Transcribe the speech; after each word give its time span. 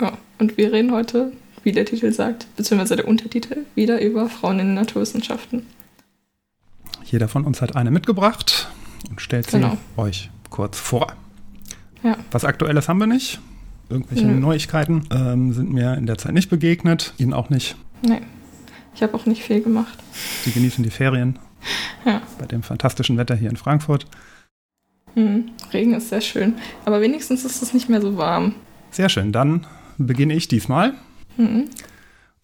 Ja, 0.00 0.12
und 0.38 0.56
wir 0.56 0.72
reden 0.72 0.92
heute, 0.92 1.32
wie 1.62 1.72
der 1.72 1.84
Titel 1.84 2.12
sagt, 2.12 2.46
beziehungsweise 2.56 2.96
der 2.96 3.08
Untertitel, 3.08 3.58
wieder 3.74 4.00
über 4.02 4.28
Frauen 4.28 4.58
in 4.58 4.66
den 4.68 4.74
Naturwissenschaften. 4.74 5.66
Jeder 7.04 7.28
von 7.28 7.44
uns 7.44 7.60
hat 7.62 7.76
eine 7.76 7.90
mitgebracht 7.90 8.68
und 9.10 9.20
stellt 9.20 9.50
sie 9.50 9.58
Genau. 9.58 9.76
euch 9.96 10.30
kurz 10.50 10.78
vor. 10.78 11.12
Ja. 12.02 12.16
Was 12.30 12.44
Aktuelles 12.44 12.88
haben 12.88 12.98
wir 12.98 13.06
nicht. 13.06 13.40
Irgendwelche 13.88 14.26
Nö. 14.26 14.40
Neuigkeiten 14.40 15.06
ähm, 15.10 15.52
sind 15.52 15.72
mir 15.72 15.94
in 15.94 16.06
der 16.06 16.18
Zeit 16.18 16.32
nicht 16.32 16.50
begegnet. 16.50 17.12
Ihnen 17.18 17.32
auch 17.34 17.50
nicht. 17.50 17.76
Nee, 18.02 18.22
ich 18.94 19.02
habe 19.02 19.14
auch 19.14 19.26
nicht 19.26 19.42
viel 19.42 19.62
gemacht. 19.62 19.98
Sie 20.44 20.50
genießen 20.52 20.82
die 20.82 20.90
Ferien 20.90 21.38
Ja. 22.04 22.22
bei 22.38 22.46
dem 22.46 22.62
fantastischen 22.62 23.16
Wetter 23.18 23.34
hier 23.36 23.50
in 23.50 23.56
Frankfurt. 23.56 24.06
Hm, 25.14 25.50
Regen 25.72 25.94
ist 25.94 26.08
sehr 26.08 26.20
schön, 26.22 26.54
aber 26.84 27.00
wenigstens 27.00 27.44
ist 27.44 27.62
es 27.62 27.72
nicht 27.72 27.88
mehr 27.88 28.00
so 28.00 28.16
warm. 28.16 28.54
Sehr 28.90 29.08
schön. 29.08 29.32
Dann 29.32 29.66
beginne 29.98 30.34
ich 30.34 30.48
diesmal. 30.48 30.94
Mhm. 31.36 31.68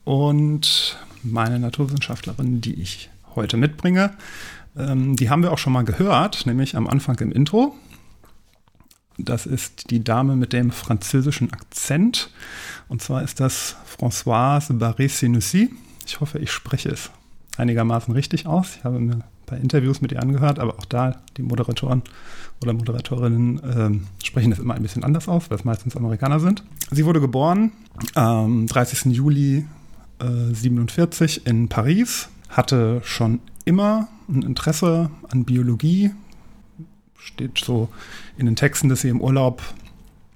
Und 0.04 0.98
meine 1.22 1.58
Naturwissenschaftlerin, 1.58 2.60
die 2.60 2.80
ich 2.80 3.10
heute 3.34 3.56
mitbringe, 3.56 4.16
ähm, 4.76 5.16
die 5.16 5.30
haben 5.30 5.42
wir 5.42 5.52
auch 5.52 5.58
schon 5.58 5.72
mal 5.72 5.84
gehört, 5.84 6.46
nämlich 6.46 6.76
am 6.76 6.86
Anfang 6.86 7.18
im 7.18 7.32
Intro. 7.32 7.74
Das 9.18 9.46
ist 9.46 9.90
die 9.90 10.02
Dame 10.02 10.36
mit 10.36 10.52
dem 10.52 10.70
französischen 10.70 11.52
Akzent. 11.52 12.30
Und 12.88 13.02
zwar 13.02 13.22
ist 13.22 13.40
das 13.40 13.76
Françoise 13.98 14.78
Barré-Sinoussi. 14.78 15.70
Ich 16.06 16.20
hoffe, 16.20 16.38
ich 16.38 16.50
spreche 16.50 16.88
es 16.88 17.10
einigermaßen 17.56 18.14
richtig 18.14 18.46
aus. 18.46 18.76
Ich 18.76 18.84
habe 18.84 18.98
mir 18.98 19.16
ein 19.16 19.24
paar 19.46 19.58
Interviews 19.58 20.00
mit 20.00 20.12
ihr 20.12 20.22
angehört, 20.22 20.58
aber 20.58 20.78
auch 20.78 20.86
da 20.86 21.20
die 21.36 21.42
Moderatoren 21.42 22.02
oder 22.62 22.72
Moderatorinnen 22.72 23.60
ähm, 23.64 24.06
sprechen 24.22 24.50
das 24.50 24.58
immer 24.58 24.74
ein 24.74 24.82
bisschen 24.82 25.04
anders 25.04 25.28
aus, 25.28 25.50
weil 25.50 25.58
es 25.58 25.64
meistens 25.64 25.96
Amerikaner 25.96 26.40
sind. 26.40 26.62
Sie 26.90 27.04
wurde 27.06 27.20
geboren 27.20 27.72
am 28.14 28.66
30. 28.66 29.14
Juli 29.14 29.66
äh, 30.18 30.54
47 30.54 31.46
in 31.46 31.68
Paris, 31.68 32.28
hatte 32.48 33.00
schon 33.04 33.40
immer 33.64 34.08
ein 34.28 34.42
Interesse 34.42 35.10
an 35.28 35.44
Biologie, 35.44 36.10
steht 37.18 37.58
so 37.58 37.88
in 38.36 38.46
den 38.46 38.56
Texten, 38.56 38.88
dass 38.88 39.00
sie 39.00 39.08
im 39.08 39.20
Urlaub 39.20 39.62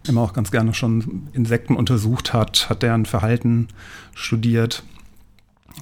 immer 0.07 0.23
auch 0.23 0.33
ganz 0.33 0.51
gerne 0.51 0.75
schon 0.75 1.29
Insekten 1.33 1.77
untersucht 1.77 2.33
hat, 2.33 2.69
hat 2.69 2.83
deren 2.83 3.07
Verhalten 3.07 3.69
studiert, 4.15 4.83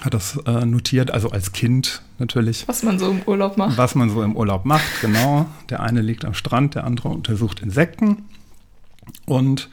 hat 0.01 0.15
das 0.15 0.37
äh, 0.47 0.65
notiert, 0.65 1.11
also 1.11 1.31
als 1.31 1.53
Kind 1.53 2.03
natürlich, 2.19 2.67
Was 2.67 2.83
man 2.83 2.99
so 2.99 3.11
im 3.11 3.23
Urlaub 3.27 3.57
macht. 3.57 3.77
was 3.79 3.95
man 3.95 4.11
so 4.11 4.23
im 4.23 4.37
Urlaub 4.37 4.65
macht, 4.65 5.01
genau. 5.01 5.47
Der 5.69 5.81
eine 5.81 6.01
liegt 6.01 6.25
am 6.25 6.35
Strand, 6.35 6.75
der 6.75 6.85
andere 6.85 7.09
untersucht 7.09 7.61
Insekten 7.61 8.25
und 9.27 9.69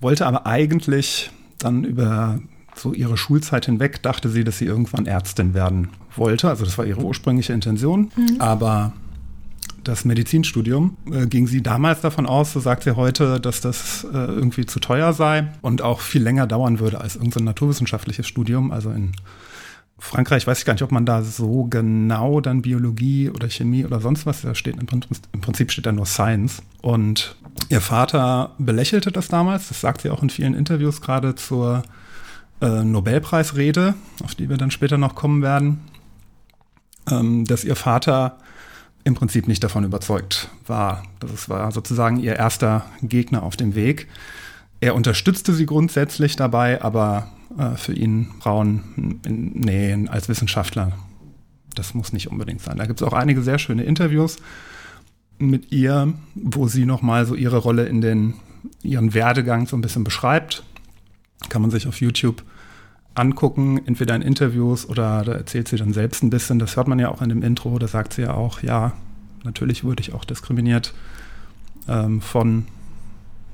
wollte 0.00 0.26
aber 0.26 0.46
eigentlich 0.46 1.30
dann 1.58 1.84
über 1.84 2.40
so 2.74 2.92
ihre 2.92 3.16
Schulzeit 3.16 3.66
hinweg, 3.66 4.02
dachte 4.02 4.28
sie, 4.28 4.44
dass 4.44 4.58
sie 4.58 4.66
irgendwann 4.66 5.06
Ärztin 5.06 5.54
werden 5.54 5.88
wollte. 6.14 6.48
Also 6.48 6.64
das 6.64 6.76
war 6.76 6.84
ihre 6.84 7.02
ursprüngliche 7.02 7.52
Intention, 7.52 8.10
aber 8.38 8.92
das 9.84 10.04
Medizinstudium 10.04 10.96
äh, 11.12 11.26
ging 11.26 11.46
sie 11.46 11.62
damals 11.62 12.00
davon 12.00 12.26
aus, 12.26 12.52
so 12.52 12.60
sagt 12.60 12.82
sie 12.82 12.96
heute, 12.96 13.40
dass 13.40 13.60
das 13.60 14.04
äh, 14.04 14.16
irgendwie 14.16 14.66
zu 14.66 14.80
teuer 14.80 15.12
sei 15.12 15.48
und 15.62 15.80
auch 15.80 16.00
viel 16.00 16.22
länger 16.22 16.46
dauern 16.46 16.80
würde 16.80 17.00
als 17.00 17.14
irgendein 17.16 17.44
naturwissenschaftliches 17.44 18.26
Studium. 18.26 18.72
Also 18.72 18.90
in 18.90 19.12
Frankreich 19.98 20.46
weiß 20.46 20.58
ich 20.58 20.64
gar 20.64 20.74
nicht, 20.74 20.82
ob 20.82 20.92
man 20.92 21.06
da 21.06 21.22
so 21.22 21.64
genau 21.64 22.40
dann 22.40 22.62
Biologie 22.62 23.30
oder 23.30 23.48
Chemie 23.48 23.84
oder 23.84 24.00
sonst 24.00 24.26
was, 24.26 24.42
da 24.42 24.54
steht 24.54 24.76
im 24.76 24.86
Prinzip, 25.40 25.72
steht 25.72 25.86
da 25.86 25.92
nur 25.92 26.06
Science. 26.06 26.62
Und 26.82 27.36
ihr 27.70 27.80
Vater 27.80 28.54
belächelte 28.58 29.10
das 29.10 29.28
damals, 29.28 29.68
das 29.68 29.80
sagt 29.80 30.02
sie 30.02 30.10
auch 30.10 30.22
in 30.22 30.30
vielen 30.30 30.54
Interviews, 30.54 31.00
gerade 31.00 31.34
zur 31.34 31.82
äh, 32.60 32.84
Nobelpreisrede, 32.84 33.94
auf 34.22 34.34
die 34.34 34.50
wir 34.50 34.58
dann 34.58 34.70
später 34.70 34.98
noch 34.98 35.14
kommen 35.14 35.42
werden, 35.42 35.80
ähm, 37.10 37.46
dass 37.46 37.64
ihr 37.64 37.76
Vater 37.76 38.38
im 39.04 39.14
Prinzip 39.14 39.48
nicht 39.48 39.64
davon 39.64 39.84
überzeugt 39.84 40.48
war. 40.66 41.04
Das 41.20 41.48
war 41.48 41.72
sozusagen 41.72 42.18
ihr 42.18 42.36
erster 42.36 42.84
Gegner 43.02 43.44
auf 43.44 43.56
dem 43.56 43.74
Weg. 43.74 44.08
Er 44.80 44.94
unterstützte 44.94 45.54
sie 45.54 45.64
grundsätzlich 45.64 46.36
dabei, 46.36 46.82
aber 46.82 47.30
äh, 47.58 47.76
für 47.76 47.92
ihn 47.92 48.28
Frauen, 48.40 49.20
in, 49.24 49.52
nee, 49.54 50.08
als 50.08 50.28
Wissenschaftler, 50.28 50.92
das 51.74 51.94
muss 51.94 52.12
nicht 52.12 52.28
unbedingt 52.28 52.62
sein. 52.62 52.78
Da 52.78 52.86
gibt 52.86 53.00
es 53.00 53.06
auch 53.06 53.12
einige 53.12 53.42
sehr 53.42 53.58
schöne 53.58 53.84
Interviews 53.84 54.38
mit 55.38 55.72
ihr, 55.72 56.14
wo 56.34 56.66
sie 56.68 56.86
nochmal 56.86 57.26
so 57.26 57.34
ihre 57.34 57.58
Rolle 57.58 57.86
in 57.86 58.00
den, 58.00 58.34
ihren 58.82 59.14
Werdegang 59.14 59.66
so 59.66 59.76
ein 59.76 59.82
bisschen 59.82 60.04
beschreibt. 60.04 60.64
Kann 61.48 61.62
man 61.62 61.70
sich 61.70 61.86
auf 61.86 62.00
YouTube 62.00 62.42
angucken, 63.14 63.80
entweder 63.86 64.14
in 64.14 64.22
Interviews 64.22 64.88
oder 64.88 65.22
da 65.24 65.32
erzählt 65.32 65.68
sie 65.68 65.76
dann 65.76 65.92
selbst 65.92 66.22
ein 66.22 66.30
bisschen. 66.30 66.58
Das 66.58 66.76
hört 66.76 66.88
man 66.88 66.98
ja 66.98 67.10
auch 67.10 67.22
in 67.22 67.28
dem 67.28 67.42
Intro, 67.42 67.78
da 67.78 67.88
sagt 67.88 68.14
sie 68.14 68.22
ja 68.22 68.34
auch, 68.34 68.62
ja, 68.62 68.92
natürlich 69.44 69.84
wurde 69.84 70.00
ich 70.00 70.12
auch 70.12 70.24
diskriminiert 70.24 70.94
ähm, 71.88 72.20
von 72.20 72.66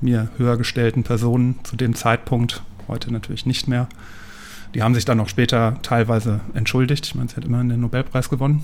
mir 0.01 0.29
höher 0.37 0.57
gestellten 0.57 1.03
Personen 1.03 1.59
zu 1.63 1.75
dem 1.75 1.95
Zeitpunkt, 1.95 2.61
heute 2.87 3.11
natürlich 3.11 3.45
nicht 3.45 3.67
mehr. 3.67 3.87
Die 4.73 4.81
haben 4.81 4.95
sich 4.95 5.05
dann 5.05 5.19
auch 5.19 5.29
später 5.29 5.77
teilweise 5.83 6.39
entschuldigt. 6.53 7.05
Ich 7.05 7.15
meine, 7.15 7.29
sie 7.29 7.35
hat 7.35 7.45
immerhin 7.45 7.69
den 7.69 7.81
Nobelpreis 7.81 8.29
gewonnen. 8.29 8.63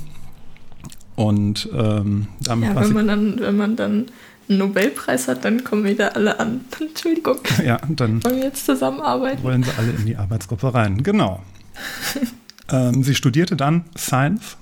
Und 1.15 1.69
ähm, 1.73 2.27
damit 2.39 2.69
Ja, 2.69 2.81
wenn 2.81 2.93
man 2.93 3.07
dann, 3.07 3.39
wenn 3.39 3.57
man 3.57 3.75
dann 3.75 4.05
einen 4.47 4.57
Nobelpreis 4.57 5.27
hat, 5.27 5.45
dann 5.45 5.63
kommen 5.63 5.83
wieder 5.83 6.15
alle 6.15 6.39
an. 6.39 6.61
Entschuldigung, 6.79 7.39
ja, 7.63 7.79
dann 7.89 8.23
wollen 8.23 8.37
wir 8.37 8.43
jetzt 8.45 8.65
zusammenarbeiten? 8.65 9.43
wollen 9.43 9.63
sie 9.63 9.71
alle 9.77 9.91
in 9.91 10.05
die 10.05 10.15
Arbeitsgruppe 10.15 10.73
rein. 10.73 11.03
Genau. 11.03 11.43
ähm, 12.71 13.03
sie 13.03 13.15
studierte 13.15 13.55
dann 13.55 13.83
Science, 13.97 14.57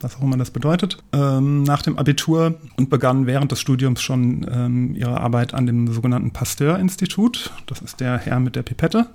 was 0.00 0.16
auch 0.16 0.22
immer 0.22 0.36
das 0.36 0.50
bedeutet, 0.50 0.98
ähm, 1.12 1.62
nach 1.62 1.82
dem 1.82 1.98
Abitur 1.98 2.54
und 2.76 2.90
begann 2.90 3.26
während 3.26 3.52
des 3.52 3.60
Studiums 3.60 4.02
schon 4.02 4.46
ähm, 4.50 4.94
ihre 4.94 5.20
Arbeit 5.20 5.54
an 5.54 5.66
dem 5.66 5.92
sogenannten 5.92 6.32
Pasteur-Institut. 6.32 7.52
Das 7.66 7.80
ist 7.80 8.00
der 8.00 8.18
Herr 8.18 8.40
mit 8.40 8.56
der 8.56 8.62
Pipette. 8.62 9.08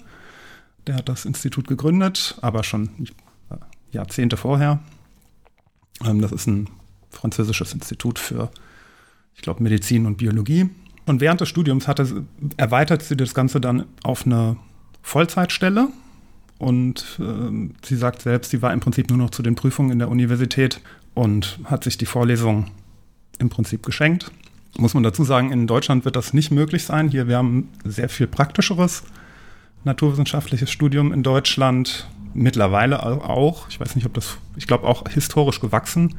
Der 0.88 0.96
hat 0.96 1.08
das 1.08 1.26
Institut 1.26 1.68
gegründet, 1.68 2.38
aber 2.42 2.64
schon 2.64 2.90
äh, 3.50 3.56
Jahrzehnte 3.92 4.38
vorher. 4.38 4.80
Ähm, 6.04 6.22
das 6.22 6.32
ist 6.32 6.48
ein 6.48 6.70
französisches 7.10 7.74
Institut 7.74 8.20
für, 8.20 8.50
ich 9.36 9.42
glaube, 9.42 9.64
Medizin 9.64 10.06
und 10.06 10.18
Biologie. 10.18 10.70
Und 11.06 11.22
während 11.22 11.42
des 11.42 11.50
Studiums 11.50 11.88
hatte, 11.88 12.26
erweitert 12.58 13.04
sie 13.04 13.18
das 13.18 13.34
Ganze 13.34 13.60
dann 13.62 13.86
auf 14.04 14.26
eine 14.26 14.58
Vollzeitstelle. 15.02 15.90
Und 16.64 17.20
ähm, 17.20 17.72
sie 17.84 17.98
sagt 17.98 18.22
selbst, 18.22 18.52
sie 18.52 18.62
war 18.62 18.72
im 18.72 18.80
Prinzip 18.80 19.10
nur 19.10 19.18
noch 19.18 19.32
zu 19.32 19.44
den 19.44 19.56
Prüfungen 19.56 19.92
in 19.92 20.00
der 20.00 20.08
Universität 20.10 20.80
und 21.14 21.60
hat 21.66 21.84
sich 21.84 21.98
die 21.98 22.06
Vorlesung 22.06 22.68
im 23.38 23.50
Prinzip 23.50 23.86
geschenkt. 23.86 24.32
Muss 24.78 24.94
man 24.94 25.04
dazu 25.04 25.24
sagen, 25.26 25.52
in 25.52 25.68
Deutschland 25.68 26.06
wird 26.06 26.16
das 26.16 26.34
nicht 26.34 26.52
möglich 26.52 26.86
sein. 26.86 27.10
Hier, 27.10 27.28
wir 27.28 27.38
haben 27.38 27.70
sehr 27.84 28.08
viel 28.08 28.28
praktischeres 28.28 29.04
naturwissenschaftliches 29.84 30.72
Studium 30.72 31.12
in 31.12 31.22
Deutschland. 31.24 32.08
Mittlerweile 32.34 33.04
au- 33.04 33.22
auch. 33.22 33.68
Ich 33.70 33.80
weiß 33.80 33.96
nicht, 33.96 34.06
ob 34.06 34.14
das, 34.14 34.38
ich 34.56 34.66
glaube 34.66 34.88
auch 34.88 35.04
historisch 35.10 35.60
gewachsen, 35.60 36.16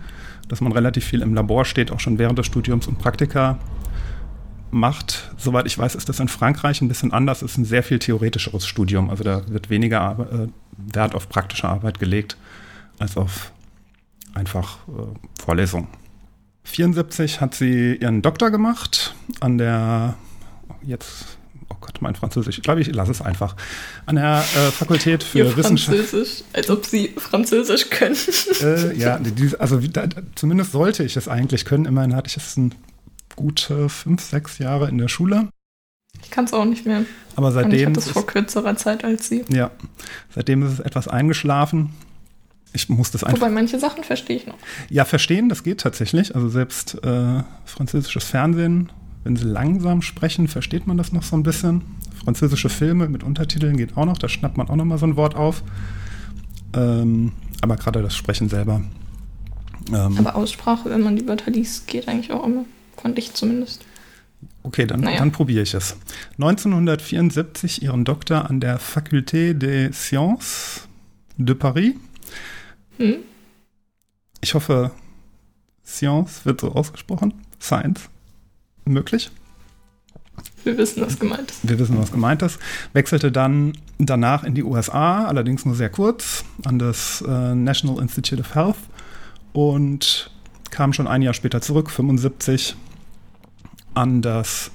dass 0.48 0.60
man 0.60 0.72
relativ 0.72 1.04
viel 1.04 1.22
im 1.22 1.34
Labor 1.34 1.64
steht, 1.64 1.90
auch 1.90 1.98
schon 2.00 2.18
während 2.18 2.38
des 2.38 2.46
Studiums 2.46 2.86
und 2.86 2.98
Praktika 2.98 3.58
macht. 4.74 5.32
Soweit 5.38 5.66
ich 5.66 5.78
weiß, 5.78 5.94
ist 5.94 6.08
das 6.08 6.20
in 6.20 6.28
Frankreich 6.28 6.80
ein 6.80 6.88
bisschen 6.88 7.12
anders. 7.12 7.42
Es 7.42 7.52
ist 7.52 7.58
ein 7.58 7.64
sehr 7.64 7.82
viel 7.82 7.98
theoretischeres 7.98 8.66
Studium. 8.66 9.10
Also 9.10 9.24
da 9.24 9.42
wird 9.48 9.70
weniger 9.70 10.00
Arbe 10.00 10.48
äh, 10.48 10.94
Wert 10.94 11.14
auf 11.14 11.28
praktische 11.28 11.68
Arbeit 11.68 11.98
gelegt 11.98 12.36
als 12.98 13.16
auf 13.16 13.52
einfach 14.34 14.78
äh, 14.88 15.42
Vorlesungen. 15.42 15.88
74 16.64 17.40
hat 17.40 17.54
sie 17.54 17.96
ihren 17.96 18.22
Doktor 18.22 18.50
gemacht 18.50 19.14
an 19.40 19.58
der, 19.58 20.14
jetzt, 20.82 21.38
oh 21.68 21.76
Gott, 21.80 22.00
mein 22.00 22.14
Französisch, 22.14 22.56
ich 22.56 22.64
glaube, 22.64 22.80
ich 22.80 22.92
lasse 22.92 23.10
es 23.10 23.20
einfach, 23.20 23.54
an 24.06 24.16
der 24.16 24.38
äh, 24.38 24.70
Fakultät 24.70 25.22
für 25.22 25.38
Ihr 25.38 25.56
Wissenschaft. 25.56 25.98
Französisch, 25.98 26.42
als 26.52 26.70
ob 26.70 26.86
sie 26.86 27.14
Französisch 27.18 27.90
können. 27.90 28.16
Äh, 28.62 28.96
ja, 28.96 29.20
also 29.58 29.78
da, 29.78 30.06
zumindest 30.34 30.72
sollte 30.72 31.04
ich 31.04 31.16
es 31.16 31.28
eigentlich 31.28 31.64
können. 31.64 31.84
Immerhin 31.84 32.16
hatte 32.16 32.28
ich 32.28 32.36
es 32.38 32.56
ein 32.56 32.74
gute 33.36 33.88
fünf, 33.88 34.22
sechs 34.22 34.58
Jahre 34.58 34.88
in 34.88 34.98
der 34.98 35.08
Schule. 35.08 35.48
Ich 36.22 36.30
kann 36.30 36.44
es 36.44 36.52
auch 36.52 36.64
nicht 36.64 36.86
mehr. 36.86 37.04
Aber 37.36 37.48
Und 37.48 37.54
ich 37.56 37.62
seitdem, 37.62 37.88
hatte 37.90 38.00
es 38.00 38.08
vor 38.08 38.26
kürzerer 38.26 38.76
Zeit 38.76 39.04
als 39.04 39.28
sie. 39.28 39.44
ja, 39.48 39.70
seitdem 40.34 40.62
ist 40.62 40.74
es 40.74 40.80
etwas 40.80 41.08
eingeschlafen. 41.08 41.90
Ich 42.72 42.88
muss 42.88 43.10
das 43.12 43.22
einfach 43.22 43.40
Wobei 43.40 43.50
manche 43.50 43.78
Sachen 43.78 44.02
verstehe 44.02 44.36
ich 44.36 44.46
noch. 44.46 44.56
Ja, 44.90 45.04
verstehen, 45.04 45.48
das 45.48 45.62
geht 45.62 45.80
tatsächlich. 45.80 46.34
Also 46.34 46.48
selbst 46.48 47.02
äh, 47.04 47.42
französisches 47.64 48.24
Fernsehen, 48.24 48.90
wenn 49.22 49.36
sie 49.36 49.44
langsam 49.44 50.02
sprechen, 50.02 50.48
versteht 50.48 50.86
man 50.86 50.96
das 50.96 51.12
noch 51.12 51.22
so 51.22 51.36
ein 51.36 51.44
bisschen. 51.44 51.82
Französische 52.24 52.68
Filme 52.68 53.08
mit 53.08 53.22
Untertiteln 53.22 53.76
geht 53.76 53.96
auch 53.96 54.06
noch, 54.06 54.18
da 54.18 54.28
schnappt 54.28 54.56
man 54.56 54.68
auch 54.68 54.76
noch 54.76 54.84
mal 54.84 54.98
so 54.98 55.06
ein 55.06 55.16
Wort 55.16 55.36
auf. 55.36 55.62
Ähm, 56.74 57.32
aber 57.60 57.76
gerade 57.76 58.02
das 58.02 58.16
Sprechen 58.16 58.48
selber. 58.48 58.82
Ähm, 59.92 60.18
Aber 60.18 60.34
Aussprache, 60.34 60.90
wenn 60.90 61.02
man 61.02 61.16
die 61.16 61.28
Wörter 61.28 61.50
liest, 61.50 61.86
geht 61.86 62.08
eigentlich 62.08 62.32
auch 62.32 62.44
immer. 62.44 62.64
Fand 63.00 63.18
ich 63.18 63.34
zumindest. 63.34 63.84
okay, 64.62 64.86
dann, 64.86 65.00
naja. 65.00 65.18
dann 65.18 65.32
probiere 65.32 65.62
ich 65.62 65.74
es. 65.74 65.96
1974 66.38 67.82
ihren 67.82 68.04
Doktor 68.04 68.48
an 68.48 68.60
der 68.60 68.80
Faculté 68.80 69.54
des 69.54 70.06
Sciences 70.06 70.88
de 71.36 71.54
Paris. 71.54 71.94
Hm? 72.98 73.16
Ich 74.40 74.54
hoffe, 74.54 74.90
Science 75.84 76.44
wird 76.44 76.60
so 76.60 76.72
ausgesprochen. 76.72 77.34
Science. 77.60 78.08
Möglich. 78.84 79.30
Wir 80.64 80.78
wissen, 80.78 81.02
was 81.02 81.18
gemeint 81.18 81.50
ist. 81.50 81.68
wir 81.68 81.78
wissen, 81.78 81.98
was 81.98 82.10
gemeint 82.10 82.42
ist, 82.42 82.58
wechselte 82.92 83.30
dann 83.30 83.74
danach 83.98 84.44
in 84.44 84.54
die 84.54 84.62
USA, 84.64 85.26
allerdings 85.26 85.64
nur 85.64 85.74
sehr 85.74 85.90
kurz, 85.90 86.44
an 86.64 86.78
das 86.78 87.22
äh, 87.26 87.54
National 87.54 88.00
Institute 88.00 88.40
of 88.40 88.54
Health 88.54 88.76
und 89.52 90.30
kam 90.74 90.92
schon 90.92 91.06
ein 91.06 91.22
Jahr 91.22 91.34
später 91.34 91.60
zurück, 91.60 91.88
75, 91.88 92.74
an 93.94 94.22
das 94.22 94.72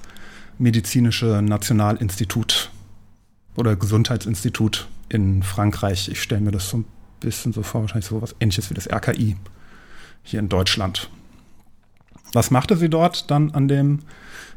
medizinische 0.58 1.42
Nationalinstitut 1.42 2.70
oder 3.54 3.76
Gesundheitsinstitut 3.76 4.88
in 5.10 5.42
Frankreich. 5.42 6.08
Ich 6.08 6.22
stelle 6.22 6.40
mir 6.40 6.52
das 6.52 6.70
so 6.70 6.78
ein 6.78 6.84
bisschen 7.20 7.52
so 7.52 7.62
vor, 7.62 7.82
wahrscheinlich 7.82 8.06
so 8.06 8.22
was 8.22 8.34
ähnliches 8.40 8.70
wie 8.70 8.74
das 8.74 8.90
RKI 8.90 9.36
hier 10.22 10.40
in 10.40 10.48
Deutschland. 10.48 11.10
Was 12.32 12.50
machte 12.50 12.78
sie 12.78 12.88
dort 12.88 13.30
dann 13.30 13.50
an 13.50 13.68
dem 13.68 14.00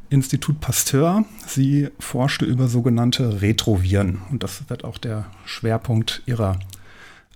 Institut 0.09 0.61
Pasteur. 0.61 1.25
Sie 1.47 1.89
forschte 1.97 2.45
über 2.45 2.67
sogenannte 2.67 3.41
Retroviren 3.41 4.21
und 4.29 4.43
das 4.43 4.69
wird 4.69 4.83
auch 4.83 4.99
der 4.99 5.25
Schwerpunkt 5.43 6.21
ihrer 6.27 6.59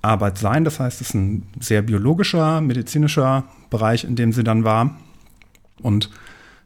Arbeit 0.01 0.37
sein. 0.37 0.63
Das 0.63 0.79
heißt, 0.79 1.01
es 1.01 1.09
ist 1.09 1.13
ein 1.13 1.47
sehr 1.59 1.81
biologischer, 1.81 2.61
medizinischer 2.61 3.45
Bereich, 3.69 4.03
in 4.03 4.15
dem 4.15 4.31
sie 4.31 4.43
dann 4.43 4.63
war. 4.63 4.97
Und 5.81 6.09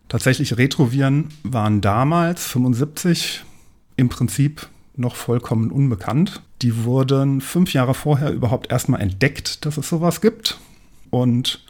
tatsächlich 0.10 0.58
Retroviren 0.58 1.30
waren 1.44 1.82
damals, 1.82 2.46
75, 2.48 3.44
im 3.98 4.10
Prinzip 4.10 4.68
noch 4.96 5.16
vollkommen 5.16 5.72
unbekannt. 5.72 6.42
Die 6.62 6.84
wurden 6.84 7.42
fünf 7.42 7.74
Jahre 7.74 7.94
vorher 7.94 8.32
überhaupt 8.32 8.72
erstmal 8.72 9.02
entdeckt, 9.02 9.66
dass 9.66 9.78
es 9.78 9.90
sowas 9.90 10.22
gibt. 10.22 10.60
Und 11.10 11.66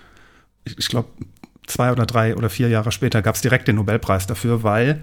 ich, 0.65 0.77
ich 0.77 0.87
glaube, 0.87 1.09
zwei 1.67 1.91
oder 1.91 2.05
drei 2.05 2.35
oder 2.35 2.49
vier 2.49 2.69
Jahre 2.69 2.91
später 2.91 3.21
gab 3.21 3.35
es 3.35 3.41
direkt 3.41 3.67
den 3.67 3.77
Nobelpreis 3.77 4.27
dafür, 4.27 4.63
weil 4.63 5.01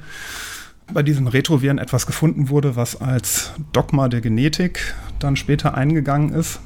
bei 0.93 1.03
diesen 1.03 1.27
Retroviren 1.29 1.79
etwas 1.79 2.07
gefunden 2.07 2.49
wurde, 2.49 2.77
was 2.77 3.01
als 3.01 3.53
Dogma 3.73 4.09
der 4.09 4.21
Genetik 4.21 4.95
dann 5.19 5.37
später 5.37 5.75
eingegangen 5.75 6.33
ist. 6.33 6.61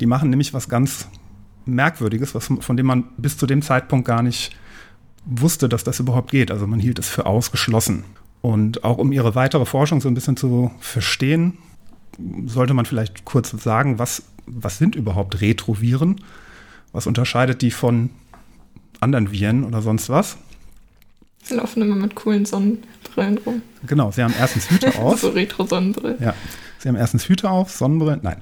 Die 0.00 0.06
machen 0.06 0.30
nämlich 0.30 0.52
was 0.52 0.68
ganz 0.68 1.08
Merkwürdiges, 1.66 2.34
was, 2.34 2.50
von 2.60 2.76
dem 2.76 2.86
man 2.86 3.04
bis 3.16 3.38
zu 3.38 3.46
dem 3.46 3.62
Zeitpunkt 3.62 4.06
gar 4.06 4.22
nicht 4.22 4.56
wusste, 5.24 5.68
dass 5.68 5.84
das 5.84 6.00
überhaupt 6.00 6.30
geht. 6.30 6.50
Also 6.50 6.66
man 6.66 6.80
hielt 6.80 6.98
es 6.98 7.08
für 7.08 7.26
ausgeschlossen. 7.26 8.04
Und 8.42 8.84
auch 8.84 8.98
um 8.98 9.12
ihre 9.12 9.34
weitere 9.34 9.64
Forschung 9.64 10.02
so 10.02 10.08
ein 10.08 10.14
bisschen 10.14 10.36
zu 10.36 10.70
verstehen, 10.78 11.56
sollte 12.44 12.74
man 12.74 12.84
vielleicht 12.84 13.24
kurz 13.24 13.50
sagen, 13.50 13.98
was, 13.98 14.24
was 14.46 14.76
sind 14.76 14.94
überhaupt 14.94 15.40
Retroviren? 15.40 16.20
Was 16.92 17.06
unterscheidet 17.06 17.62
die 17.62 17.70
von 17.70 18.10
anderen 19.00 19.32
Viren 19.32 19.64
oder 19.64 19.80
sonst 19.80 20.10
was? 20.10 20.36
Sie 21.44 21.54
laufen 21.54 21.82
immer 21.82 21.94
mit 21.94 22.14
coolen 22.14 22.46
Sonnenbrillen 22.46 23.38
rum. 23.38 23.62
Genau, 23.86 24.10
sie 24.10 24.22
haben 24.22 24.34
erstens 24.38 24.70
Hüte 24.70 24.94
auf. 24.98 25.20
So 25.20 25.28
Retro-Sonnenbrillen. 25.28 26.20
Ja, 26.20 26.34
sie 26.78 26.88
haben 26.88 26.96
erstens 26.96 27.28
Hüte 27.28 27.50
auf, 27.50 27.70
Sonnenbrillen, 27.70 28.20
nein. 28.22 28.38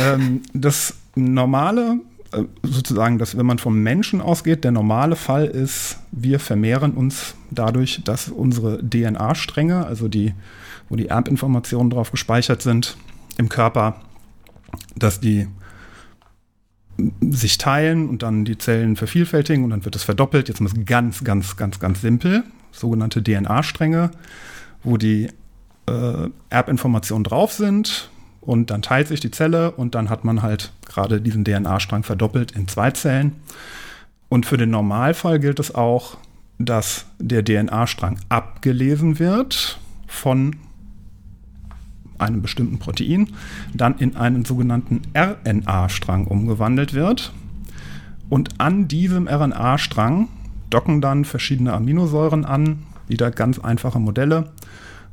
Ähm, 0.00 0.42
das 0.52 0.94
normale, 1.14 2.00
äh, 2.32 2.42
sozusagen, 2.64 3.18
dass 3.18 3.38
wenn 3.38 3.46
man 3.46 3.58
vom 3.58 3.80
Menschen 3.80 4.20
ausgeht, 4.20 4.64
der 4.64 4.72
normale 4.72 5.14
Fall 5.14 5.46
ist, 5.46 5.98
wir 6.10 6.40
vermehren 6.40 6.92
uns 6.92 7.36
dadurch, 7.52 8.02
dass 8.04 8.28
unsere 8.28 8.78
DNA-Stränge, 8.78 9.86
also 9.86 10.08
die, 10.08 10.34
wo 10.88 10.96
die 10.96 11.06
Erbinformationen 11.06 11.90
drauf 11.90 12.10
gespeichert 12.10 12.60
sind 12.60 12.96
im 13.38 13.48
Körper, 13.48 14.00
dass 14.96 15.20
die 15.20 15.46
sich 17.20 17.58
teilen 17.58 18.08
und 18.08 18.22
dann 18.22 18.44
die 18.44 18.58
Zellen 18.58 18.96
vervielfältigen 18.96 19.64
und 19.64 19.70
dann 19.70 19.84
wird 19.84 19.96
es 19.96 20.02
verdoppelt. 20.02 20.48
Jetzt 20.48 20.60
mal 20.60 20.72
ganz, 20.84 21.24
ganz, 21.24 21.56
ganz, 21.56 21.78
ganz 21.78 22.00
simpel. 22.00 22.44
Sogenannte 22.72 23.22
DNA-Stränge, 23.22 24.10
wo 24.82 24.96
die 24.96 25.28
äh, 25.86 26.28
Erbinformationen 26.50 27.24
drauf 27.24 27.52
sind 27.52 28.10
und 28.40 28.70
dann 28.70 28.82
teilt 28.82 29.08
sich 29.08 29.20
die 29.20 29.30
Zelle 29.30 29.72
und 29.72 29.94
dann 29.94 30.08
hat 30.08 30.24
man 30.24 30.42
halt 30.42 30.72
gerade 30.86 31.20
diesen 31.20 31.44
DNA-Strang 31.44 32.02
verdoppelt 32.02 32.52
in 32.52 32.68
zwei 32.68 32.90
Zellen. 32.92 33.32
Und 34.28 34.46
für 34.46 34.56
den 34.56 34.70
Normalfall 34.70 35.38
gilt 35.38 35.60
es 35.60 35.74
auch, 35.74 36.16
dass 36.58 37.06
der 37.18 37.44
DNA-Strang 37.44 38.18
abgelesen 38.28 39.18
wird 39.18 39.78
von 40.06 40.56
einem 42.18 42.42
bestimmten 42.42 42.78
Protein, 42.78 43.28
dann 43.74 43.98
in 43.98 44.16
einen 44.16 44.44
sogenannten 44.44 45.02
RNA-Strang 45.16 46.26
umgewandelt 46.26 46.94
wird. 46.94 47.32
Und 48.28 48.60
an 48.60 48.88
diesem 48.88 49.28
RNA-Strang 49.28 50.28
docken 50.70 51.00
dann 51.00 51.24
verschiedene 51.24 51.72
Aminosäuren 51.72 52.44
an, 52.44 52.80
wieder 53.08 53.30
ganz 53.30 53.58
einfache 53.58 54.00
Modelle 54.00 54.50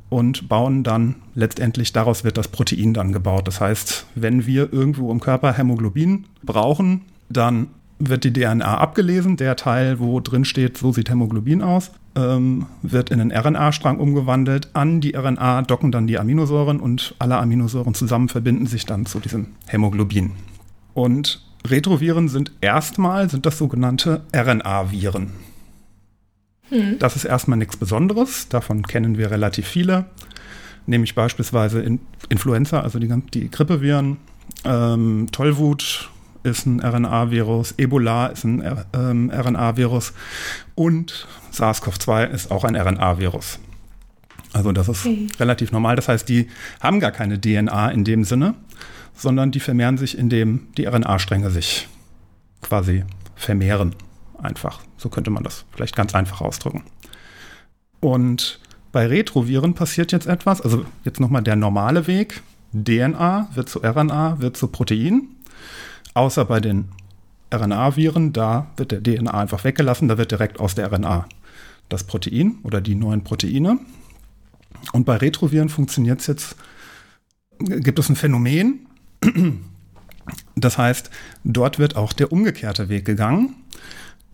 und 0.08 0.48
bauen 0.48 0.84
dann 0.84 1.16
letztendlich, 1.34 1.92
daraus 1.92 2.24
wird 2.24 2.36
das 2.36 2.48
Protein 2.48 2.94
dann 2.94 3.12
gebaut. 3.12 3.48
Das 3.48 3.60
heißt, 3.60 4.06
wenn 4.14 4.46
wir 4.46 4.72
irgendwo 4.72 5.10
im 5.10 5.20
Körper 5.20 5.52
Hämoglobin 5.52 6.26
brauchen, 6.42 7.02
dann 7.28 7.68
wird 8.08 8.24
die 8.24 8.32
DNA 8.32 8.78
abgelesen, 8.78 9.36
der 9.36 9.56
Teil, 9.56 9.98
wo 9.98 10.20
drin 10.20 10.44
steht, 10.44 10.78
so 10.78 10.92
sieht 10.92 11.10
Hämoglobin 11.10 11.62
aus, 11.62 11.90
ähm, 12.16 12.66
wird 12.82 13.10
in 13.10 13.20
einen 13.20 13.32
RNA-Strang 13.32 13.98
umgewandelt. 13.98 14.68
An 14.72 15.00
die 15.00 15.14
RNA 15.14 15.62
docken 15.62 15.92
dann 15.92 16.06
die 16.06 16.18
Aminosäuren 16.18 16.80
und 16.80 17.14
alle 17.18 17.36
Aminosäuren 17.38 17.94
zusammen 17.94 18.28
verbinden 18.28 18.66
sich 18.66 18.86
dann 18.86 19.06
zu 19.06 19.20
diesem 19.20 19.48
Hämoglobin. 19.66 20.32
Und 20.92 21.44
Retroviren 21.66 22.28
sind 22.28 22.52
erstmal, 22.60 23.28
sind 23.30 23.46
das 23.46 23.58
sogenannte 23.58 24.22
RNA-Viren. 24.34 25.30
Das 26.98 27.14
ist 27.16 27.24
erstmal 27.24 27.58
nichts 27.58 27.76
Besonderes, 27.76 28.48
davon 28.48 28.82
kennen 28.82 29.18
wir 29.18 29.30
relativ 29.30 29.66
viele, 29.66 30.06
nämlich 30.86 31.14
beispielsweise 31.14 31.80
in 31.80 32.00
Influenza, 32.30 32.80
also 32.80 32.98
die, 32.98 33.12
die 33.32 33.50
Grippeviren, 33.50 34.16
ähm, 34.64 35.28
Tollwut 35.30 36.10
ist 36.44 36.66
ein 36.66 36.80
RNA-Virus, 36.80 37.74
Ebola 37.78 38.26
ist 38.28 38.44
ein 38.44 38.60
R- 38.62 38.86
ähm, 38.94 39.30
RNA-Virus 39.30 40.12
und 40.74 41.26
SARS-CoV-2 41.52 42.26
ist 42.30 42.50
auch 42.50 42.64
ein 42.64 42.76
RNA-Virus. 42.76 43.58
Also 44.52 44.70
das 44.70 44.88
ist 44.88 45.06
relativ 45.40 45.72
normal. 45.72 45.96
Das 45.96 46.06
heißt, 46.08 46.28
die 46.28 46.48
haben 46.80 47.00
gar 47.00 47.10
keine 47.10 47.40
DNA 47.40 47.90
in 47.90 48.04
dem 48.04 48.22
Sinne, 48.22 48.54
sondern 49.14 49.50
die 49.50 49.60
vermehren 49.60 49.98
sich, 49.98 50.16
indem 50.16 50.68
die 50.76 50.84
RNA-Stränge 50.86 51.50
sich 51.50 51.88
quasi 52.62 53.04
vermehren. 53.34 53.94
Einfach. 54.40 54.80
So 54.96 55.08
könnte 55.08 55.30
man 55.30 55.42
das 55.42 55.64
vielleicht 55.72 55.96
ganz 55.96 56.14
einfach 56.14 56.40
ausdrücken. 56.40 56.84
Und 58.00 58.60
bei 58.92 59.06
Retroviren 59.06 59.74
passiert 59.74 60.12
jetzt 60.12 60.26
etwas, 60.26 60.60
also 60.60 60.84
jetzt 61.04 61.18
nochmal 61.18 61.42
der 61.42 61.56
normale 61.56 62.06
Weg. 62.06 62.42
DNA 62.72 63.48
wird 63.54 63.68
zu 63.68 63.80
RNA, 63.82 64.40
wird 64.40 64.56
zu 64.56 64.68
Protein. 64.68 65.28
Außer 66.14 66.44
bei 66.44 66.60
den 66.60 66.88
RNA-Viren, 67.52 68.32
da 68.32 68.70
wird 68.76 68.92
der 68.92 69.02
DNA 69.02 69.32
einfach 69.32 69.64
weggelassen, 69.64 70.08
da 70.08 70.18
wird 70.18 70.30
direkt 70.30 70.60
aus 70.60 70.74
der 70.74 70.90
RNA 70.92 71.28
das 71.88 72.04
Protein 72.04 72.58
oder 72.62 72.80
die 72.80 72.94
neuen 72.94 73.24
Proteine. 73.24 73.78
Und 74.92 75.04
bei 75.04 75.16
Retroviren 75.16 75.68
funktioniert 75.68 76.20
es 76.20 76.26
jetzt, 76.26 76.56
gibt 77.58 77.98
es 77.98 78.08
ein 78.08 78.16
Phänomen, 78.16 78.86
das 80.56 80.78
heißt, 80.78 81.10
dort 81.44 81.78
wird 81.78 81.96
auch 81.96 82.12
der 82.12 82.32
umgekehrte 82.32 82.88
Weg 82.88 83.04
gegangen, 83.04 83.54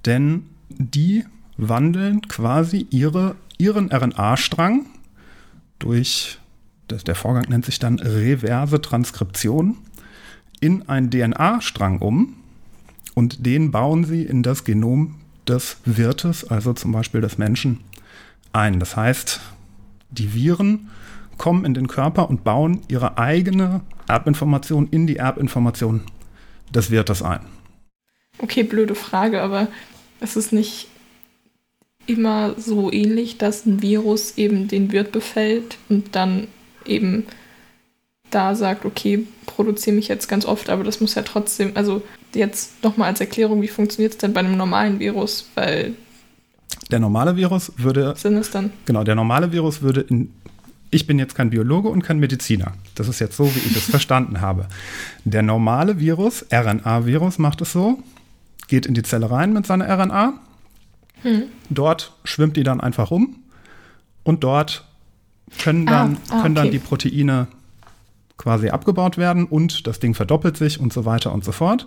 denn 0.06 0.44
die 0.68 1.25
wandeln 1.56 2.22
quasi 2.22 2.87
ihre, 2.90 3.37
ihren 3.58 3.92
RNA-Strang 3.92 4.87
durch, 5.78 6.38
der 6.90 7.14
Vorgang 7.14 7.44
nennt 7.49 7.64
sich 7.64 7.78
dann 7.78 7.99
reverse 7.99 8.80
Transkription, 8.80 9.76
in 10.60 10.88
einen 10.88 11.10
DNA-Strang 11.10 11.98
um 11.98 12.36
und 13.14 13.44
den 13.46 13.70
bauen 13.70 14.04
sie 14.04 14.22
in 14.22 14.42
das 14.42 14.64
Genom 14.64 15.16
des 15.48 15.78
Wirtes, 15.84 16.44
also 16.44 16.72
zum 16.72 16.92
Beispiel 16.92 17.20
des 17.20 17.38
Menschen, 17.38 17.80
ein. 18.52 18.78
Das 18.78 18.96
heißt, 18.96 19.40
die 20.10 20.34
Viren 20.34 20.90
kommen 21.38 21.64
in 21.64 21.74
den 21.74 21.88
Körper 21.88 22.28
und 22.28 22.44
bauen 22.44 22.82
ihre 22.88 23.18
eigene 23.18 23.80
Erbinformation 24.06 24.88
in 24.90 25.06
die 25.06 25.16
Erbinformation 25.16 26.02
des 26.74 26.90
Wirtes 26.90 27.22
ein. 27.22 27.40
Okay, 28.38 28.62
blöde 28.62 28.94
Frage, 28.94 29.40
aber 29.42 29.68
es 30.20 30.36
ist 30.36 30.52
nicht 30.52 30.88
immer 32.06 32.54
so 32.58 32.92
ähnlich, 32.92 33.38
dass 33.38 33.66
ein 33.66 33.82
Virus 33.82 34.36
eben 34.36 34.68
den 34.68 34.92
Wirt 34.92 35.12
befällt 35.12 35.78
und 35.88 36.14
dann 36.14 36.48
eben 36.84 37.24
da 38.30 38.54
sagt, 38.54 38.84
okay, 38.84 39.26
produziere 39.46 39.96
mich 39.96 40.08
jetzt 40.08 40.28
ganz 40.28 40.44
oft, 40.44 40.70
aber 40.70 40.84
das 40.84 41.00
muss 41.00 41.14
ja 41.14 41.22
trotzdem, 41.22 41.72
also 41.75 42.02
jetzt 42.34 42.82
nochmal 42.82 43.08
als 43.08 43.20
Erklärung, 43.20 43.62
wie 43.62 43.68
funktioniert 43.68 44.12
es 44.12 44.18
denn 44.18 44.32
bei 44.32 44.40
einem 44.40 44.56
normalen 44.56 44.99
Virus? 44.99 45.49
Weil 45.54 45.94
der 46.90 47.00
normale 47.00 47.37
Virus 47.37 47.72
würde. 47.76 48.14
Sind 48.16 48.37
es 48.37 48.50
dann? 48.50 48.72
Genau, 48.84 49.04
der 49.04 49.14
normale 49.14 49.52
Virus 49.52 49.82
würde 49.82 50.00
in. 50.02 50.32
Ich 50.92 51.06
bin 51.06 51.20
jetzt 51.20 51.37
kein 51.37 51.50
Biologe 51.50 51.88
und 51.88 52.02
kein 52.02 52.18
Mediziner. 52.18 52.72
Das 52.96 53.06
ist 53.06 53.20
jetzt 53.20 53.37
so, 53.37 53.44
wie 53.54 53.60
ich 53.60 53.76
es 53.76 53.84
verstanden 53.90 54.40
habe. 54.40 54.66
Der 55.25 55.42
normale 55.42 56.00
Virus, 56.00 56.44
RNA-Virus, 56.52 57.38
macht 57.38 57.60
es 57.60 57.72
so, 57.72 58.02
geht 58.66 58.87
in 58.87 58.94
die 58.94 59.04
Zelle 59.04 59.30
rein 59.30 59.52
mit 59.52 59.66
seiner 59.66 59.88
RNA. 59.88 60.32
Hm. 61.22 61.42
Dort 61.68 62.12
schwimmt 62.25 62.56
die 62.56 62.64
dann 62.64 62.80
einfach 62.80 63.12
rum 63.12 63.37
und 64.25 64.42
dort 64.42 64.84
können 65.58 65.87
dann, 65.87 66.16
ah, 66.28 66.38
ah, 66.38 66.42
können 66.42 66.54
dann 66.56 66.68
okay. 66.68 66.78
die 66.78 66.84
Proteine 66.84 67.46
quasi 68.40 68.70
abgebaut 68.70 69.18
werden 69.18 69.44
und 69.44 69.87
das 69.87 70.00
Ding 70.00 70.14
verdoppelt 70.14 70.56
sich 70.56 70.80
und 70.80 70.94
so 70.94 71.04
weiter 71.04 71.30
und 71.32 71.44
so 71.44 71.52
fort. 71.52 71.87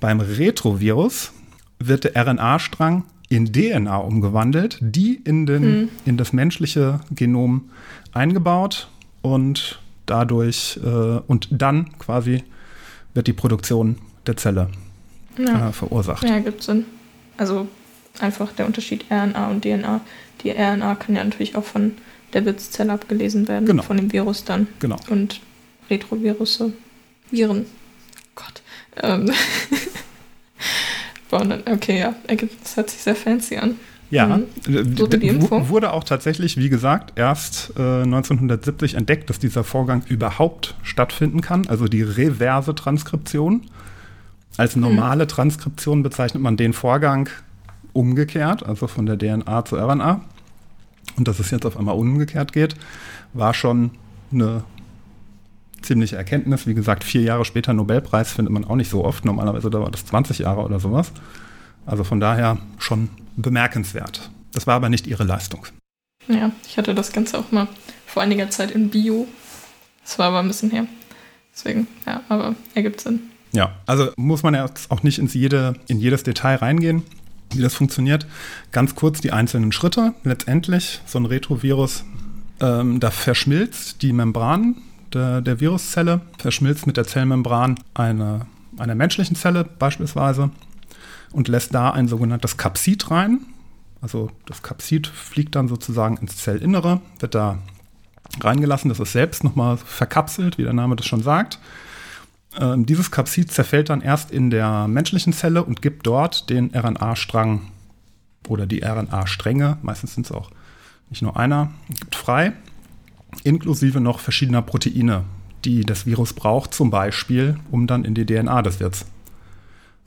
Beim 0.00 0.18
Retrovirus 0.18 1.32
wird 1.78 2.02
der 2.02 2.16
RNA-Strang 2.16 3.04
in 3.28 3.52
DNA 3.52 3.96
umgewandelt, 3.96 4.78
die 4.80 5.14
in, 5.14 5.46
den, 5.46 5.62
hm. 5.62 5.88
in 6.04 6.16
das 6.16 6.32
menschliche 6.32 6.98
Genom 7.12 7.70
eingebaut 8.12 8.88
und 9.22 9.78
dadurch 10.06 10.80
äh, 10.82 10.88
und 10.88 11.46
dann 11.50 11.96
quasi 11.98 12.42
wird 13.14 13.28
die 13.28 13.32
Produktion 13.32 13.98
der 14.26 14.36
Zelle 14.36 14.70
ja. 15.38 15.68
äh, 15.68 15.72
verursacht. 15.72 16.24
Ja, 16.24 16.40
gibt 16.40 16.62
Sinn. 16.64 16.86
Also 17.36 17.68
einfach 18.18 18.50
der 18.52 18.66
Unterschied 18.66 19.04
RNA 19.12 19.48
und 19.48 19.62
DNA. 19.62 20.00
Die 20.42 20.50
RNA 20.50 20.96
kann 20.96 21.14
ja 21.14 21.22
natürlich 21.22 21.54
auch 21.54 21.64
von 21.64 21.92
der 22.32 22.44
Wirtszelle 22.44 22.92
abgelesen 22.92 23.46
werden, 23.46 23.66
genau. 23.66 23.82
von 23.84 23.96
dem 23.96 24.12
Virus 24.12 24.44
dann. 24.44 24.66
Genau. 24.80 24.96
Und 25.08 25.40
Retrovirusse, 25.90 26.72
Viren. 27.30 27.66
Gott. 28.34 28.62
Ähm 28.96 29.30
Okay, 31.30 31.98
ja, 31.98 32.14
das 32.62 32.76
hört 32.76 32.88
sich 32.88 33.00
sehr 33.00 33.14
fancy 33.14 33.58
an. 33.58 33.76
Ja, 34.10 34.38
mhm. 34.66 34.96
so 34.96 35.68
wurde 35.68 35.92
auch 35.92 36.02
tatsächlich, 36.02 36.56
wie 36.56 36.70
gesagt, 36.70 37.12
erst 37.16 37.72
äh, 37.76 38.02
1970 38.02 38.94
entdeckt, 38.94 39.28
dass 39.28 39.38
dieser 39.38 39.64
Vorgang 39.64 40.02
überhaupt 40.08 40.74
stattfinden 40.82 41.42
kann, 41.42 41.66
also 41.66 41.86
die 41.86 42.00
reverse 42.02 42.74
Transkription. 42.74 43.66
Als 44.56 44.76
mhm. 44.76 44.82
normale 44.82 45.24
mhm. 45.24 45.28
Transkription 45.28 46.02
bezeichnet 46.02 46.42
man 46.42 46.56
den 46.56 46.72
Vorgang 46.72 47.28
umgekehrt, 47.92 48.64
also 48.64 48.86
von 48.86 49.04
der 49.04 49.18
DNA 49.18 49.66
zur 49.66 49.78
RNA. 49.80 50.22
Und 51.16 51.28
dass 51.28 51.38
es 51.38 51.50
jetzt 51.50 51.66
auf 51.66 51.76
einmal 51.76 51.96
umgekehrt 51.96 52.54
geht, 52.54 52.76
war 53.34 53.52
schon 53.52 53.90
eine 54.32 54.62
ziemliche 55.82 56.16
Erkenntnis. 56.16 56.66
Wie 56.66 56.74
gesagt, 56.74 57.04
vier 57.04 57.22
Jahre 57.22 57.44
später 57.44 57.72
Nobelpreis 57.72 58.32
findet 58.32 58.52
man 58.52 58.64
auch 58.64 58.76
nicht 58.76 58.90
so 58.90 59.04
oft. 59.04 59.24
Normalerweise 59.24 59.70
dauert 59.70 59.94
das 59.94 60.04
20 60.06 60.40
Jahre 60.40 60.62
oder 60.62 60.80
sowas. 60.80 61.12
Also 61.86 62.04
von 62.04 62.20
daher 62.20 62.58
schon 62.78 63.08
bemerkenswert. 63.36 64.30
Das 64.52 64.66
war 64.66 64.74
aber 64.74 64.88
nicht 64.88 65.06
ihre 65.06 65.24
Leistung. 65.24 65.66
Ja, 66.28 66.52
ich 66.66 66.76
hatte 66.76 66.94
das 66.94 67.12
Ganze 67.12 67.38
auch 67.38 67.50
mal 67.52 67.68
vor 68.06 68.22
einiger 68.22 68.50
Zeit 68.50 68.70
in 68.70 68.90
Bio. 68.90 69.26
Das 70.02 70.18
war 70.18 70.26
aber 70.26 70.40
ein 70.40 70.48
bisschen 70.48 70.70
her. 70.70 70.86
Deswegen, 71.54 71.86
ja, 72.06 72.22
aber 72.28 72.54
ergibt 72.74 73.00
Sinn. 73.00 73.20
Ja, 73.52 73.72
also 73.86 74.10
muss 74.16 74.42
man 74.42 74.54
ja 74.54 74.66
auch 74.90 75.02
nicht 75.02 75.18
ins 75.18 75.34
jede, 75.34 75.74
in 75.88 75.98
jedes 75.98 76.22
Detail 76.22 76.56
reingehen, 76.56 77.02
wie 77.52 77.62
das 77.62 77.74
funktioniert. 77.74 78.26
Ganz 78.72 78.94
kurz 78.94 79.20
die 79.20 79.32
einzelnen 79.32 79.72
Schritte. 79.72 80.14
Letztendlich, 80.24 81.00
so 81.06 81.18
ein 81.18 81.24
Retrovirus, 81.26 82.04
ähm, 82.60 83.00
da 83.00 83.10
verschmilzt 83.10 84.02
die 84.02 84.12
Membran 84.12 84.76
der, 85.14 85.40
der 85.40 85.60
Viruszelle, 85.60 86.20
verschmilzt 86.38 86.86
mit 86.86 86.96
der 86.96 87.06
Zellmembran 87.06 87.78
einer, 87.94 88.46
einer 88.76 88.94
menschlichen 88.94 89.36
Zelle 89.36 89.64
beispielsweise 89.64 90.50
und 91.32 91.48
lässt 91.48 91.74
da 91.74 91.90
ein 91.90 92.08
sogenanntes 92.08 92.56
Kapsid 92.56 93.10
rein. 93.10 93.40
Also 94.00 94.30
das 94.46 94.62
Kapsid 94.62 95.06
fliegt 95.06 95.56
dann 95.56 95.68
sozusagen 95.68 96.16
ins 96.18 96.36
Zellinnere, 96.36 97.00
wird 97.18 97.34
da 97.34 97.58
reingelassen, 98.40 98.88
das 98.88 99.00
ist 99.00 99.12
selbst 99.12 99.42
nochmal 99.42 99.76
verkapselt, 99.76 100.58
wie 100.58 100.62
der 100.62 100.72
Name 100.72 100.96
das 100.96 101.06
schon 101.06 101.22
sagt. 101.22 101.58
Ähm, 102.58 102.86
dieses 102.86 103.10
Kapsid 103.10 103.50
zerfällt 103.50 103.90
dann 103.90 104.00
erst 104.00 104.30
in 104.30 104.50
der 104.50 104.88
menschlichen 104.88 105.32
Zelle 105.32 105.64
und 105.64 105.82
gibt 105.82 106.06
dort 106.06 106.48
den 106.50 106.74
RNA-Strang 106.74 107.62
oder 108.48 108.66
die 108.66 108.82
RNA-Stränge, 108.84 109.78
meistens 109.82 110.14
sind 110.14 110.26
es 110.26 110.32
auch 110.32 110.50
nicht 111.10 111.22
nur 111.22 111.36
einer, 111.36 111.70
gibt 111.88 112.14
frei 112.14 112.52
inklusive 113.44 114.00
noch 114.00 114.20
verschiedener 114.20 114.62
Proteine, 114.62 115.24
die 115.64 115.82
das 115.82 116.06
Virus 116.06 116.32
braucht, 116.32 116.74
zum 116.74 116.90
Beispiel, 116.90 117.58
um 117.70 117.86
dann 117.86 118.04
in 118.04 118.14
die 118.14 118.26
DNA 118.26 118.62
des 118.62 118.80
Wirts 118.80 119.06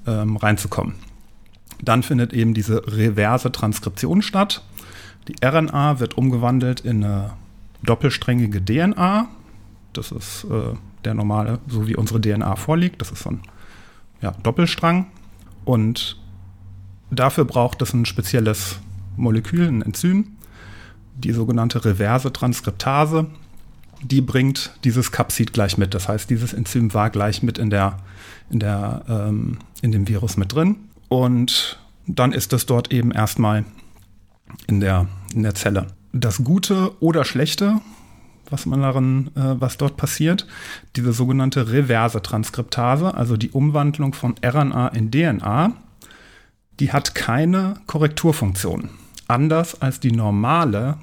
ähm, 0.08 0.38
reinzukommen. 0.38 0.96
Dann 1.82 2.04
findet 2.04 2.34
eben 2.34 2.54
diese 2.54 2.86
reverse 2.88 3.52
Transkription 3.52 4.22
statt. 4.22 4.64
Die 5.28 5.36
RNA 5.44 6.00
wird 6.00 6.18
umgewandelt 6.18 6.82
in 6.82 7.04
eine 7.04 7.34
doppelsträngige 7.84 8.64
DNA. 8.64 9.28
Das 9.94 10.12
ist 10.12 10.46
äh, 10.46 10.76
der 11.04 11.14
normale, 11.14 11.60
so 11.68 11.88
wie 11.88 11.96
unsere 11.96 12.22
DNA 12.22 12.56
vorliegt. 12.56 13.02
Das 13.02 13.12
ist 13.12 13.24
so 13.24 13.32
ein 13.32 13.42
ja, 14.22 14.32
Doppelstrang. 14.44 15.08
Und 15.66 16.18
dafür 17.10 17.46
braucht 17.46 17.82
es 17.82 17.94
ein 17.94 18.06
spezielles 18.06 18.80
Molekül, 19.18 19.68
ein 19.68 19.82
Enzym, 19.82 20.38
die 21.16 21.32
sogenannte 21.32 21.84
reverse 21.84 22.32
Transkriptase, 22.32 23.28
die 24.04 24.22
bringt 24.22 24.72
dieses 24.84 25.12
Capsid 25.12 25.54
gleich 25.54 25.78
mit. 25.78 25.94
Das 25.94 26.08
heißt, 26.08 26.30
dieses 26.30 26.54
Enzym 26.54 26.94
war 26.94 27.10
gleich 27.10 27.44
mit 27.44 27.58
in, 27.58 27.70
der, 27.70 27.98
in, 28.50 28.60
der, 28.60 29.04
ähm, 29.08 29.60
in 29.82 29.92
dem 29.92 30.08
Virus 30.08 30.38
mit 30.38 30.54
drin. 30.54 30.78
Und 31.08 31.80
dann 32.08 32.32
ist 32.32 32.54
es 32.54 32.66
dort 32.66 32.92
eben 32.92 33.12
erstmal 33.12 33.66
in 34.68 34.80
der, 34.80 35.08
in 35.34 35.44
der 35.44 35.56
Zelle. 35.56 35.88
Das 36.14 36.44
Gute 36.44 36.92
oder 37.00 37.26
Schlechte, 37.26 37.80
was 38.50 38.66
man 38.66 38.82
darin, 38.82 39.28
äh, 39.36 39.56
was 39.60 39.78
dort 39.78 39.98
passiert, 39.98 40.48
diese 40.96 41.14
sogenannte 41.14 41.72
reverse 41.72 42.22
Transkriptase, 42.22 43.14
also 43.14 43.38
die 43.38 43.52
Umwandlung 43.52 44.14
von 44.14 44.36
RNA 44.44 44.90
in 44.90 45.12
DNA, 45.12 45.74
die 46.80 46.92
hat 46.92 47.14
keine 47.14 47.76
Korrekturfunktion 47.86 48.90
anders 49.32 49.82
als 49.82 50.00
die 50.00 50.12
normale, 50.12 50.98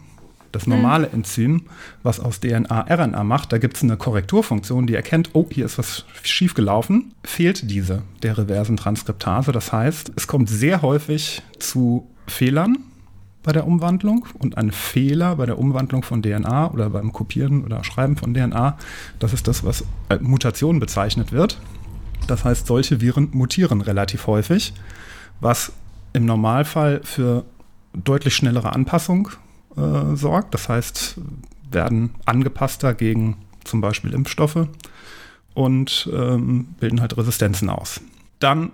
das 0.52 0.66
normale 0.66 1.08
Enzym, 1.08 1.62
was 2.02 2.20
aus 2.20 2.40
DNA 2.40 2.86
RNA 2.88 3.24
macht. 3.24 3.52
Da 3.52 3.58
gibt 3.58 3.76
es 3.76 3.82
eine 3.82 3.96
Korrekturfunktion, 3.96 4.86
die 4.86 4.94
erkennt, 4.94 5.30
oh, 5.32 5.46
hier 5.50 5.64
ist 5.64 5.78
was 5.78 6.04
schiefgelaufen. 6.22 7.12
Fehlt 7.24 7.70
diese 7.70 8.02
der 8.22 8.38
reversen 8.38 8.76
Transkriptase. 8.76 9.52
Das 9.52 9.72
heißt, 9.72 10.12
es 10.16 10.26
kommt 10.26 10.48
sehr 10.48 10.82
häufig 10.82 11.42
zu 11.58 12.06
Fehlern 12.26 12.78
bei 13.42 13.52
der 13.52 13.66
Umwandlung 13.66 14.26
und 14.38 14.58
ein 14.58 14.72
Fehler 14.72 15.36
bei 15.36 15.46
der 15.46 15.58
Umwandlung 15.58 16.02
von 16.02 16.22
DNA 16.22 16.70
oder 16.70 16.90
beim 16.90 17.12
Kopieren 17.12 17.64
oder 17.64 17.82
Schreiben 17.82 18.16
von 18.16 18.34
DNA, 18.34 18.76
das 19.20 19.32
ist 19.32 19.48
das, 19.48 19.64
was 19.64 19.84
als 20.08 20.20
Mutation 20.20 20.80
bezeichnet 20.80 21.32
wird. 21.32 21.58
Das 22.26 22.44
heißt, 22.44 22.66
solche 22.66 23.00
Viren 23.00 23.30
mutieren 23.32 23.80
relativ 23.80 24.26
häufig, 24.26 24.74
was 25.40 25.72
im 26.12 26.26
Normalfall 26.26 27.00
für 27.04 27.44
deutlich 28.04 28.34
schnellere 28.34 28.72
Anpassung 28.72 29.30
äh, 29.76 30.16
sorgt. 30.16 30.54
Das 30.54 30.68
heißt, 30.68 31.20
werden 31.70 32.10
angepasster 32.24 32.94
gegen 32.94 33.36
zum 33.64 33.80
Beispiel 33.80 34.12
Impfstoffe 34.14 34.66
und 35.54 36.08
ähm, 36.12 36.68
bilden 36.80 37.00
halt 37.00 37.16
Resistenzen 37.16 37.68
aus. 37.68 38.00
Dann 38.38 38.70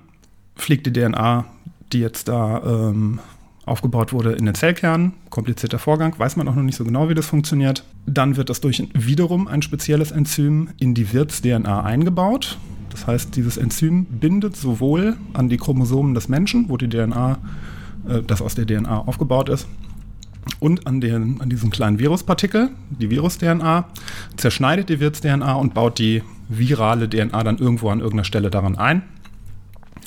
fliegt 0.56 0.86
die 0.86 0.92
DNA, 0.92 1.46
die 1.92 2.00
jetzt 2.00 2.28
da 2.28 2.62
ähm, 2.64 3.20
aufgebaut 3.66 4.12
wurde, 4.12 4.32
in 4.32 4.44
den 4.46 4.54
Zellkern. 4.54 5.14
Komplizierter 5.30 5.78
Vorgang, 5.78 6.18
weiß 6.18 6.36
man 6.36 6.48
auch 6.48 6.54
noch 6.54 6.62
nicht 6.62 6.76
so 6.76 6.84
genau, 6.84 7.08
wie 7.08 7.14
das 7.14 7.26
funktioniert. 7.26 7.84
Dann 8.06 8.36
wird 8.36 8.50
das 8.50 8.60
durch 8.60 8.86
wiederum 8.92 9.48
ein 9.48 9.62
spezielles 9.62 10.10
Enzym 10.10 10.68
in 10.78 10.94
die 10.94 11.12
Wirts-DNA 11.12 11.82
eingebaut. 11.82 12.58
Das 12.90 13.06
heißt, 13.06 13.34
dieses 13.34 13.56
Enzym 13.56 14.04
bindet 14.04 14.56
sowohl 14.56 15.16
an 15.32 15.48
die 15.48 15.56
Chromosomen 15.56 16.14
des 16.14 16.28
Menschen, 16.28 16.68
wo 16.68 16.76
die 16.76 16.88
DNA 16.88 17.38
äh, 18.08 18.22
das 18.22 18.42
aus 18.42 18.54
der 18.54 18.66
DNA 18.66 18.98
aufgebaut 18.98 19.48
ist. 19.48 19.66
Und 20.60 20.86
an, 20.86 21.00
den, 21.00 21.40
an 21.40 21.48
diesem 21.48 21.70
kleinen 21.70 21.98
Viruspartikel, 21.98 22.70
die 22.90 23.10
Virus-DNA, 23.10 23.88
zerschneidet 24.36 24.88
die 24.88 25.00
Wirts-DNA 25.00 25.54
und 25.54 25.74
baut 25.74 25.98
die 25.98 26.22
virale 26.48 27.08
DNA 27.08 27.42
dann 27.42 27.58
irgendwo 27.58 27.88
an 27.88 28.00
irgendeiner 28.00 28.24
Stelle 28.24 28.50
daran 28.50 28.76
ein. 28.76 29.02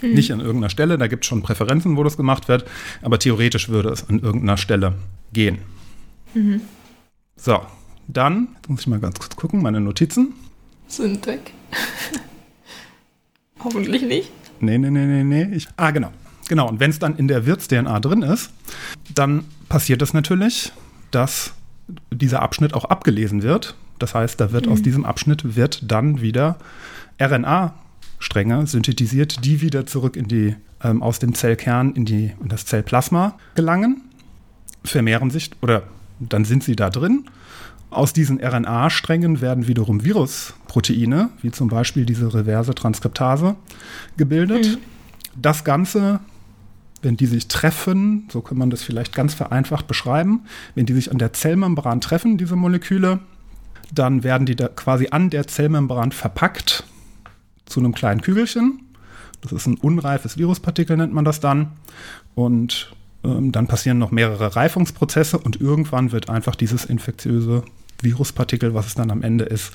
Mhm. 0.02 0.14
Nicht 0.14 0.32
an 0.32 0.40
irgendeiner 0.40 0.70
Stelle, 0.70 0.98
da 0.98 1.08
gibt 1.08 1.24
es 1.24 1.28
schon 1.28 1.42
Präferenzen, 1.42 1.98
wo 1.98 2.04
das 2.04 2.18
gemacht 2.18 2.48
wird, 2.48 2.66
aber 3.02 3.18
theoretisch 3.20 3.70
würde 3.70 3.90
es 3.90 4.08
an 4.10 4.20
irgendeiner 4.20 4.58
Stelle 4.58 4.94
gehen. 5.34 5.60
Mhm. 6.34 6.62
So, 7.36 7.60
dann, 8.08 8.50
jetzt 8.56 8.70
muss 8.70 8.82
ich 8.82 8.88
mal 8.88 9.00
ganz 9.00 9.20
kurz 9.20 9.36
gucken, 9.36 9.62
meine 9.62 9.82
Notizen. 9.82 10.34
Sind 10.88 11.26
weg. 11.26 11.52
Hoffentlich 13.64 14.04
nicht. 14.04 14.32
Nee, 14.60 14.78
nee, 14.78 14.90
nee, 14.90 15.06
nee, 15.06 15.24
nee. 15.24 15.56
Ich, 15.56 15.68
ah, 15.78 15.92
genau. 15.92 16.12
Genau, 16.48 16.68
und 16.68 16.80
wenn 16.80 16.90
es 16.90 17.00
dann 17.00 17.16
in 17.18 17.28
der 17.28 17.46
Wirts-DNA 17.46 18.00
drin 18.00 18.22
ist, 18.22 18.52
dann 19.14 19.44
passiert 19.70 20.02
es 20.02 20.14
natürlich, 20.14 20.72
dass 21.12 21.54
dieser 22.12 22.42
Abschnitt 22.42 22.74
auch 22.74 22.86
abgelesen 22.86 23.44
wird. 23.44 23.76
Das 24.00 24.14
heißt, 24.14 24.40
da 24.40 24.52
wird 24.52 24.68
mhm. 24.68 24.72
aus 24.74 24.82
diesem 24.82 25.06
Abschnitt 25.06 25.56
wird 25.56 25.92
dann 25.92 26.22
wieder 26.22 26.58
RNA-Stränge 27.20 28.68
synthetisiert, 28.68 29.44
die 29.44 29.62
wieder 29.62 29.86
zurück 29.86 30.16
in 30.16 30.28
die, 30.28 30.56
ähm, 30.84 31.02
aus 31.02 31.20
dem 31.20 31.34
Zellkern 31.34 31.94
in, 31.94 32.06
die, 32.06 32.34
in 32.42 32.50
das 32.50 32.66
Zellplasma 32.66 33.38
gelangen, 33.56 34.02
vermehren 34.84 35.32
sich 35.32 35.52
oder 35.62 35.84
dann 36.20 36.46
sind 36.46 36.64
sie 36.64 36.76
da 36.76 36.90
drin. 36.90 37.26
Aus 37.90 38.12
diesen 38.12 38.44
RNA-Strängen 38.44 39.40
werden 39.40 39.68
wiederum 39.68 40.04
Virusproteine, 40.04 41.30
wie 41.42 41.52
zum 41.52 41.70
Beispiel 41.70 42.06
diese 42.06 42.34
reverse 42.34 42.76
Transkriptase, 42.76 43.56
gebildet. 44.18 44.66
Mhm. 44.66 44.78
Das 45.42 45.64
Ganze 45.64 46.20
wenn 47.02 47.18
die 47.18 47.26
sich 47.26 47.48
treffen, 47.48 48.28
so 48.32 48.42
kann 48.42 48.58
man 48.58 48.70
das 48.70 48.84
vielleicht 48.84 49.14
ganz 49.14 49.34
vereinfacht 49.34 49.88
beschreiben, 49.88 50.42
wenn 50.76 50.86
die 50.86 50.94
sich 50.94 51.12
an 51.12 51.18
der 51.18 51.34
Zellmembran 51.34 52.02
treffen, 52.02 52.38
diese 52.38 52.56
Moleküle, 52.56 53.20
dann 53.94 54.24
werden 54.24 54.46
die 54.46 54.56
da 54.56 54.68
quasi 54.68 55.10
an 55.12 55.30
der 55.30 55.48
Zellmembran 55.48 56.12
verpackt 56.12 56.84
zu 57.66 57.80
einem 57.80 57.94
kleinen 57.94 58.22
Kügelchen. 58.22 58.82
Das 59.42 59.52
ist 59.52 59.68
ein 59.68 59.78
unreifes 59.78 60.38
Viruspartikel, 60.38 60.98
nennt 60.98 61.14
man 61.14 61.26
das 61.26 61.40
dann. 61.40 61.72
Und 62.36 62.94
ähm, 63.24 63.52
dann 63.52 63.68
passieren 63.68 63.98
noch 63.98 64.12
mehrere 64.12 64.56
Reifungsprozesse 64.56 65.38
und 65.38 65.62
irgendwann 65.62 66.12
wird 66.12 66.30
einfach 66.30 66.56
dieses 66.56 66.86
infektiöse 66.86 67.64
Viruspartikel, 68.02 68.74
was 68.74 68.88
es 68.88 68.96
dann 68.96 69.12
am 69.12 69.22
Ende 69.22 69.46
ist, 69.46 69.74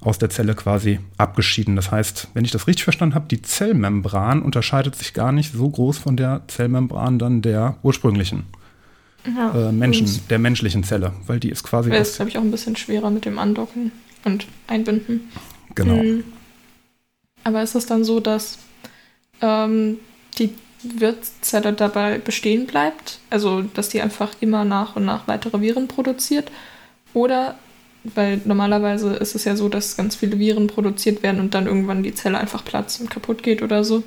aus 0.00 0.18
der 0.18 0.30
Zelle 0.30 0.54
quasi 0.54 1.00
abgeschieden. 1.18 1.76
Das 1.76 1.90
heißt, 1.90 2.28
wenn 2.34 2.44
ich 2.44 2.50
das 2.50 2.66
richtig 2.66 2.84
verstanden 2.84 3.14
habe, 3.14 3.26
die 3.28 3.42
Zellmembran 3.42 4.42
unterscheidet 4.42 4.96
sich 4.96 5.12
gar 5.12 5.32
nicht 5.32 5.52
so 5.52 5.68
groß 5.68 5.98
von 5.98 6.16
der 6.16 6.42
Zellmembran 6.48 7.18
dann 7.18 7.42
der 7.42 7.76
ursprünglichen 7.82 8.44
ja, 9.26 9.68
äh, 9.68 9.72
Menschen, 9.72 10.08
der 10.30 10.38
menschlichen 10.38 10.84
Zelle, 10.84 11.12
weil 11.26 11.40
die 11.40 11.50
ist 11.50 11.62
quasi. 11.64 11.90
Das 11.90 12.10
ist, 12.10 12.16
glaube 12.16 12.30
ich, 12.30 12.38
auch 12.38 12.42
ein 12.42 12.50
bisschen 12.50 12.76
schwerer 12.76 13.10
mit 13.10 13.26
dem 13.26 13.38
Andocken 13.38 13.92
und 14.24 14.46
Einbinden. 14.66 15.28
Genau. 15.74 16.02
Mhm. 16.02 16.24
Aber 17.44 17.62
ist 17.62 17.74
es 17.74 17.86
dann 17.86 18.04
so, 18.04 18.20
dass 18.20 18.58
ähm, 19.40 19.98
die 20.38 20.54
Wirtszelle 20.82 21.72
dabei 21.74 22.18
bestehen 22.18 22.66
bleibt? 22.66 23.18
Also, 23.28 23.62
dass 23.62 23.90
die 23.90 24.00
einfach 24.00 24.30
immer 24.40 24.64
nach 24.64 24.96
und 24.96 25.04
nach 25.04 25.28
weitere 25.28 25.60
Viren 25.60 25.88
produziert? 25.88 26.50
Oder 27.12 27.56
weil 28.04 28.40
normalerweise 28.44 29.14
ist 29.14 29.34
es 29.34 29.44
ja 29.44 29.56
so, 29.56 29.68
dass 29.68 29.96
ganz 29.96 30.16
viele 30.16 30.38
Viren 30.38 30.66
produziert 30.66 31.22
werden 31.22 31.40
und 31.40 31.54
dann 31.54 31.66
irgendwann 31.66 32.02
die 32.02 32.14
Zelle 32.14 32.38
einfach 32.38 32.64
platzt 32.64 33.00
und 33.00 33.10
kaputt 33.10 33.42
geht 33.42 33.62
oder 33.62 33.84
so. 33.84 34.02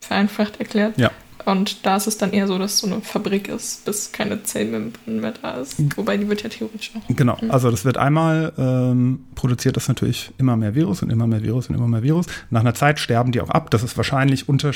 Vereinfacht 0.00 0.60
erklärt. 0.60 0.96
Ja. 0.98 1.10
Und 1.44 1.86
da 1.86 1.96
ist 1.96 2.06
es 2.06 2.18
dann 2.18 2.32
eher 2.32 2.46
so, 2.46 2.58
dass 2.58 2.74
es 2.74 2.78
so 2.80 2.86
eine 2.86 3.00
Fabrik 3.00 3.48
ist, 3.48 3.84
bis 3.86 4.12
keine 4.12 4.42
Zellmembran 4.42 5.20
mehr 5.20 5.32
da 5.40 5.52
ist. 5.52 5.76
Wobei 5.96 6.18
die 6.18 6.28
wird 6.28 6.42
ja 6.42 6.50
theoretisch 6.50 6.92
auch. 6.94 7.16
Genau, 7.16 7.38
also 7.48 7.70
das 7.70 7.86
wird 7.86 7.96
einmal 7.96 8.52
ähm, 8.58 9.20
produziert 9.34 9.76
das 9.76 9.88
natürlich 9.88 10.30
immer 10.36 10.56
mehr 10.56 10.74
Virus 10.74 11.02
und 11.02 11.10
immer 11.10 11.26
mehr 11.26 11.42
Virus 11.42 11.68
und 11.68 11.74
immer 11.74 11.88
mehr 11.88 12.02
Virus. 12.02 12.26
Nach 12.50 12.60
einer 12.60 12.74
Zeit 12.74 12.98
sterben 12.98 13.32
die 13.32 13.40
auch 13.40 13.48
ab. 13.48 13.70
Das 13.70 13.82
ist 13.82 13.96
wahrscheinlich 13.96 14.48
unter, 14.48 14.72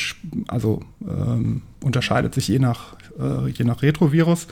also 0.48 0.80
ähm, 1.06 1.60
unterscheidet 1.82 2.34
sich 2.34 2.48
je 2.48 2.58
nach, 2.58 2.96
äh, 3.20 3.48
je 3.50 3.66
nach 3.66 3.82
Retrovirus, 3.82 4.46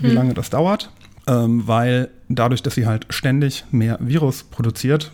wie 0.00 0.08
hm. 0.08 0.14
lange 0.14 0.34
das 0.34 0.50
dauert 0.50 0.90
ähm, 1.26 1.66
weil 1.66 2.10
dadurch, 2.28 2.62
dass 2.62 2.74
sie 2.74 2.86
halt 2.86 3.06
ständig 3.10 3.64
mehr 3.70 3.98
Virus 4.00 4.44
produziert, 4.44 5.12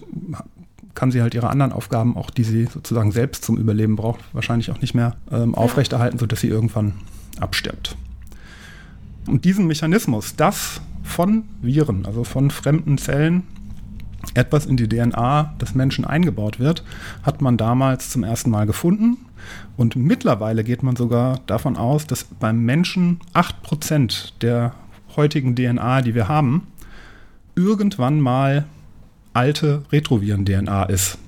kann 0.95 1.11
sie 1.11 1.23
halt 1.23 1.35
ihre 1.35 1.51
anderen 1.51 1.73
Aufgaben, 1.73 2.17
auch 2.17 2.31
die 2.31 2.45
sie 2.45 2.67
sozusagen 2.67 3.13
selbst 3.13 3.45
zum 3.45 3.57
Überleben 3.57 3.97
braucht, 3.97 4.21
wahrscheinlich 4.33 4.71
auch 4.71 4.81
nicht 4.81 4.95
mehr 4.95 5.17
ähm, 5.31 5.55
aufrechterhalten, 5.55 6.19
sodass 6.19 6.41
sie 6.41 6.49
irgendwann 6.49 6.95
abstirbt. 7.39 7.97
Und 9.27 9.45
diesen 9.45 9.67
Mechanismus, 9.67 10.37
dass 10.37 10.81
von 11.03 11.45
Viren, 11.63 12.07
also 12.07 12.25
von 12.25 12.51
fremden 12.51 12.99
Zellen, 12.99 13.45
etwas 14.35 14.67
in 14.67 14.77
die 14.77 14.89
DNA 14.89 15.55
des 15.61 15.75
Menschen 15.75 16.05
eingebaut 16.05 16.59
wird, 16.59 16.85
hat 17.23 17.41
man 17.41 17.57
damals 17.57 18.11
zum 18.11 18.23
ersten 18.23 18.51
Mal 18.51 18.67
gefunden. 18.67 19.17
Und 19.77 19.97
mittlerweile 19.97 20.65
geht 20.65 20.83
man 20.83 20.97
sogar 20.97 21.41
davon 21.47 21.77
aus, 21.77 22.07
dass 22.07 22.25
beim 22.25 22.63
Menschen 22.65 23.21
8% 23.33 24.33
der 24.43 24.75
heutigen 25.17 25.55
DNA, 25.55 26.03
die 26.03 26.15
wir 26.15 26.29
haben, 26.29 26.67
irgendwann 27.55 28.21
mal 28.21 28.67
alte 29.33 29.83
Retroviren-DNA 29.93 30.85
ist. 30.85 31.19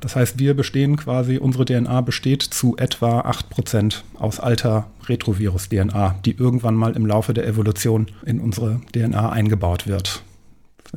Das 0.00 0.16
heißt, 0.16 0.38
wir 0.38 0.54
bestehen 0.54 0.96
quasi, 0.96 1.36
unsere 1.36 1.66
DNA 1.66 2.00
besteht 2.00 2.42
zu 2.42 2.76
etwa 2.78 3.20
8% 3.20 3.96
aus 4.18 4.40
alter 4.40 4.90
Retrovirus-DNA, 5.06 6.20
die 6.24 6.32
irgendwann 6.32 6.74
mal 6.74 6.96
im 6.96 7.04
Laufe 7.04 7.34
der 7.34 7.46
Evolution 7.46 8.06
in 8.24 8.40
unsere 8.40 8.80
DNA 8.94 9.30
eingebaut 9.30 9.86
wird. 9.86 10.22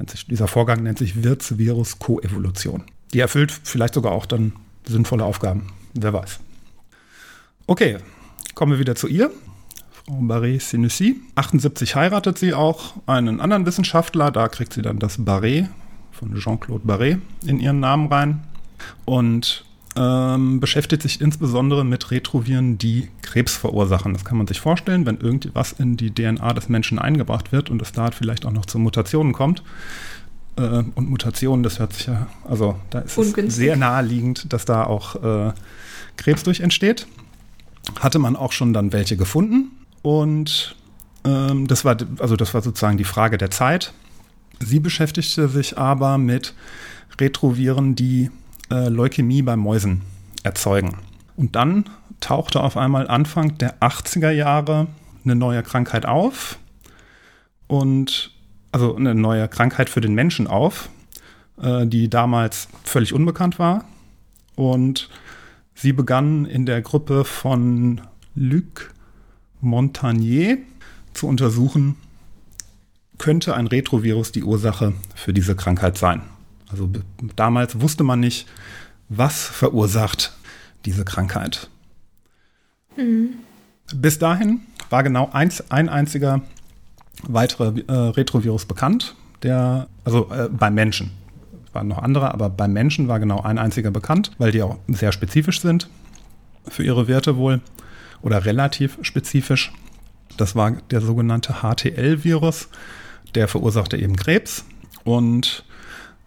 Sich, 0.08 0.26
dieser 0.26 0.48
Vorgang 0.48 0.84
nennt 0.84 0.98
sich 0.98 1.22
Wirts-Virus-Koevolution. 1.22 2.84
Die 3.14 3.20
erfüllt 3.20 3.52
vielleicht 3.52 3.94
sogar 3.94 4.14
auch 4.14 4.26
dann 4.26 4.54
sinnvolle 4.88 5.26
Aufgaben. 5.26 5.68
Wer 5.94 6.14
weiß. 6.14 6.40
Okay, 7.68 7.98
kommen 8.56 8.72
wir 8.72 8.80
wieder 8.80 8.96
zu 8.96 9.08
ihr. 9.08 9.32
Frau 10.06 10.20
Barré-Sinussi. 10.20 11.16
78 11.36 11.96
heiratet 11.96 12.38
sie 12.38 12.54
auch 12.54 12.94
einen 13.06 13.40
anderen 13.40 13.66
Wissenschaftler. 13.66 14.32
Da 14.32 14.48
kriegt 14.48 14.74
sie 14.74 14.82
dann 14.82 15.00
das 15.00 15.20
Barré 15.20 15.70
von 16.12 16.36
Jean-Claude 16.36 16.86
Barré 16.86 17.20
in 17.46 17.60
ihren 17.60 17.80
Namen 17.80 18.08
rein. 18.08 18.44
Und 19.06 19.64
ähm, 19.96 20.60
beschäftigt 20.60 21.04
sich 21.04 21.22
insbesondere 21.22 21.86
mit 21.86 22.12
Retroviren, 22.12 22.78
die 22.78 23.10
Krebs 23.22 23.56
verursachen. 23.56 24.14
Das 24.14 24.26
kann 24.26 24.38
man 24.38 24.48
sich 24.48 24.60
vorstellen, 24.60 25.06
wenn 25.06 25.20
irgendwas 25.20 25.72
in 25.74 25.98
die 25.98 26.12
DNA 26.14 26.54
des 26.54 26.68
Menschen 26.68 27.00
eingebracht 27.00 27.52
wird 27.52 27.70
und 27.70 27.82
es 27.82 27.92
da 27.92 28.12
vielleicht 28.12 28.46
auch 28.46 28.52
noch 28.52 28.66
zu 28.66 28.80
Mutationen 28.80 29.34
kommt. 29.34 29.64
Äh, 30.58 30.84
und 30.96 31.10
Mutationen, 31.10 31.64
das 31.64 31.80
hört 31.80 31.94
sich 31.94 32.08
ja, 32.08 32.28
also 32.44 32.76
da 32.90 33.00
ist 33.00 33.18
Ungünstig. 33.18 33.48
es 33.48 33.56
sehr 33.56 33.76
naheliegend, 33.76 34.52
dass 34.52 34.66
da 34.66 34.84
auch 34.84 35.16
äh, 35.24 35.54
Krebs 36.18 36.44
durch 36.44 36.60
entsteht. 36.60 37.08
Hatte 38.00 38.18
man 38.18 38.36
auch 38.36 38.52
schon 38.52 38.74
dann 38.74 38.92
welche 38.94 39.16
gefunden. 39.16 39.72
Und 40.04 40.76
ähm, 41.26 41.66
das 41.68 41.84
war, 41.84 41.98
also 42.20 42.36
das 42.36 42.54
war 42.54 42.62
sozusagen 42.62 42.98
die 42.98 43.04
Frage 43.04 43.40
der 43.40 43.50
Zeit. 43.50 43.94
Sie 44.60 44.80
beschäftigte 44.80 45.48
sich 45.48 45.78
aber 45.78 46.20
mit 46.20 46.54
Retroviren, 47.20 47.96
die 47.96 48.30
äh, 48.70 48.90
Leukämie 48.90 49.42
bei 49.42 49.56
Mäusen 49.56 50.04
erzeugen. 50.44 50.98
Und 51.36 51.56
dann 51.56 51.90
tauchte 52.20 52.62
auf 52.62 52.78
einmal 52.78 53.08
Anfang 53.08 53.58
der 53.58 53.80
80er 53.80 54.30
Jahre 54.30 54.88
eine 55.24 55.36
neue 55.36 55.64
Krankheit 55.64 56.06
auf. 56.06 56.60
Und 57.68 58.32
also 58.72 58.96
eine 58.96 59.16
neue 59.16 59.48
Krankheit 59.48 59.90
für 59.90 60.02
den 60.02 60.14
Menschen 60.14 60.48
auf, 60.48 60.90
äh, 61.62 61.86
die 61.88 62.10
damals 62.10 62.68
völlig 62.84 63.14
unbekannt 63.14 63.60
war. 63.60 63.86
Und 64.56 65.10
sie 65.74 65.94
begann 65.94 66.46
in 66.46 66.66
der 66.66 66.82
Gruppe 66.82 67.24
von 67.24 68.02
Luc 68.36 68.93
Montagnier 69.64 70.58
zu 71.14 71.28
untersuchen, 71.28 71.96
könnte 73.18 73.56
ein 73.56 73.68
Retrovirus 73.68 74.32
die 74.32 74.44
Ursache 74.44 74.94
für 75.16 75.34
diese 75.34 75.56
Krankheit 75.56 75.98
sein. 75.98 76.22
Also 76.70 76.90
damals 77.36 77.80
wusste 77.80 78.04
man 78.04 78.20
nicht, 78.20 78.48
was 79.10 79.44
verursacht 79.44 80.34
diese 80.86 81.06
Krankheit. 81.06 81.70
Mhm. 82.98 83.36
Bis 83.96 84.20
dahin 84.20 84.62
war 84.90 85.04
genau 85.04 85.30
eins, 85.32 85.72
ein 85.72 85.88
einziger 85.88 86.42
weiterer 87.24 87.74
äh, 87.88 87.92
Retrovirus 87.92 88.66
bekannt, 88.66 89.16
der, 89.44 89.88
also 90.04 90.30
äh, 90.32 90.50
beim 90.50 90.74
Menschen. 90.74 91.12
Es 91.66 91.74
waren 91.74 91.88
noch 91.88 92.00
andere, 92.00 92.34
aber 92.34 92.50
beim 92.50 92.74
Menschen 92.74 93.08
war 93.08 93.20
genau 93.20 93.42
ein 93.42 93.58
einziger 93.58 93.92
bekannt, 93.92 94.32
weil 94.38 94.52
die 94.52 94.62
auch 94.62 94.78
sehr 94.88 95.12
spezifisch 95.12 95.62
sind 95.62 95.90
für 96.68 96.84
ihre 96.84 97.08
Werte 97.08 97.38
wohl 97.38 97.62
oder 98.24 98.46
relativ 98.46 98.98
spezifisch. 99.04 99.72
Das 100.38 100.56
war 100.56 100.72
der 100.72 101.02
sogenannte 101.02 101.58
HTL-Virus, 101.62 102.70
der 103.36 103.48
verursachte 103.48 103.98
eben 103.98 104.16
Krebs. 104.16 104.66
Und 105.04 105.64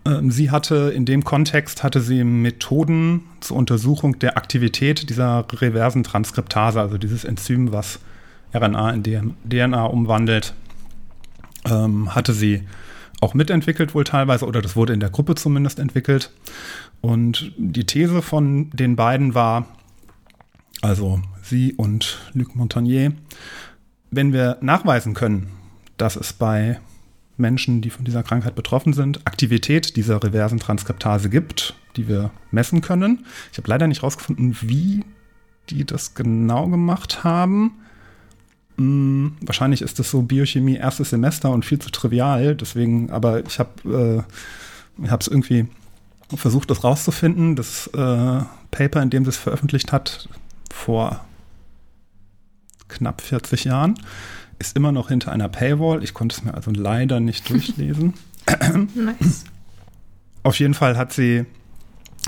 Ähm, 0.06 0.30
sie 0.30 0.50
hatte 0.50 0.92
in 0.94 1.04
dem 1.04 1.24
Kontext 1.24 1.82
hatte 1.82 2.00
sie 2.00 2.22
Methoden 2.22 3.22
zur 3.40 3.56
Untersuchung 3.56 4.18
der 4.18 4.36
Aktivität 4.36 5.10
dieser 5.10 5.44
reversen 5.52 6.04
Transkriptase, 6.04 6.80
also 6.80 6.96
dieses 6.96 7.24
Enzym, 7.24 7.72
was 7.72 7.98
RNA 8.54 8.90
in 8.92 9.34
DNA 9.44 9.84
umwandelt, 9.84 10.54
ähm, 11.68 12.14
hatte 12.14 12.32
sie 12.32 12.62
auch 13.20 13.34
mitentwickelt 13.34 13.94
wohl 13.94 14.04
teilweise 14.04 14.46
oder 14.46 14.62
das 14.62 14.76
wurde 14.76 14.92
in 14.92 15.00
der 15.00 15.10
Gruppe 15.10 15.34
zumindest 15.34 15.78
entwickelt. 15.78 16.30
Und 17.00 17.52
die 17.56 17.84
These 17.84 18.22
von 18.22 18.70
den 18.70 18.94
beiden 18.94 19.34
war, 19.34 19.66
also 20.82 21.20
sie 21.46 21.74
und 21.74 22.18
Luc 22.34 22.54
Montagnier, 22.54 23.12
wenn 24.10 24.32
wir 24.32 24.58
nachweisen 24.60 25.14
können, 25.14 25.48
dass 25.96 26.16
es 26.16 26.32
bei 26.32 26.80
Menschen, 27.36 27.82
die 27.82 27.90
von 27.90 28.04
dieser 28.04 28.22
Krankheit 28.22 28.54
betroffen 28.54 28.92
sind, 28.92 29.26
Aktivität 29.26 29.96
dieser 29.96 30.22
reversen 30.22 30.58
Transkriptase 30.58 31.28
gibt, 31.28 31.74
die 31.96 32.08
wir 32.08 32.30
messen 32.50 32.80
können. 32.80 33.26
Ich 33.52 33.58
habe 33.58 33.68
leider 33.68 33.86
nicht 33.86 34.02
herausgefunden, 34.02 34.56
wie 34.62 35.04
die 35.70 35.84
das 35.84 36.14
genau 36.14 36.68
gemacht 36.68 37.24
haben. 37.24 37.72
Hm, 38.76 39.36
wahrscheinlich 39.40 39.82
ist 39.82 39.98
das 39.98 40.10
so 40.10 40.22
Biochemie 40.22 40.76
erstes 40.76 41.10
Semester 41.10 41.50
und 41.50 41.64
viel 41.64 41.78
zu 41.78 41.90
trivial. 41.90 42.54
Deswegen, 42.54 43.10
aber 43.10 43.44
ich 43.44 43.58
habe 43.58 44.24
äh, 45.00 45.14
es 45.18 45.28
irgendwie 45.28 45.66
versucht, 46.34 46.70
das 46.70 46.84
rauszufinden. 46.84 47.56
Das 47.56 47.88
äh, 47.88 48.40
Paper, 48.70 49.02
in 49.02 49.10
dem 49.10 49.24
sie 49.24 49.30
es 49.30 49.36
veröffentlicht 49.36 49.92
hat, 49.92 50.28
vor 50.72 51.25
knapp 52.88 53.20
40 53.20 53.64
Jahren, 53.64 53.94
ist 54.58 54.76
immer 54.76 54.92
noch 54.92 55.08
hinter 55.08 55.32
einer 55.32 55.48
Paywall. 55.48 56.02
Ich 56.02 56.14
konnte 56.14 56.36
es 56.36 56.44
mir 56.44 56.54
also 56.54 56.70
leider 56.70 57.20
nicht 57.20 57.48
durchlesen. 57.50 58.14
nice. 58.94 59.44
Auf 60.42 60.58
jeden 60.58 60.74
Fall 60.74 60.96
hat 60.96 61.12
sie, 61.12 61.44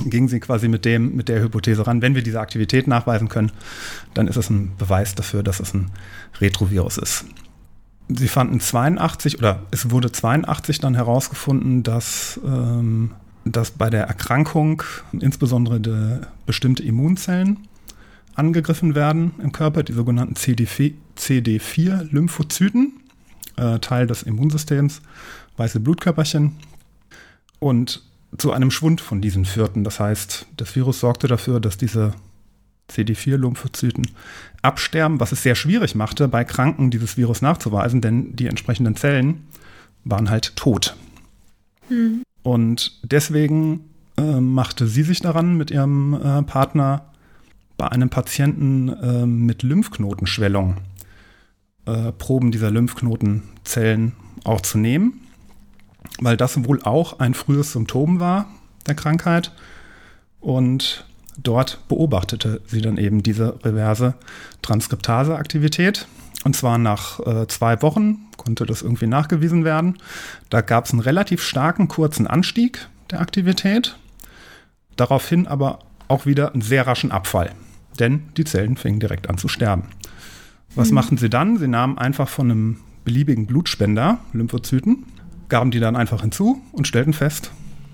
ging 0.05 0.29
sie 0.29 0.41
quasi 0.41 0.69
mit 0.69 0.85
dem, 0.85 1.15
mit 1.15 1.29
der 1.29 1.41
Hypothese 1.41 1.87
ran, 1.87 2.03
wenn 2.03 2.15
wir 2.15 2.23
diese 2.23 2.41
Aktivität 2.41 2.89
nachweisen 2.89 3.29
können, 3.29 3.53
dann 4.15 4.27
ist 4.27 4.37
es 4.37 4.51
ein 4.51 4.77
Beweis 4.77 5.15
dafür, 5.15 5.43
dass 5.43 5.61
es 5.61 5.73
ein 5.73 5.91
Retrovirus 6.41 6.99
ist. 6.99 7.25
Sie 8.09 8.29
fanden 8.29 8.59
82 8.59 9.39
oder 9.39 9.63
es 9.71 9.91
wurde 9.91 10.11
82 10.11 10.81
dann 10.81 10.95
herausgefunden, 10.95 11.83
dass, 11.83 12.41
ähm, 12.45 13.13
dass 13.45 13.71
bei 13.71 13.91
der 13.91 14.05
Erkrankung 14.05 14.83
insbesondere 15.13 15.79
de, 15.79 16.21
bestimmte 16.47 16.83
Immunzellen 16.83 17.68
angegriffen 18.39 18.95
werden 18.95 19.33
im 19.43 19.53
Körper, 19.53 19.83
die 19.83 19.93
sogenannten 19.93 20.35
CD4-Lymphozyten, 20.35 22.93
äh, 23.57 23.81
Teil 23.81 24.07
des 24.07 24.23
Immunsystems, 24.23 25.03
weiße 25.57 25.81
Blutkörperchen. 25.81 26.53
Und 27.59 28.03
zu 28.37 28.53
einem 28.53 28.71
Schwund 28.71 29.01
von 29.01 29.23
diesen 29.23 29.45
führten. 29.45 29.85
Das 29.85 30.01
heißt, 30.01 30.47
das 30.57 30.77
Virus 30.77 31.01
sorgte 31.01 31.29
dafür, 31.29 31.61
dass 31.61 31.79
diese 31.79 32.13
CD4-Lymphozyten 32.91 34.11
absterben, 34.63 35.21
was 35.21 35.33
es 35.33 35.43
sehr 35.43 35.55
schwierig 35.55 35.95
machte, 35.95 36.29
bei 36.29 36.45
Kranken 36.45 36.91
dieses 36.91 37.17
Virus 37.17 37.43
nachzuweisen, 37.43 38.01
denn 38.01 38.37
die 38.37 38.47
entsprechenden 38.47 38.97
Zellen 38.97 39.47
waren 40.05 40.31
halt 40.31 40.57
tot. 40.57 40.97
Hm. 41.89 42.23
Und 42.43 42.99
deswegen 43.03 43.91
äh, 44.17 44.41
machte 44.41 44.87
sie 44.87 45.03
sich 45.03 45.21
daran, 45.21 45.57
mit 45.57 45.71
ihrem 45.71 46.15
äh, 46.15 46.43
Partner 46.43 47.13
bei 47.79 47.89
einem 47.89 48.11
Patienten 48.11 48.89
äh, 48.89 49.25
mit 49.25 49.63
Lymphknotenschwellung 49.63 50.77
äh, 51.87 52.13
Proben 52.13 52.51
dieser 52.51 52.71
Lymphknotenzellen 52.71 54.13
auch 54.45 54.61
zu 54.61 54.79
nehmen, 54.79 55.21
weil 56.21 56.37
das 56.37 56.63
wohl 56.65 56.83
auch 56.83 57.21
ein 57.21 57.33
frühes 57.35 57.73
Symptom 57.73 58.21
war 58.21 58.47
der 58.87 58.97
Krankheit. 58.97 59.53
Und 60.41 61.07
dort 61.37 61.89
beobachtete 61.89 62.61
sie 62.67 62.83
dann 62.83 62.97
eben 62.97 63.23
diese 63.23 63.65
reverse 63.65 64.15
Transkriptase-Aktivität. 64.63 66.09
Und 66.45 66.57
zwar 66.57 66.79
nach 66.79 67.21
äh, 67.21 67.47
zwei 67.47 67.81
Wochen 67.81 68.27
konnte 68.37 68.67
das 68.67 68.83
irgendwie 68.83 69.07
nachgewiesen 69.07 69.65
werden. 69.65 69.99
Da 70.51 70.63
gab 70.63 70.87
es 70.87 70.93
einen 70.93 71.01
relativ 71.01 71.43
starken 71.43 71.87
kurzen 71.87 72.27
Anstieg 72.27 72.89
der 73.11 73.21
Aktivität, 73.21 73.97
daraufhin 74.97 75.47
aber 75.47 75.79
auch 76.09 76.27
wieder 76.27 76.53
einen 76.53 76.63
sehr 76.63 76.87
raschen 76.87 77.13
Abfall 77.13 77.53
denn 78.01 78.23
die 78.37 78.45
Zellen 78.45 78.77
fingen 78.77 79.01
direkt 79.01 79.29
an 79.29 79.39
zu 79.39 79.49
sterben. 79.49 79.85
Was 80.75 80.89
mhm. 80.89 80.95
machen 80.95 81.19
sie 81.19 81.31
dann? 81.31 81.59
Sie 81.59 81.69
nahmen 81.69 81.99
einfach 81.99 82.29
von 82.29 82.51
einem 82.51 82.79
beliebigen 83.05 83.47
Blutspender 83.47 84.19
Lymphozyten, 84.33 85.05
gaben 85.49 85.71
die 85.71 85.81
dann 85.81 85.97
einfach 85.97 86.21
hinzu 86.21 86.61
und 86.73 86.87
stellten 86.87 87.13
fest, 87.13 87.51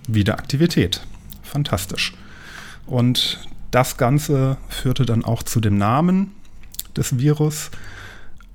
wieder 0.08 0.38
Aktivität. 0.38 1.06
Fantastisch. 1.42 2.14
Und 2.86 3.48
das 3.70 3.96
Ganze 3.96 4.58
führte 4.68 5.06
dann 5.06 5.24
auch 5.24 5.42
zu 5.42 5.60
dem 5.60 5.78
Namen 5.78 6.32
des 6.96 7.18
Virus 7.18 7.70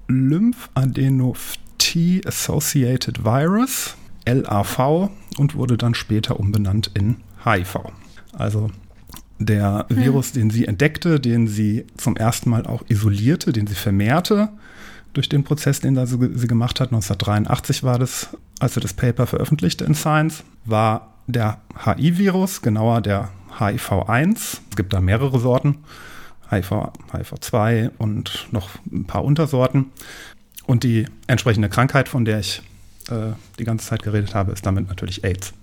Lymphadenopathy 0.08 2.22
Associated 2.26 3.24
Virus, 3.24 3.96
LAV, 4.26 5.10
und 5.38 5.56
wurde 5.56 5.78
dann 5.78 5.94
später 5.94 6.40
umbenannt 6.40 6.92
in 6.94 7.18
HIV. 7.46 7.78
Also 8.34 8.70
der 9.40 9.86
hm. 9.90 9.98
Virus, 9.98 10.32
den 10.34 10.50
sie 10.50 10.66
entdeckte, 10.66 11.20
den 11.20 11.48
sie 11.48 11.86
zum 11.98 12.16
ersten 12.16 12.50
Mal 12.50 12.66
auch 12.68 12.84
isolierte, 12.88 13.52
den 13.52 13.68
sie 13.68 13.76
vermehrte 13.76 14.50
durch 15.14 15.30
den 15.30 15.44
Prozess, 15.44 15.80
den 15.80 16.06
sie, 16.06 16.48
gemacht 16.48 16.80
hat, 16.80 16.90
1983 16.90 17.84
war 17.84 17.98
das, 17.98 18.30
als 18.60 18.76
sie 18.76 18.80
das 18.80 18.94
Paper 18.94 19.26
veröffentlichte 19.26 19.84
in 19.86 19.96
Science, 19.96 20.44
war 20.66 21.14
der 21.28 21.60
HI-Virus, 21.84 22.62
genauer 22.62 23.02
der 23.02 23.30
HIV-1. 23.58 24.60
Es 24.70 24.76
gibt 24.76 24.94
da 24.94 25.02
mehrere 25.02 25.40
Sorten, 25.40 25.78
HIV, 26.52 26.92
HIV-2 27.12 27.92
und 27.98 28.48
noch 28.52 28.70
ein 28.92 29.06
paar 29.06 29.24
Untersorten. 29.24 29.88
Und 30.66 30.84
die 30.84 31.06
entsprechende 31.28 31.70
Krankheit, 31.70 32.10
von 32.10 32.26
der 32.26 32.40
ich 32.40 32.62
äh, 33.10 33.34
die 33.58 33.64
ganze 33.64 33.88
Zeit 33.88 34.04
geredet 34.04 34.36
habe, 34.36 34.52
ist 34.52 34.66
damit 34.66 34.88
natürlich 34.88 35.24
AIDS. 35.24 35.54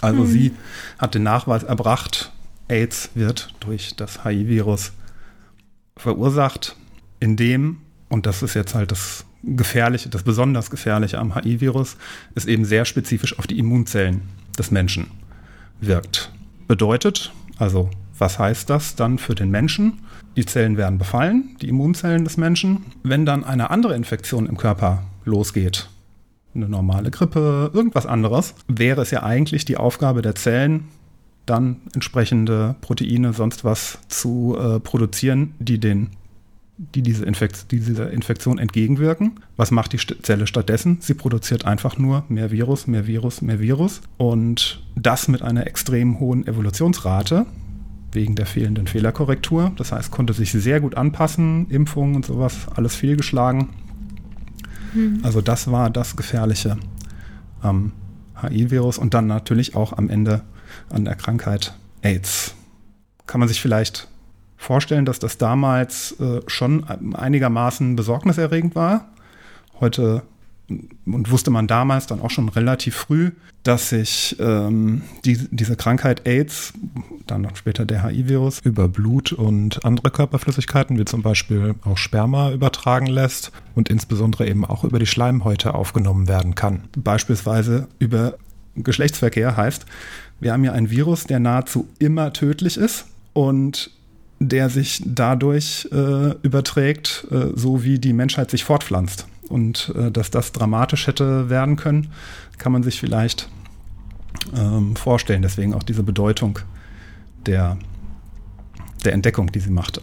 Also 0.00 0.20
hm. 0.20 0.26
sie 0.26 0.52
hat 0.98 1.14
den 1.14 1.22
Nachweis 1.22 1.62
erbracht, 1.62 2.32
AIDS 2.68 3.10
wird 3.14 3.54
durch 3.60 3.94
das 3.96 4.24
HIV-Virus 4.24 4.92
verursacht, 5.96 6.76
indem, 7.20 7.78
und 8.08 8.26
das 8.26 8.42
ist 8.42 8.54
jetzt 8.54 8.74
halt 8.74 8.90
das 8.90 9.24
Gefährliche, 9.42 10.08
das 10.08 10.24
besonders 10.24 10.70
Gefährliche 10.70 11.18
am 11.18 11.34
HIV-Virus, 11.34 11.96
es 12.34 12.46
eben 12.46 12.64
sehr 12.64 12.84
spezifisch 12.84 13.38
auf 13.38 13.46
die 13.46 13.58
Immunzellen 13.58 14.22
des 14.58 14.70
Menschen 14.70 15.06
wirkt. 15.80 16.32
Bedeutet, 16.66 17.32
also 17.58 17.90
was 18.18 18.38
heißt 18.38 18.68
das 18.70 18.96
dann 18.96 19.18
für 19.18 19.34
den 19.34 19.50
Menschen? 19.50 20.00
Die 20.36 20.46
Zellen 20.46 20.76
werden 20.76 20.98
befallen, 20.98 21.56
die 21.60 21.68
Immunzellen 21.68 22.24
des 22.24 22.36
Menschen. 22.36 22.84
Wenn 23.02 23.24
dann 23.24 23.44
eine 23.44 23.70
andere 23.70 23.94
Infektion 23.94 24.46
im 24.46 24.56
Körper 24.56 25.02
losgeht, 25.24 25.88
eine 26.54 26.68
normale 26.68 27.10
Grippe, 27.10 27.70
irgendwas 27.72 28.06
anderes, 28.06 28.54
wäre 28.68 29.02
es 29.02 29.10
ja 29.10 29.22
eigentlich 29.22 29.64
die 29.64 29.76
Aufgabe 29.76 30.22
der 30.22 30.34
Zellen, 30.34 30.88
dann 31.46 31.76
entsprechende 31.94 32.76
Proteine, 32.80 33.32
sonst 33.32 33.64
was 33.64 33.98
zu 34.08 34.56
äh, 34.58 34.80
produzieren, 34.80 35.54
die 35.58 35.78
den 35.78 36.10
die 36.78 37.00
diese 37.00 37.24
Infekt 37.24 37.72
dieser 37.72 38.10
Infektion 38.10 38.58
entgegenwirken. 38.58 39.40
Was 39.56 39.70
macht 39.70 39.94
die 39.94 40.22
Zelle 40.22 40.46
stattdessen? 40.46 40.98
Sie 41.00 41.14
produziert 41.14 41.64
einfach 41.64 41.96
nur 41.96 42.24
mehr 42.28 42.50
Virus, 42.50 42.86
mehr 42.86 43.06
Virus, 43.06 43.40
mehr 43.40 43.60
Virus 43.60 44.02
und 44.18 44.82
das 44.94 45.28
mit 45.28 45.40
einer 45.40 45.66
extrem 45.66 46.20
hohen 46.20 46.46
Evolutionsrate 46.46 47.46
wegen 48.12 48.34
der 48.34 48.44
fehlenden 48.44 48.86
Fehlerkorrektur. 48.86 49.72
Das 49.76 49.92
heißt, 49.92 50.10
konnte 50.10 50.34
sich 50.34 50.52
sehr 50.52 50.80
gut 50.80 50.96
anpassen, 50.96 51.66
Impfungen 51.70 52.16
und 52.16 52.26
sowas, 52.26 52.66
alles 52.74 52.94
fehlgeschlagen. 52.94 53.70
Mhm. 54.94 55.20
Also 55.22 55.40
das 55.40 55.70
war 55.70 55.88
das 55.88 56.14
Gefährliche 56.16 56.76
am 57.62 57.92
HIV-Virus 58.42 58.98
und 58.98 59.14
dann 59.14 59.26
natürlich 59.26 59.74
auch 59.76 59.94
am 59.94 60.10
Ende 60.10 60.42
an 60.90 61.04
der 61.04 61.14
Krankheit 61.14 61.74
AIDS. 62.02 62.54
Kann 63.26 63.40
man 63.40 63.48
sich 63.48 63.60
vielleicht 63.60 64.08
vorstellen, 64.56 65.04
dass 65.04 65.18
das 65.18 65.38
damals 65.38 66.18
äh, 66.20 66.40
schon 66.46 66.84
einigermaßen 67.14 67.96
besorgniserregend 67.96 68.74
war. 68.74 69.08
Heute 69.80 70.22
und 71.06 71.30
wusste 71.30 71.50
man 71.50 71.66
damals 71.66 72.06
dann 72.06 72.20
auch 72.20 72.30
schon 72.30 72.48
relativ 72.48 72.96
früh, 72.96 73.30
dass 73.62 73.90
sich 73.90 74.36
ähm, 74.40 75.02
die, 75.24 75.38
diese 75.50 75.76
Krankheit 75.76 76.26
AIDS, 76.26 76.72
dann 77.26 77.42
noch 77.42 77.56
später 77.56 77.84
der 77.84 78.02
HIV-Virus, 78.04 78.60
über 78.60 78.88
Blut 78.88 79.32
und 79.32 79.84
andere 79.84 80.10
Körperflüssigkeiten, 80.10 80.98
wie 80.98 81.04
zum 81.04 81.22
Beispiel 81.22 81.74
auch 81.84 81.98
Sperma, 81.98 82.50
übertragen 82.50 83.06
lässt 83.06 83.52
und 83.74 83.88
insbesondere 83.88 84.48
eben 84.48 84.64
auch 84.64 84.84
über 84.84 84.98
die 84.98 85.06
Schleimhäute 85.06 85.74
aufgenommen 85.74 86.28
werden 86.28 86.54
kann. 86.54 86.84
Beispielsweise 86.96 87.88
über 87.98 88.34
Geschlechtsverkehr 88.76 89.56
heißt, 89.56 89.86
wir 90.40 90.52
haben 90.52 90.64
ja 90.64 90.72
ein 90.72 90.90
Virus, 90.90 91.24
der 91.24 91.40
nahezu 91.40 91.88
immer 91.98 92.32
tödlich 92.32 92.76
ist 92.76 93.06
und 93.32 93.90
der 94.38 94.68
sich 94.68 95.02
dadurch 95.04 95.88
äh, 95.92 96.32
überträgt, 96.42 97.26
äh, 97.30 97.48
so 97.54 97.84
wie 97.84 97.98
die 97.98 98.12
Menschheit 98.12 98.50
sich 98.50 98.64
fortpflanzt. 98.64 99.26
Und 99.48 99.94
äh, 99.96 100.10
dass 100.10 100.30
das 100.30 100.52
dramatisch 100.52 101.06
hätte 101.06 101.48
werden 101.48 101.76
können, 101.76 102.08
kann 102.58 102.72
man 102.72 102.82
sich 102.82 103.00
vielleicht 103.00 103.48
ähm, 104.54 104.94
vorstellen. 104.96 105.42
Deswegen 105.42 105.72
auch 105.72 105.82
diese 105.82 106.02
Bedeutung 106.02 106.58
der, 107.46 107.78
der 109.04 109.14
Entdeckung, 109.14 109.50
die 109.52 109.60
sie 109.60 109.70
machte. 109.70 110.02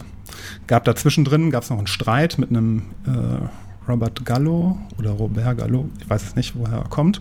Gab 0.66 0.84
da 0.84 0.96
zwischendrin, 0.96 1.50
gab 1.50 1.62
es 1.62 1.70
noch 1.70 1.78
einen 1.78 1.86
Streit 1.86 2.38
mit 2.38 2.50
einem 2.50 2.82
äh, 3.06 3.46
Robert 3.88 4.24
Gallo 4.24 4.78
oder 4.98 5.10
Robert 5.10 5.58
Gallo, 5.58 5.88
ich 6.00 6.08
weiß 6.08 6.22
es 6.22 6.36
nicht, 6.36 6.56
woher 6.56 6.78
er 6.78 6.88
kommt, 6.88 7.20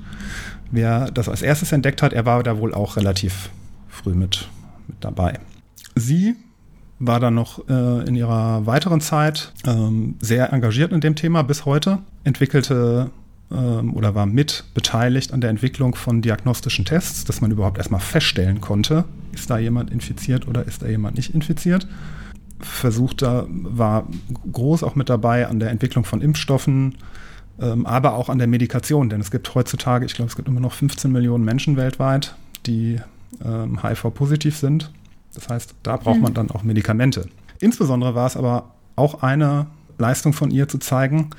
wer 0.73 1.11
das 1.11 1.29
als 1.29 1.41
erstes 1.41 1.71
entdeckt 1.71 2.01
hat. 2.01 2.13
Er 2.13 2.25
war 2.25 2.43
da 2.43 2.57
wohl 2.57 2.73
auch 2.73 2.97
relativ 2.97 3.49
früh 3.87 4.13
mit, 4.13 4.49
mit 4.87 4.97
dabei. 5.01 5.39
Sie 5.95 6.35
war 6.99 7.19
dann 7.19 7.35
noch 7.35 7.67
äh, 7.69 8.07
in 8.07 8.15
ihrer 8.15 8.65
weiteren 8.65 9.01
Zeit 9.01 9.53
ähm, 9.65 10.15
sehr 10.19 10.51
engagiert 10.51 10.91
in 10.91 11.01
dem 11.01 11.15
Thema 11.15 11.43
bis 11.43 11.65
heute, 11.65 11.99
entwickelte 12.23 13.11
ähm, 13.51 13.93
oder 13.93 14.15
war 14.15 14.25
mit 14.25 14.63
beteiligt 14.73 15.31
an 15.33 15.41
der 15.41 15.49
Entwicklung 15.49 15.95
von 15.95 16.21
diagnostischen 16.21 16.85
Tests, 16.85 17.23
dass 17.25 17.41
man 17.41 17.51
überhaupt 17.51 17.77
erstmal 17.77 17.99
feststellen 17.99 18.61
konnte, 18.61 19.05
ist 19.33 19.49
da 19.49 19.57
jemand 19.57 19.91
infiziert 19.91 20.47
oder 20.47 20.65
ist 20.65 20.81
da 20.81 20.87
jemand 20.87 21.17
nicht 21.17 21.35
infiziert. 21.35 21.87
Versucht 22.59 23.21
da, 23.21 23.45
war 23.49 24.07
groß 24.51 24.83
auch 24.83 24.95
mit 24.95 25.09
dabei 25.09 25.47
an 25.47 25.59
der 25.59 25.69
Entwicklung 25.69 26.05
von 26.05 26.21
Impfstoffen, 26.21 26.95
ähm, 27.59 27.85
aber 27.85 28.15
auch 28.15 28.29
an 28.29 28.37
der 28.37 28.47
Medikation, 28.47 29.09
denn 29.09 29.21
es 29.21 29.31
gibt 29.31 29.53
heutzutage, 29.55 30.05
ich 30.05 30.13
glaube, 30.13 30.29
es 30.29 30.35
gibt 30.35 30.47
immer 30.47 30.59
noch 30.59 30.73
15 30.73 31.11
Millionen 31.11 31.45
Menschen 31.45 31.77
weltweit, 31.77 32.35
die 32.65 32.99
ähm, 33.43 33.81
HIV-positiv 33.83 34.57
sind. 34.57 34.91
Das 35.33 35.49
heißt, 35.49 35.75
da 35.83 35.97
braucht 35.97 36.21
man 36.21 36.31
mhm. 36.31 36.35
dann 36.35 36.51
auch 36.51 36.63
Medikamente. 36.63 37.27
Insbesondere 37.59 38.15
war 38.15 38.27
es 38.27 38.37
aber 38.37 38.71
auch 38.95 39.23
eine 39.23 39.67
Leistung 39.97 40.33
von 40.33 40.51
ihr 40.51 40.67
zu 40.67 40.77
zeigen, 40.77 41.29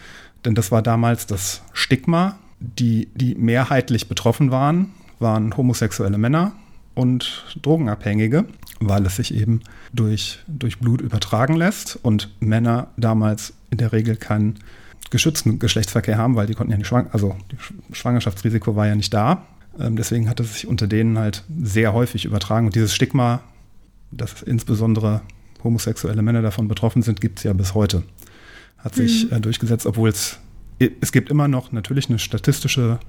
denn 0.45 0.55
das 0.55 0.71
war 0.71 0.83
damals 0.83 1.27
das 1.27 1.63
Stigma. 1.73 2.37
Die, 2.61 3.09
die 3.15 3.35
mehrheitlich 3.35 4.09
betroffen 4.09 4.51
waren, 4.51 4.93
waren 5.19 5.57
homosexuelle 5.57 6.17
Männer 6.17 6.53
und 6.95 7.45
Drogenabhängige, 7.61 8.47
weil 8.81 9.05
es 9.05 9.17
sich 9.17 9.35
eben 9.35 9.61
durch, 9.93 10.39
durch 10.47 10.79
Blut 10.79 11.01
übertragen 11.01 11.57
lässt 11.57 11.99
und 12.03 12.31
Männer 12.41 12.89
damals 12.97 13.53
in 13.71 13.79
der 13.79 13.93
Regel 13.93 14.17
keinen 14.17 14.61
geschützten 15.11 15.59
Geschlechtsverkehr 15.59 16.19
haben, 16.19 16.37
weil 16.37 16.47
die 16.47 16.55
konnten 16.55 16.73
ja 16.73 16.79
nicht 16.79 16.87
schwanger, 16.87 17.11
also 17.13 17.37
das 17.51 17.99
Schwangerschaftsrisiko 17.99 18.77
war 18.77 18.87
ja 18.87 18.95
nicht 18.95 19.13
da. 19.15 19.47
Ähm, 19.79 19.97
deswegen 19.97 20.29
hat 20.29 20.41
es 20.41 20.55
sich 20.55 20.67
unter 20.67 20.87
denen 20.87 21.19
halt 21.19 21.45
sehr 21.63 21.93
häufig 21.93 22.25
übertragen. 22.25 22.67
Und 22.67 22.75
dieses 22.75 22.95
Stigma, 22.95 23.41
dass 24.11 24.43
insbesondere 24.43 25.23
homosexuelle 25.63 26.23
Männer 26.23 26.43
davon 26.43 26.69
betroffen 26.69 27.03
sind, 27.03 27.21
gibt 27.21 27.39
es 27.39 27.45
ja 27.45 27.53
bis 27.53 27.75
heute 27.75 28.03
hat 28.85 28.95
sich 28.95 29.31
mhm. 29.31 29.37
äh, 29.37 29.41
durchgesetzt, 29.41 29.87
obwohl 29.87 30.11
es, 30.11 30.39
es 30.79 31.11
gibt 31.11 31.31
immer 31.31 31.49
noch 31.49 31.73
natürlich 31.73 32.09
eine 32.09 32.19
statistische 32.19 33.01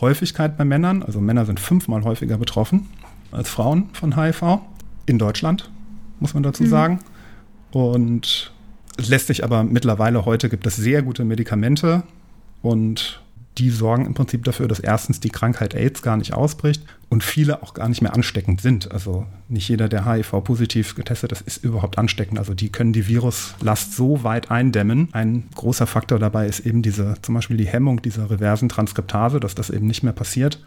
Häufigkeit 0.00 0.56
bei 0.56 0.64
Männern. 0.64 1.02
Also 1.02 1.20
Männer 1.20 1.44
sind 1.44 1.58
fünfmal 1.58 2.04
häufiger 2.04 2.38
betroffen 2.38 2.86
als 3.32 3.50
Frauen 3.50 3.90
von 3.92 4.16
HIV. 4.16 4.60
In 5.06 5.18
Deutschland, 5.18 5.70
muss 6.20 6.34
man 6.34 6.44
dazu 6.44 6.62
mhm. 6.62 6.68
sagen. 6.68 6.98
Und 7.72 8.52
es 8.98 9.08
lässt 9.08 9.28
sich 9.28 9.44
aber 9.44 9.64
mittlerweile 9.64 10.24
heute 10.24 10.48
gibt 10.48 10.66
es 10.66 10.76
sehr 10.76 11.02
gute 11.02 11.24
Medikamente 11.24 12.02
und 12.62 13.20
die 13.58 13.70
sorgen 13.70 14.06
im 14.06 14.14
Prinzip 14.14 14.44
dafür, 14.44 14.68
dass 14.68 14.78
erstens 14.78 15.20
die 15.20 15.30
Krankheit 15.30 15.74
AIDS 15.74 16.02
gar 16.02 16.16
nicht 16.16 16.32
ausbricht 16.32 16.84
und 17.08 17.24
viele 17.24 17.62
auch 17.62 17.74
gar 17.74 17.88
nicht 17.88 18.02
mehr 18.02 18.14
ansteckend 18.14 18.60
sind. 18.60 18.92
Also 18.92 19.26
nicht 19.48 19.68
jeder, 19.68 19.88
der 19.88 20.06
HIV-positiv 20.06 20.94
getestet 20.94 21.32
ist, 21.32 21.40
ist 21.42 21.64
überhaupt 21.64 21.98
ansteckend. 21.98 22.38
Also 22.38 22.54
die 22.54 22.70
können 22.70 22.92
die 22.92 23.08
Viruslast 23.08 23.96
so 23.96 24.22
weit 24.22 24.50
eindämmen. 24.50 25.08
Ein 25.12 25.48
großer 25.54 25.88
Faktor 25.88 26.20
dabei 26.20 26.46
ist 26.46 26.60
eben 26.60 26.82
diese, 26.82 27.16
zum 27.22 27.34
Beispiel 27.34 27.56
die 27.56 27.66
Hemmung 27.66 28.00
dieser 28.00 28.30
reversen 28.30 28.68
Transkriptase, 28.68 29.40
dass 29.40 29.56
das 29.56 29.70
eben 29.70 29.86
nicht 29.86 30.04
mehr 30.04 30.12
passiert, 30.12 30.64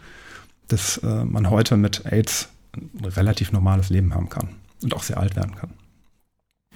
dass 0.68 0.98
äh, 0.98 1.24
man 1.24 1.48
heute 1.48 1.78
mit 1.78 2.04
AIDS 2.12 2.50
ein 2.76 3.04
relativ 3.04 3.52
normales 3.52 3.88
Leben 3.88 4.14
haben 4.14 4.28
kann 4.28 4.50
und 4.82 4.94
auch 4.94 5.02
sehr 5.02 5.18
alt 5.18 5.34
werden 5.36 5.54
kann. 5.56 5.70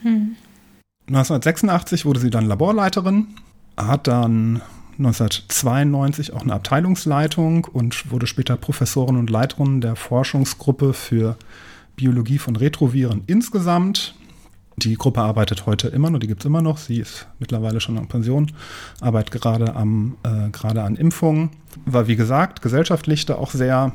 Hm. 0.02 0.36
1986 1.08 2.04
wurde 2.04 2.20
sie 2.20 2.30
dann 2.30 2.46
Laborleiterin, 2.46 3.28
hat 3.76 4.08
dann 4.08 4.62
1992 4.98 6.32
auch 6.32 6.42
eine 6.42 6.54
Abteilungsleitung 6.54 7.64
und 7.64 8.10
wurde 8.10 8.26
später 8.26 8.56
Professorin 8.56 9.16
und 9.16 9.30
Leiterin 9.30 9.80
der 9.80 9.94
Forschungsgruppe 9.94 10.94
für 10.94 11.36
Biologie 11.96 12.38
von 12.38 12.56
Retroviren 12.56 13.22
insgesamt. 13.26 14.14
Die 14.78 14.94
Gruppe 14.96 15.20
arbeitet 15.22 15.64
heute 15.64 15.88
immer 15.88 16.10
noch, 16.10 16.18
die 16.18 16.26
gibt 16.26 16.42
es 16.42 16.46
immer 16.46 16.60
noch. 16.60 16.76
Sie 16.76 16.98
ist 16.98 17.26
mittlerweile 17.38 17.80
schon 17.80 17.96
in 17.96 18.08
Pension, 18.08 18.52
arbeitet 19.00 19.30
gerade, 19.40 19.74
am, 19.74 20.16
äh, 20.22 20.50
gerade 20.50 20.82
an 20.82 20.96
Impfungen. 20.96 21.50
War 21.86 22.08
wie 22.08 22.16
gesagt 22.16 22.62
gesellschaftlich 22.62 23.24
da 23.26 23.36
auch 23.36 23.50
sehr 23.52 23.92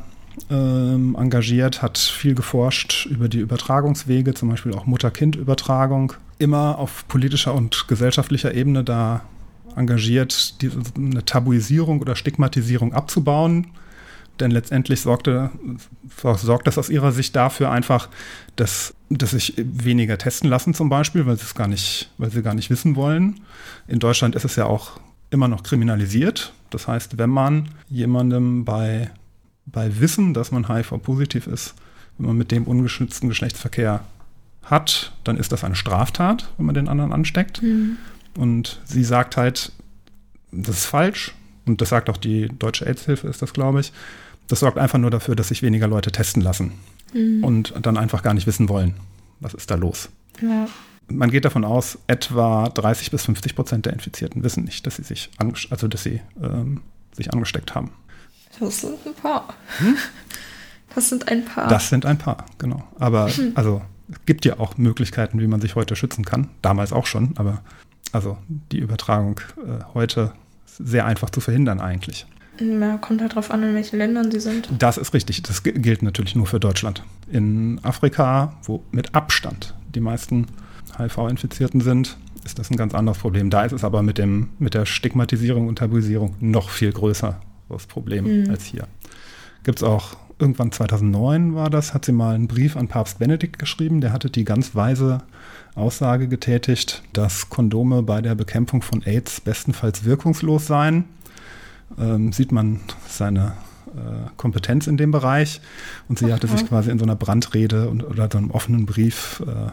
ähm, 0.50 1.16
engagiert, 1.20 1.82
hat 1.82 1.98
viel 1.98 2.36
geforscht 2.36 3.06
über 3.06 3.28
die 3.28 3.40
Übertragungswege, 3.40 4.34
zum 4.34 4.50
Beispiel 4.50 4.74
auch 4.74 4.86
Mutter-Kind-Übertragung. 4.86 6.14
Immer 6.42 6.80
auf 6.80 7.08
politischer 7.08 7.54
und 7.54 7.88
gesellschaftlicher 7.88 8.56
Ebene 8.56 8.84
da 8.84 9.22
engagiert, 9.76 10.60
diese, 10.62 10.80
eine 10.96 11.24
Tabuisierung 11.24 12.02
oder 12.02 12.16
Stigmatisierung 12.16 12.94
abzubauen. 12.94 13.68
Denn 14.40 14.50
letztendlich 14.50 15.02
sorgte, 15.02 15.52
sorgt 16.18 16.66
das 16.66 16.80
aus 16.80 16.90
ihrer 16.90 17.12
Sicht 17.12 17.36
dafür 17.36 17.70
einfach, 17.70 18.10
dass, 18.56 18.96
dass 19.12 19.32
sich 19.32 19.54
weniger 19.58 20.18
testen 20.18 20.50
lassen 20.50 20.74
zum 20.74 20.90
Beispiel, 20.90 21.28
weil 21.28 21.38
sie 21.38 21.44
es 21.44 21.54
gar 21.54 21.68
nicht, 21.68 22.10
weil 22.18 22.32
sie 22.32 22.42
gar 22.42 22.56
nicht 22.56 22.72
wissen 22.72 22.96
wollen. 22.96 23.42
In 23.88 24.00
Deutschland 24.00 24.34
ist 24.34 24.46
es 24.46 24.56
ja 24.56 24.66
auch 24.66 25.00
immer 25.30 25.48
noch 25.48 25.62
kriminalisiert. 25.62 26.54
Das 26.72 26.88
heißt, 26.88 27.20
wenn 27.20 27.30
man 27.30 27.70
jemandem 27.88 28.66
bei, 28.66 29.12
bei 29.68 30.00
Wissen, 30.00 30.34
dass 30.34 30.52
man 30.52 30.68
HIV-positiv 30.68 31.46
ist, 31.46 31.76
wenn 32.18 32.26
man 32.26 32.38
mit 32.38 32.50
dem 32.50 32.64
ungeschützten 32.64 33.30
Geschlechtsverkehr 33.30 34.02
hat, 34.64 35.12
dann 35.24 35.38
ist 35.38 35.52
das 35.52 35.64
eine 35.64 35.76
Straftat, 35.76 36.52
wenn 36.58 36.66
man 36.66 36.76
den 36.76 36.88
anderen 36.88 37.12
ansteckt. 37.12 37.62
Mhm. 37.62 37.98
Und 38.38 38.80
sie 38.86 39.04
sagt 39.04 39.38
halt, 39.38 39.72
das 40.52 40.78
ist 40.78 40.86
falsch. 40.86 41.34
Und 41.66 41.82
das 41.82 41.90
sagt 41.90 42.10
auch 42.10 42.18
die 42.18 42.48
Deutsche 42.48 42.86
AIDS-Hilfe, 42.86 43.28
ist 43.28 43.42
das, 43.42 43.54
glaube 43.54 43.82
ich. 43.82 43.92
Das 44.48 44.60
sorgt 44.60 44.78
einfach 44.78 44.98
nur 44.98 45.12
dafür, 45.12 45.36
dass 45.36 45.50
sich 45.50 45.62
weniger 45.62 45.88
Leute 45.88 46.12
testen 46.12 46.42
lassen 46.42 46.74
mhm. 47.14 47.44
und 47.44 47.74
dann 47.82 47.98
einfach 47.98 48.24
gar 48.24 48.34
nicht 48.34 48.48
wissen 48.48 48.68
wollen, 48.68 48.96
was 49.40 49.54
ist 49.54 49.70
da 49.72 49.76
los. 49.76 50.10
Ja. 50.42 50.68
Man 51.08 51.30
geht 51.30 51.46
davon 51.46 51.66
aus, 51.66 52.00
etwa 52.08 52.70
30 52.70 53.12
bis 53.12 53.26
50 53.26 53.56
Prozent 53.56 53.86
der 53.86 53.94
Infizierten 53.94 54.44
wissen 54.44 54.64
nicht, 54.64 54.86
dass 54.88 54.96
sie 54.96 55.04
sich, 55.04 55.30
also 55.70 55.88
dass 55.88 56.04
sie 56.04 56.22
ähm, 56.42 56.82
sich 57.14 57.34
angesteckt 57.34 57.76
haben. 57.76 57.92
Das 58.60 58.82
sind 58.82 59.06
ein 59.06 59.14
paar. 59.14 59.54
Hm? 59.78 59.98
Das 60.94 61.10
sind 61.10 61.28
ein 61.30 61.46
paar. 61.46 61.68
Das 61.68 61.90
sind 61.90 62.06
ein 62.06 62.18
paar, 62.18 62.46
genau. 62.58 62.84
Aber 63.00 63.28
hm. 63.28 63.52
also 63.56 63.82
es 64.12 64.26
gibt 64.26 64.46
ja 64.46 64.60
auch 64.60 64.78
Möglichkeiten, 64.78 65.40
wie 65.40 65.48
man 65.48 65.62
sich 65.62 65.76
heute 65.76 65.96
schützen 65.96 66.26
kann. 66.26 66.50
Damals 66.62 66.94
auch 66.94 67.06
schon, 67.06 67.34
aber 67.38 67.62
also 68.12 68.38
die 68.72 68.80
Übertragung 68.80 69.40
äh, 69.58 69.84
heute 69.94 70.34
sehr 70.66 71.06
einfach 71.06 71.30
zu 71.30 71.42
verhindern 71.42 71.80
eigentlich. 71.80 72.26
Ja, 72.60 72.98
kommt 72.98 73.22
halt 73.22 73.32
darauf 73.32 73.50
an, 73.50 73.64
in 73.64 73.74
welchen 73.74 73.98
Ländern 73.98 74.30
sie 74.32 74.40
sind. 74.40 74.70
Das 74.78 74.98
ist 74.98 75.14
richtig. 75.14 75.42
Das 75.44 75.64
gilt 75.64 76.04
natürlich 76.04 76.36
nur 76.36 76.46
für 76.46 76.60
Deutschland. 76.60 77.04
In 77.32 77.80
Afrika, 77.84 78.56
wo 78.64 78.84
mit 78.92 79.16
Abstand 79.16 79.74
die 79.96 80.00
meisten 80.00 80.48
HIV-Infizierten 80.98 81.82
sind, 81.82 82.18
ist 82.44 82.60
das 82.60 82.70
ein 82.70 82.78
ganz 82.78 82.94
anderes 82.94 83.18
Problem. 83.20 83.50
Da 83.50 83.64
ist 83.64 83.72
es 83.72 83.84
aber 83.84 84.04
mit, 84.04 84.18
dem, 84.18 84.50
mit 84.60 84.74
der 84.74 84.86
Stigmatisierung 84.86 85.68
und 85.68 85.78
Tabuisierung 85.78 86.36
noch 86.40 86.70
viel 86.70 86.92
größer 86.92 87.40
das 87.70 87.86
Problem 87.88 88.44
mhm. 88.44 88.50
als 88.50 88.66
hier. 88.66 88.88
Gibt 89.64 89.80
es 89.80 89.84
auch 89.84 90.16
irgendwann 90.42 90.72
2009 90.72 91.56
war 91.56 91.70
das, 91.70 91.94
hat 91.94 92.06
sie 92.06 92.12
mal 92.12 92.36
einen 92.36 92.48
Brief 92.48 92.76
an 92.76 92.88
Papst 92.88 93.20
Benedikt 93.20 93.60
geschrieben. 93.60 94.02
Der 94.02 94.12
hatte 94.12 94.30
die 94.30 94.44
ganz 94.44 94.76
weise 94.76 95.22
Aussage 95.76 96.28
getätigt, 96.28 97.04
dass 97.14 97.50
Kondome 97.50 98.04
bei 98.04 98.22
der 98.22 98.36
Bekämpfung 98.36 98.82
von 98.82 99.04
AIDS 99.04 99.40
bestenfalls 99.40 100.04
wirkungslos 100.04 100.68
seien. 100.68 101.06
Ähm, 102.00 102.34
sieht 102.34 102.52
man 102.52 102.80
seine 103.08 103.54
äh, 103.96 104.30
Kompetenz 104.38 104.88
in 104.88 104.98
dem 104.98 105.12
Bereich. 105.12 105.62
Und 106.10 106.20
sie 106.20 106.26
okay. 106.26 106.34
hatte 106.34 106.48
sich 106.48 106.68
quasi 106.68 106.92
in 106.92 107.00
so 107.00 107.06
einer 107.06 107.16
Brandrede 107.16 107.90
und, 107.90 108.04
oder 108.04 108.30
so 108.32 108.38
einem 108.38 108.52
offenen 108.52 108.86
Brief 108.86 109.44
äh, 109.46 109.68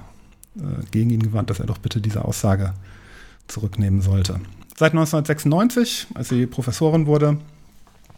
äh, 0.58 0.84
gegen 0.90 1.10
ihn 1.10 1.22
gewandt, 1.22 1.50
dass 1.50 1.60
er 1.60 1.66
doch 1.66 1.78
bitte 1.78 2.00
diese 2.00 2.24
Aussage 2.24 2.74
zurücknehmen 3.46 4.02
sollte. 4.02 4.40
Seit 4.76 4.92
1996, 4.92 6.08
als 6.14 6.28
sie 6.28 6.46
Professorin 6.46 7.06
wurde, 7.06 7.38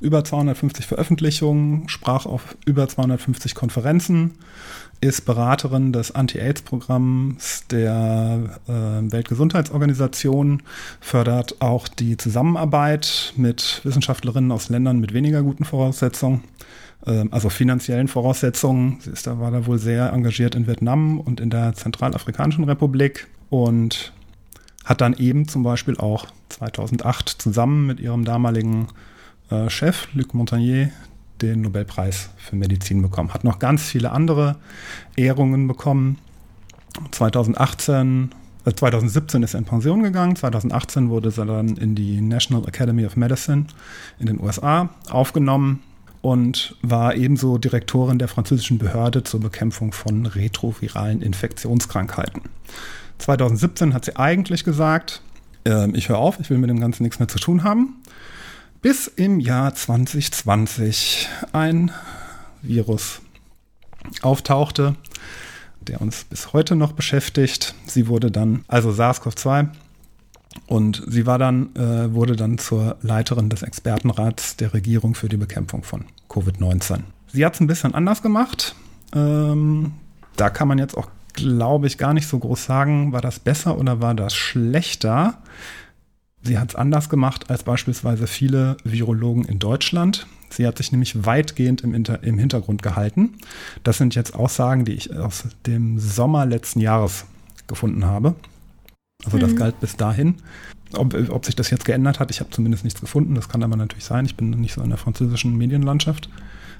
über 0.00 0.24
250 0.24 0.86
Veröffentlichungen, 0.86 1.88
sprach 1.88 2.26
auf 2.26 2.56
über 2.64 2.88
250 2.88 3.54
Konferenzen, 3.54 4.32
ist 5.00 5.24
Beraterin 5.24 5.92
des 5.92 6.14
Anti-AIDS-Programms 6.14 7.66
der 7.70 8.60
äh, 8.66 8.72
Weltgesundheitsorganisation, 9.12 10.62
fördert 11.00 11.60
auch 11.60 11.88
die 11.88 12.16
Zusammenarbeit 12.16 13.32
mit 13.36 13.80
Wissenschaftlerinnen 13.84 14.52
aus 14.52 14.68
Ländern 14.68 14.98
mit 15.00 15.14
weniger 15.14 15.42
guten 15.42 15.64
Voraussetzungen, 15.64 16.44
äh, 17.06 17.24
also 17.30 17.48
finanziellen 17.48 18.08
Voraussetzungen. 18.08 18.98
Sie 19.00 19.10
ist 19.10 19.26
da, 19.26 19.38
war 19.38 19.50
da 19.50 19.66
wohl 19.66 19.78
sehr 19.78 20.12
engagiert 20.12 20.54
in 20.54 20.66
Vietnam 20.66 21.18
und 21.20 21.40
in 21.40 21.50
der 21.50 21.74
Zentralafrikanischen 21.74 22.64
Republik 22.64 23.28
und 23.48 24.12
hat 24.84 25.00
dann 25.00 25.14
eben 25.14 25.46
zum 25.48 25.62
Beispiel 25.62 25.96
auch 25.98 26.26
2008 26.50 27.28
zusammen 27.28 27.86
mit 27.86 28.00
ihrem 28.00 28.24
damaligen 28.24 28.88
äh, 29.50 29.68
Chef, 29.70 30.08
Luc 30.14 30.34
Montagnier, 30.34 30.90
den 31.42 31.62
Nobelpreis 31.62 32.30
für 32.36 32.56
Medizin 32.56 33.02
bekommen. 33.02 33.32
Hat 33.32 33.44
noch 33.44 33.58
ganz 33.58 33.82
viele 33.82 34.10
andere 34.12 34.56
Ehrungen 35.16 35.66
bekommen. 35.66 36.18
2018, 37.10 38.30
äh 38.66 38.72
2017 38.72 39.42
ist 39.42 39.54
er 39.54 39.58
in 39.58 39.64
Pension 39.64 40.02
gegangen. 40.02 40.36
2018 40.36 41.08
wurde 41.08 41.32
er 41.36 41.46
dann 41.46 41.76
in 41.76 41.94
die 41.94 42.20
National 42.20 42.66
Academy 42.66 43.06
of 43.06 43.16
Medicine 43.16 43.66
in 44.18 44.26
den 44.26 44.40
USA 44.40 44.90
aufgenommen 45.08 45.82
und 46.22 46.76
war 46.82 47.14
ebenso 47.14 47.56
Direktorin 47.56 48.18
der 48.18 48.28
französischen 48.28 48.78
Behörde 48.78 49.24
zur 49.24 49.40
Bekämpfung 49.40 49.92
von 49.92 50.26
retroviralen 50.26 51.22
Infektionskrankheiten. 51.22 52.42
2017 53.18 53.94
hat 53.94 54.04
sie 54.04 54.16
eigentlich 54.16 54.64
gesagt, 54.64 55.22
äh, 55.66 55.90
ich 55.92 56.08
höre 56.08 56.18
auf, 56.18 56.38
ich 56.40 56.50
will 56.50 56.58
mit 56.58 56.70
dem 56.70 56.80
Ganzen 56.80 57.02
nichts 57.02 57.18
mehr 57.18 57.28
zu 57.28 57.38
tun 57.38 57.64
haben. 57.64 57.96
Bis 58.82 59.08
im 59.08 59.40
Jahr 59.40 59.74
2020 59.74 61.28
ein 61.52 61.90
Virus 62.62 63.20
auftauchte, 64.22 64.96
der 65.82 66.00
uns 66.00 66.24
bis 66.24 66.54
heute 66.54 66.76
noch 66.76 66.92
beschäftigt. 66.92 67.74
Sie 67.84 68.08
wurde 68.08 68.30
dann, 68.30 68.64
also 68.68 68.90
SARS-CoV-2, 68.90 69.68
und 70.66 71.02
sie 71.06 71.26
war 71.26 71.38
dann, 71.38 71.76
äh, 71.76 72.14
wurde 72.14 72.36
dann 72.36 72.56
zur 72.56 72.96
Leiterin 73.02 73.50
des 73.50 73.62
Expertenrats 73.62 74.56
der 74.56 74.72
Regierung 74.72 75.14
für 75.14 75.28
die 75.28 75.36
Bekämpfung 75.36 75.82
von 75.82 76.06
Covid-19. 76.30 77.00
Sie 77.32 77.44
hat 77.44 77.54
es 77.54 77.60
ein 77.60 77.66
bisschen 77.66 77.94
anders 77.94 78.22
gemacht. 78.22 78.74
Ähm, 79.14 79.92
da 80.36 80.48
kann 80.48 80.68
man 80.68 80.78
jetzt 80.78 80.96
auch, 80.96 81.08
glaube 81.34 81.86
ich, 81.86 81.98
gar 81.98 82.14
nicht 82.14 82.26
so 82.26 82.38
groß 82.38 82.64
sagen, 82.64 83.12
war 83.12 83.20
das 83.20 83.40
besser 83.40 83.78
oder 83.78 84.00
war 84.00 84.14
das 84.14 84.34
schlechter. 84.34 85.38
Sie 86.42 86.58
hat 86.58 86.70
es 86.70 86.74
anders 86.74 87.08
gemacht 87.08 87.50
als 87.50 87.64
beispielsweise 87.64 88.26
viele 88.26 88.76
Virologen 88.84 89.44
in 89.44 89.58
Deutschland. 89.58 90.26
Sie 90.48 90.66
hat 90.66 90.78
sich 90.78 90.90
nämlich 90.90 91.24
weitgehend 91.24 91.82
im, 91.82 91.94
Inter 91.94 92.22
im 92.22 92.38
Hintergrund 92.38 92.82
gehalten. 92.82 93.34
Das 93.84 93.98
sind 93.98 94.14
jetzt 94.14 94.34
Aussagen, 94.34 94.84
die 94.84 94.92
ich 94.92 95.14
aus 95.14 95.44
dem 95.66 95.98
Sommer 95.98 96.46
letzten 96.46 96.80
Jahres 96.80 97.26
gefunden 97.66 98.04
habe. 98.04 98.34
Also 99.24 99.38
das 99.38 99.52
mhm. 99.52 99.56
galt 99.56 99.80
bis 99.80 99.96
dahin. 99.96 100.36
Ob, 100.94 101.14
ob, 101.30 101.44
sich 101.44 101.54
das 101.54 101.70
jetzt 101.70 101.84
geändert 101.84 102.18
hat, 102.18 102.30
ich 102.30 102.40
habe 102.40 102.50
zumindest 102.50 102.84
nichts 102.84 103.00
gefunden. 103.00 103.34
Das 103.34 103.48
kann 103.48 103.62
aber 103.62 103.76
natürlich 103.76 104.04
sein. 104.04 104.24
Ich 104.24 104.36
bin 104.36 104.50
nicht 104.50 104.74
so 104.74 104.82
in 104.82 104.88
der 104.88 104.98
französischen 104.98 105.56
Medienlandschaft 105.56 106.28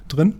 drin. 0.09 0.33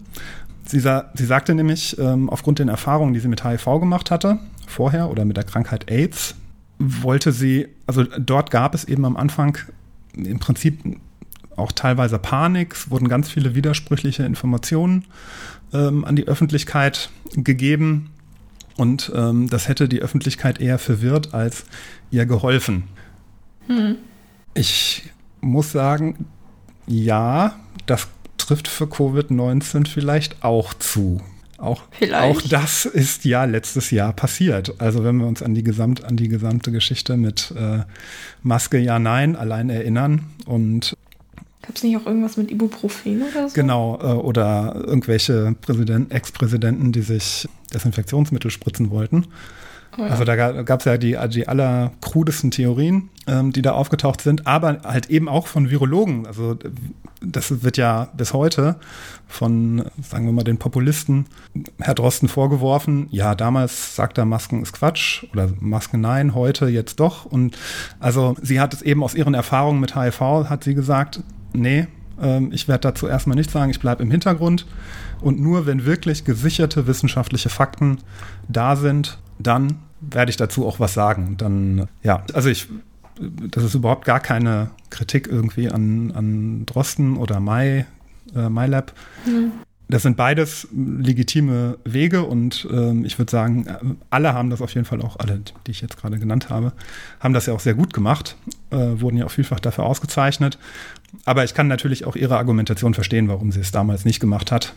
Sie, 0.65 0.79
sa 0.79 1.11
sie 1.13 1.25
sagte 1.25 1.55
nämlich, 1.55 1.97
ähm, 1.99 2.29
aufgrund 2.29 2.59
den 2.59 2.67
Erfahrungen, 2.67 3.13
die 3.13 3.19
sie 3.19 3.27
mit 3.27 3.45
HIV 3.45 3.65
gemacht 3.79 4.11
hatte, 4.11 4.39
vorher 4.67 5.09
oder 5.09 5.25
mit 5.25 5.37
der 5.37 5.43
Krankheit 5.43 5.89
AIDS, 5.89 6.35
wollte 6.81 7.31
sie, 7.31 7.67
also 7.87 8.03
dort 8.03 8.51
gab 8.51 8.73
es 8.75 8.85
eben 8.85 9.05
am 9.05 9.17
Anfang 9.17 9.57
im 10.15 10.39
Prinzip 10.39 10.79
auch 11.55 11.71
teilweise 11.71 12.17
Panik, 12.17 12.73
es 12.73 12.89
wurden 12.89 13.07
ganz 13.07 13.29
viele 13.29 13.55
widersprüchliche 13.55 14.23
Informationen 14.23 15.05
ähm, 15.73 16.05
an 16.05 16.15
die 16.15 16.27
Öffentlichkeit 16.27 17.09
gegeben. 17.33 18.09
Und 18.77 19.11
ähm, 19.15 19.49
das 19.49 19.67
hätte 19.67 19.87
die 19.87 20.01
Öffentlichkeit 20.01 20.59
eher 20.59 20.79
verwirrt 20.79 21.33
als 21.33 21.65
ihr 22.09 22.25
geholfen. 22.25 22.83
Hm. 23.67 23.97
Ich 24.53 25.11
muss 25.41 25.71
sagen, 25.71 26.25
ja, 26.87 27.59
das 27.85 28.07
trifft 28.37 28.67
für 28.67 28.85
Covid-19 28.85 29.87
vielleicht 29.87 30.43
auch 30.43 30.73
zu. 30.73 31.21
Auch, 31.61 31.83
auch 32.13 32.41
das 32.41 32.85
ist 32.85 33.23
ja 33.23 33.45
letztes 33.45 33.91
Jahr 33.91 34.13
passiert. 34.13 34.73
Also 34.81 35.03
wenn 35.03 35.17
wir 35.17 35.27
uns 35.27 35.43
an 35.43 35.53
die, 35.53 35.63
Gesamt, 35.63 36.03
an 36.03 36.17
die 36.17 36.27
gesamte 36.27 36.71
Geschichte 36.71 37.17
mit 37.17 37.53
äh, 37.55 37.83
Maske 38.41 38.79
ja, 38.79 38.97
nein 38.97 39.35
allein 39.35 39.69
erinnern 39.69 40.25
und 40.45 40.97
Gab 41.61 41.75
es 41.75 41.83
nicht 41.83 41.95
auch 41.95 42.07
irgendwas 42.07 42.37
mit 42.37 42.49
Ibuprofen 42.49 43.21
oder 43.21 43.47
so? 43.47 43.53
Genau, 43.53 43.99
äh, 44.01 44.05
oder 44.13 44.73
irgendwelche 44.75 45.55
Ex-Präsidenten, 46.09 46.91
die 46.91 47.03
sich 47.03 47.47
Desinfektionsmittel 47.71 48.49
spritzen 48.49 48.89
wollten. 48.89 49.27
Oh. 49.97 50.03
Also 50.03 50.23
da 50.23 50.35
gab 50.63 50.79
es 50.79 50.85
ja 50.85 50.97
die, 50.97 51.17
die 51.29 51.47
allerkrudesten 51.47 52.51
Theorien, 52.51 53.09
ähm, 53.27 53.51
die 53.51 53.61
da 53.61 53.73
aufgetaucht 53.73 54.21
sind, 54.21 54.47
aber 54.47 54.79
halt 54.83 55.09
eben 55.09 55.27
auch 55.27 55.47
von 55.47 55.69
Virologen. 55.69 56.25
Also 56.25 56.57
das 57.21 57.63
wird 57.63 57.77
ja 57.77 58.07
bis 58.15 58.33
heute 58.33 58.77
von, 59.27 59.85
sagen 60.01 60.25
wir 60.25 60.31
mal, 60.31 60.43
den 60.43 60.57
Populisten 60.57 61.25
Herr 61.79 61.93
Drosten 61.93 62.29
vorgeworfen. 62.29 63.07
Ja, 63.11 63.35
damals 63.35 63.95
sagt 63.95 64.17
er, 64.17 64.25
Masken 64.25 64.61
ist 64.61 64.73
Quatsch 64.73 65.25
oder 65.33 65.49
Masken 65.59 66.01
nein, 66.01 66.33
heute 66.33 66.67
jetzt 66.67 66.99
doch. 66.99 67.25
Und 67.25 67.57
also 67.99 68.35
sie 68.41 68.59
hat 68.59 68.73
es 68.73 68.81
eben 68.81 69.03
aus 69.03 69.13
ihren 69.13 69.33
Erfahrungen 69.33 69.79
mit 69.79 69.95
HIV, 69.95 70.19
hat 70.49 70.63
sie 70.63 70.73
gesagt, 70.73 71.21
nee, 71.53 71.87
ähm, 72.21 72.51
ich 72.53 72.67
werde 72.67 72.81
dazu 72.81 73.07
erstmal 73.07 73.35
nichts 73.35 73.53
sagen, 73.53 73.71
ich 73.71 73.79
bleibe 73.79 74.03
im 74.03 74.11
Hintergrund. 74.11 74.65
Und 75.21 75.39
nur 75.39 75.65
wenn 75.65 75.85
wirklich 75.85 76.25
gesicherte 76.25 76.87
wissenschaftliche 76.87 77.49
Fakten 77.49 77.99
da 78.47 78.75
sind, 78.75 79.19
dann 79.43 79.79
werde 80.01 80.29
ich 80.29 80.37
dazu 80.37 80.65
auch 80.65 80.79
was 80.79 80.93
sagen. 80.93 81.35
Dann, 81.37 81.87
ja, 82.03 82.23
also 82.33 82.49
ich, 82.49 82.67
das 83.49 83.63
ist 83.63 83.75
überhaupt 83.75 84.05
gar 84.05 84.19
keine 84.19 84.71
Kritik 84.89 85.27
irgendwie 85.27 85.69
an, 85.69 86.11
an 86.11 86.65
Drosten 86.65 87.17
oder 87.17 87.39
Mai, 87.39 87.85
äh, 88.35 88.49
MyLab. 88.49 88.93
Mhm. 89.25 89.51
Das 89.91 90.03
sind 90.03 90.15
beides 90.15 90.69
legitime 90.71 91.77
Wege 91.83 92.23
und 92.23 92.65
ähm, 92.71 93.03
ich 93.03 93.19
würde 93.19 93.29
sagen, 93.29 93.97
alle 94.09 94.33
haben 94.33 94.49
das 94.49 94.61
auf 94.61 94.73
jeden 94.73 94.85
Fall 94.85 95.01
auch, 95.01 95.19
alle, 95.19 95.41
die 95.67 95.71
ich 95.71 95.81
jetzt 95.81 95.97
gerade 95.97 96.17
genannt 96.17 96.49
habe, 96.49 96.71
haben 97.19 97.33
das 97.33 97.45
ja 97.45 97.53
auch 97.53 97.59
sehr 97.59 97.73
gut 97.73 97.93
gemacht, 97.93 98.37
äh, 98.69 98.77
wurden 98.77 99.17
ja 99.17 99.25
auch 99.25 99.31
vielfach 99.31 99.59
dafür 99.59 99.83
ausgezeichnet. 99.83 100.57
Aber 101.25 101.43
ich 101.43 101.53
kann 101.53 101.67
natürlich 101.67 102.05
auch 102.05 102.15
ihre 102.15 102.37
Argumentation 102.37 102.93
verstehen, 102.93 103.27
warum 103.27 103.51
sie 103.51 103.59
es 103.59 103.71
damals 103.71 104.05
nicht 104.05 104.21
gemacht 104.21 104.49
hat. 104.49 104.73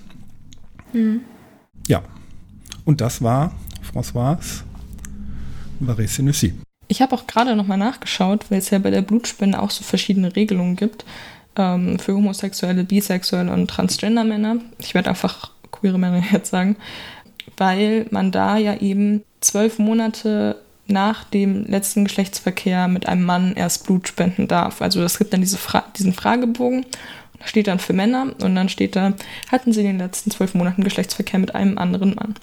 Mhm. 0.92 1.20
Ja. 1.86 2.02
Und 2.84 3.00
das 3.00 3.22
war 3.22 3.52
François 3.94 4.36
Barré-Senussi. 5.80 6.54
Ich 6.88 7.00
habe 7.00 7.14
auch 7.14 7.26
gerade 7.26 7.56
nochmal 7.56 7.78
nachgeschaut, 7.78 8.50
weil 8.50 8.58
es 8.58 8.70
ja 8.70 8.78
bei 8.78 8.90
der 8.90 9.02
Blutspende 9.02 9.60
auch 9.60 9.70
so 9.70 9.84
verschiedene 9.84 10.34
Regelungen 10.36 10.76
gibt 10.76 11.04
ähm, 11.56 11.98
für 11.98 12.14
homosexuelle, 12.14 12.84
bisexuelle 12.84 13.52
und 13.52 13.68
transgender 13.68 14.24
Männer. 14.24 14.56
Ich 14.78 14.94
werde 14.94 15.10
einfach 15.10 15.52
queere 15.70 15.98
Männer 15.98 16.22
jetzt 16.32 16.50
sagen, 16.50 16.76
weil 17.56 18.06
man 18.10 18.32
da 18.32 18.56
ja 18.56 18.76
eben 18.76 19.22
zwölf 19.40 19.78
Monate 19.78 20.56
nach 20.86 21.24
dem 21.24 21.64
letzten 21.64 22.04
Geschlechtsverkehr 22.04 22.88
mit 22.88 23.08
einem 23.08 23.24
Mann 23.24 23.54
erst 23.54 23.86
Blut 23.86 24.06
spenden 24.08 24.48
darf. 24.48 24.82
Also 24.82 25.02
es 25.02 25.18
gibt 25.18 25.32
dann 25.32 25.40
diese 25.40 25.56
Fra 25.56 25.84
diesen 25.96 26.12
Fragebogen, 26.12 26.84
da 27.38 27.46
steht 27.46 27.68
dann 27.68 27.78
für 27.78 27.94
Männer 27.94 28.34
und 28.42 28.54
dann 28.54 28.68
steht 28.68 28.94
da, 28.94 29.14
hatten 29.50 29.72
sie 29.72 29.80
in 29.80 29.86
den 29.86 29.98
letzten 29.98 30.30
zwölf 30.30 30.54
Monaten 30.54 30.84
Geschlechtsverkehr 30.84 31.38
mit 31.38 31.54
einem 31.54 31.78
anderen 31.78 32.14
Mann. 32.14 32.34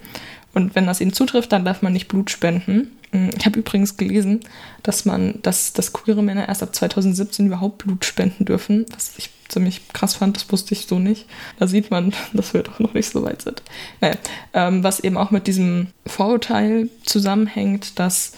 Und 0.53 0.75
wenn 0.75 0.85
das 0.85 1.01
ihnen 1.01 1.13
zutrifft, 1.13 1.51
dann 1.51 1.65
darf 1.65 1.81
man 1.81 1.93
nicht 1.93 2.07
Blut 2.07 2.29
spenden. 2.29 2.91
Hm, 3.11 3.29
ich 3.37 3.45
habe 3.45 3.59
übrigens 3.59 3.97
gelesen, 3.97 4.41
dass 4.83 5.05
man, 5.05 5.39
dass, 5.41 5.73
dass 5.73 5.93
queere 5.93 6.23
Männer 6.23 6.47
erst 6.47 6.63
ab 6.63 6.75
2017 6.75 7.47
überhaupt 7.47 7.79
Blut 7.79 8.05
spenden 8.05 8.45
dürfen, 8.45 8.85
was 8.93 9.13
ich 9.17 9.29
ziemlich 9.47 9.89
krass 9.89 10.15
fand, 10.15 10.37
das 10.37 10.51
wusste 10.51 10.73
ich 10.73 10.87
so 10.87 10.97
nicht. 10.99 11.25
Da 11.59 11.67
sieht 11.67 11.91
man, 11.91 12.13
dass 12.33 12.53
wir 12.53 12.63
doch 12.63 12.79
noch 12.79 12.93
nicht 12.93 13.09
so 13.09 13.23
weit 13.23 13.41
sind. 13.41 13.61
Naja, 13.99 14.15
ähm, 14.53 14.83
was 14.83 14.99
eben 14.99 15.17
auch 15.17 15.31
mit 15.31 15.47
diesem 15.47 15.87
Vorurteil 16.05 16.89
zusammenhängt, 17.03 17.99
dass 17.99 18.33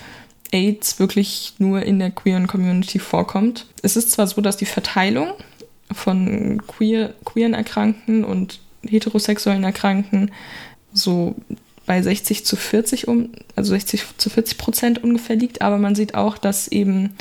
AIDS 0.51 0.99
wirklich 0.99 1.55
nur 1.57 1.81
in 1.83 1.99
der 1.99 2.11
queeren 2.11 2.47
Community 2.47 2.99
vorkommt. 2.99 3.65
Es 3.81 3.95
ist 3.95 4.11
zwar 4.11 4.27
so, 4.27 4.39
dass 4.41 4.57
die 4.57 4.65
Verteilung 4.65 5.33
von 5.91 6.61
queer, 6.67 7.13
queeren 7.25 7.53
Erkrankten 7.53 8.23
und 8.23 8.59
heterosexuellen 8.87 9.63
Erkrankten 9.63 10.31
so 10.93 11.35
bei 11.85 12.01
60 12.01 12.45
zu 12.45 12.55
40 12.55 13.07
um, 13.07 13.29
also 13.55 13.71
60 13.71 14.03
zu 14.17 14.29
40 14.29 14.57
Prozent 14.57 15.03
ungefähr 15.03 15.35
liegt, 15.35 15.61
aber 15.61 15.77
man 15.77 15.95
sieht 15.95 16.15
auch, 16.15 16.37
dass 16.37 16.67
eben 16.67 17.15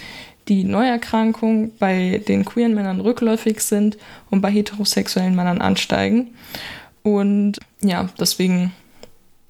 die 0.48 0.64
Neuerkrankungen 0.64 1.72
bei 1.78 2.20
den 2.26 2.44
queeren 2.44 2.74
Männern 2.74 3.00
rückläufig 3.00 3.60
sind 3.60 3.96
und 4.30 4.40
bei 4.40 4.50
heterosexuellen 4.50 5.36
Männern 5.36 5.60
ansteigen. 5.60 6.34
Und 7.02 7.58
ja, 7.80 8.08
deswegen 8.18 8.72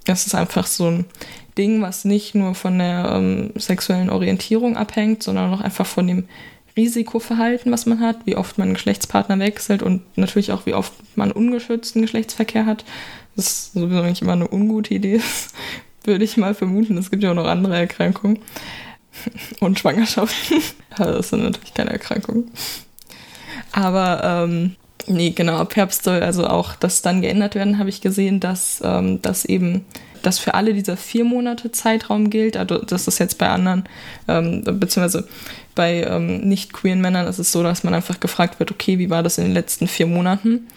ist 0.06 0.26
es 0.26 0.34
einfach 0.34 0.66
so 0.66 0.88
ein 0.88 1.04
Ding, 1.56 1.82
was 1.82 2.04
nicht 2.04 2.34
nur 2.34 2.54
von 2.54 2.78
der 2.78 3.12
ähm, 3.14 3.52
sexuellen 3.56 4.10
Orientierung 4.10 4.76
abhängt, 4.76 5.22
sondern 5.22 5.52
auch 5.52 5.60
einfach 5.60 5.86
von 5.86 6.06
dem 6.06 6.24
Risikoverhalten, 6.76 7.70
was 7.70 7.84
man 7.84 8.00
hat, 8.00 8.24
wie 8.24 8.36
oft 8.36 8.56
man 8.56 8.72
Geschlechtspartner 8.72 9.38
wechselt 9.38 9.82
und 9.82 10.02
natürlich 10.16 10.52
auch, 10.52 10.64
wie 10.64 10.74
oft 10.74 10.92
man 11.16 11.30
ungeschützten 11.30 12.00
Geschlechtsverkehr 12.00 12.64
hat. 12.64 12.84
Das 13.36 13.46
ist 13.46 13.72
sowieso 13.72 14.02
nicht 14.02 14.22
immer 14.22 14.32
eine 14.32 14.48
ungute 14.48 14.94
Idee, 14.94 15.20
würde 16.04 16.24
ich 16.24 16.36
mal 16.36 16.54
vermuten. 16.54 16.98
Es 16.98 17.10
gibt 17.10 17.22
ja 17.22 17.30
auch 17.30 17.36
noch 17.36 17.46
andere 17.46 17.76
Erkrankungen 17.76 18.38
und 19.60 19.78
Schwangerschaften. 19.78 20.62
das 20.96 21.30
sind 21.30 21.42
natürlich 21.42 21.74
keine 21.74 21.90
Erkrankungen. 21.90 22.50
Aber 23.72 24.22
ähm, 24.24 24.76
nee, 25.06 25.30
genau, 25.30 25.56
ab 25.56 25.76
Herbst 25.76 26.04
soll 26.04 26.22
also 26.22 26.46
auch 26.46 26.76
das 26.76 27.02
dann 27.02 27.22
geändert 27.22 27.54
werden, 27.54 27.78
habe 27.78 27.88
ich 27.88 28.00
gesehen, 28.00 28.40
dass 28.40 28.80
ähm, 28.84 29.22
das 29.22 29.44
eben 29.44 29.86
das 30.22 30.38
für 30.38 30.54
alle 30.54 30.72
dieser 30.72 30.96
vier 30.96 31.24
Monate 31.24 31.72
Zeitraum 31.72 32.30
gilt. 32.30 32.56
Also 32.56 32.78
das 32.78 33.08
ist 33.08 33.18
jetzt 33.18 33.38
bei 33.38 33.48
anderen, 33.48 33.84
ähm, 34.28 34.62
beziehungsweise 34.64 35.28
bei 35.74 36.04
ähm, 36.04 36.42
nicht 36.42 36.72
queeren 36.72 37.00
Männern 37.00 37.26
ist 37.26 37.38
es 37.38 37.52
so, 37.52 37.62
dass 37.62 37.84
man 37.84 37.94
einfach 37.94 38.20
gefragt 38.20 38.58
wird, 38.58 38.70
okay, 38.70 38.98
wie 38.98 39.10
war 39.10 39.22
das 39.22 39.38
in 39.38 39.44
den 39.44 39.54
letzten 39.54 39.88
vier 39.88 40.06
Monaten? 40.06 40.68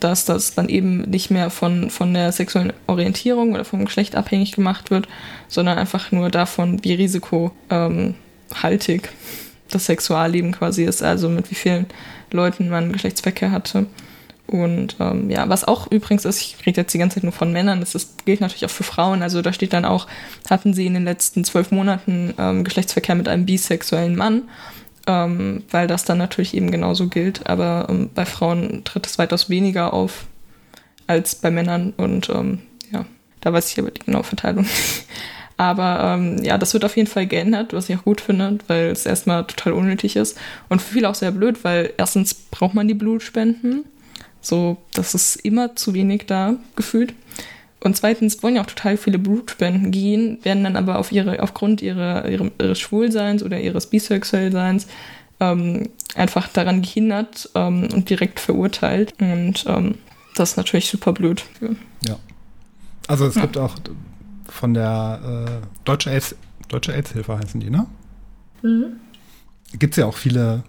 Dass 0.00 0.24
das 0.24 0.54
dann 0.54 0.68
eben 0.68 1.02
nicht 1.02 1.30
mehr 1.30 1.50
von, 1.50 1.90
von 1.90 2.14
der 2.14 2.32
sexuellen 2.32 2.72
Orientierung 2.86 3.54
oder 3.54 3.64
vom 3.64 3.84
Geschlecht 3.84 4.16
abhängig 4.16 4.52
gemacht 4.52 4.90
wird, 4.90 5.08
sondern 5.48 5.78
einfach 5.78 6.12
nur 6.12 6.30
davon, 6.30 6.82
wie 6.84 6.94
risikohaltig 6.94 7.52
ähm, 7.70 8.14
das 9.70 9.86
Sexualleben 9.86 10.52
quasi 10.52 10.84
ist, 10.84 11.02
also 11.02 11.28
mit 11.28 11.50
wie 11.50 11.54
vielen 11.54 11.86
Leuten 12.30 12.68
man 12.68 12.92
Geschlechtsverkehr 12.92 13.50
hatte. 13.50 13.86
Und 14.46 14.96
ähm, 14.98 15.28
ja, 15.28 15.46
was 15.50 15.64
auch 15.64 15.90
übrigens 15.92 16.24
ist, 16.24 16.40
ich 16.40 16.56
rede 16.64 16.80
jetzt 16.80 16.94
die 16.94 16.98
ganze 16.98 17.16
Zeit 17.16 17.24
nur 17.24 17.34
von 17.34 17.52
Männern, 17.52 17.80
das 17.80 17.94
ist, 17.94 18.24
gilt 18.24 18.40
natürlich 18.40 18.64
auch 18.64 18.70
für 18.70 18.82
Frauen. 18.84 19.22
Also 19.22 19.42
da 19.42 19.52
steht 19.52 19.74
dann 19.74 19.84
auch, 19.84 20.06
hatten 20.48 20.72
sie 20.72 20.86
in 20.86 20.94
den 20.94 21.04
letzten 21.04 21.44
zwölf 21.44 21.70
Monaten 21.70 22.32
ähm, 22.38 22.64
Geschlechtsverkehr 22.64 23.14
mit 23.14 23.28
einem 23.28 23.44
bisexuellen 23.44 24.16
Mann, 24.16 24.44
ähm, 25.08 25.64
weil 25.70 25.86
das 25.86 26.04
dann 26.04 26.18
natürlich 26.18 26.54
eben 26.54 26.70
genauso 26.70 27.08
gilt. 27.08 27.48
Aber 27.48 27.86
ähm, 27.88 28.10
bei 28.14 28.26
Frauen 28.26 28.84
tritt 28.84 29.06
es 29.06 29.18
weitaus 29.18 29.48
weniger 29.48 29.92
auf 29.94 30.26
als 31.06 31.34
bei 31.34 31.50
Männern. 31.50 31.94
Und 31.96 32.28
ähm, 32.28 32.60
ja, 32.92 33.06
da 33.40 33.52
weiß 33.52 33.72
ich 33.72 33.78
aber 33.80 33.90
die 33.90 34.04
genaue 34.04 34.22
Verteilung. 34.22 34.66
Aber 35.60 36.14
ähm, 36.14 36.44
ja, 36.44 36.56
das 36.56 36.72
wird 36.72 36.84
auf 36.84 36.96
jeden 36.96 37.08
Fall 37.08 37.26
geändert, 37.26 37.72
was 37.72 37.88
ich 37.88 37.96
auch 37.96 38.04
gut 38.04 38.20
finde, 38.20 38.58
weil 38.68 38.90
es 38.90 39.06
erstmal 39.06 39.44
total 39.44 39.72
unnötig 39.72 40.14
ist. 40.14 40.38
Und 40.68 40.80
für 40.80 40.94
viele 40.94 41.08
auch 41.08 41.16
sehr 41.16 41.32
blöd, 41.32 41.64
weil 41.64 41.92
erstens 41.96 42.32
braucht 42.32 42.74
man 42.74 42.86
die 42.86 42.94
Blutspenden. 42.94 43.84
So, 44.40 44.76
das 44.94 45.16
ist 45.16 45.34
immer 45.34 45.74
zu 45.74 45.94
wenig 45.94 46.26
da 46.26 46.54
gefühlt. 46.76 47.12
Und 47.80 47.96
zweitens 47.96 48.42
wollen 48.42 48.56
ja 48.56 48.62
auch 48.62 48.66
total 48.66 48.96
viele 48.96 49.18
Blutspenden 49.18 49.90
gehen, 49.90 50.38
werden 50.42 50.64
dann 50.64 50.76
aber 50.76 50.98
auf 50.98 51.12
ihre, 51.12 51.42
aufgrund 51.42 51.80
ihrer, 51.80 52.28
ihre, 52.28 52.50
ihres 52.60 52.80
Schwulseins 52.80 53.42
oder 53.42 53.60
ihres 53.60 53.86
Bisexuellseins 53.86 54.88
ähm, 55.40 55.88
einfach 56.16 56.48
daran 56.48 56.82
gehindert 56.82 57.48
ähm, 57.54 57.88
und 57.92 58.10
direkt 58.10 58.40
verurteilt. 58.40 59.14
Und 59.20 59.64
ähm, 59.68 59.94
das 60.34 60.50
ist 60.50 60.56
natürlich 60.56 60.88
super 60.88 61.12
blöd. 61.12 61.44
Ja. 62.06 62.16
Also 63.06 63.26
es 63.26 63.36
ja. 63.36 63.42
gibt 63.42 63.56
auch 63.56 63.76
von 64.48 64.74
der 64.74 65.20
äh, 65.62 65.66
Deutsche, 65.84 66.10
AIDS, 66.10 66.34
Deutsche 66.68 66.92
AIDS-Hilfe 66.92 67.38
heißen 67.38 67.60
die, 67.60 67.70
ne? 67.70 67.86
Mhm. 68.62 68.96
Gibt 69.78 69.94
es 69.94 69.98
ja 69.98 70.06
auch 70.06 70.16
viele 70.16 70.64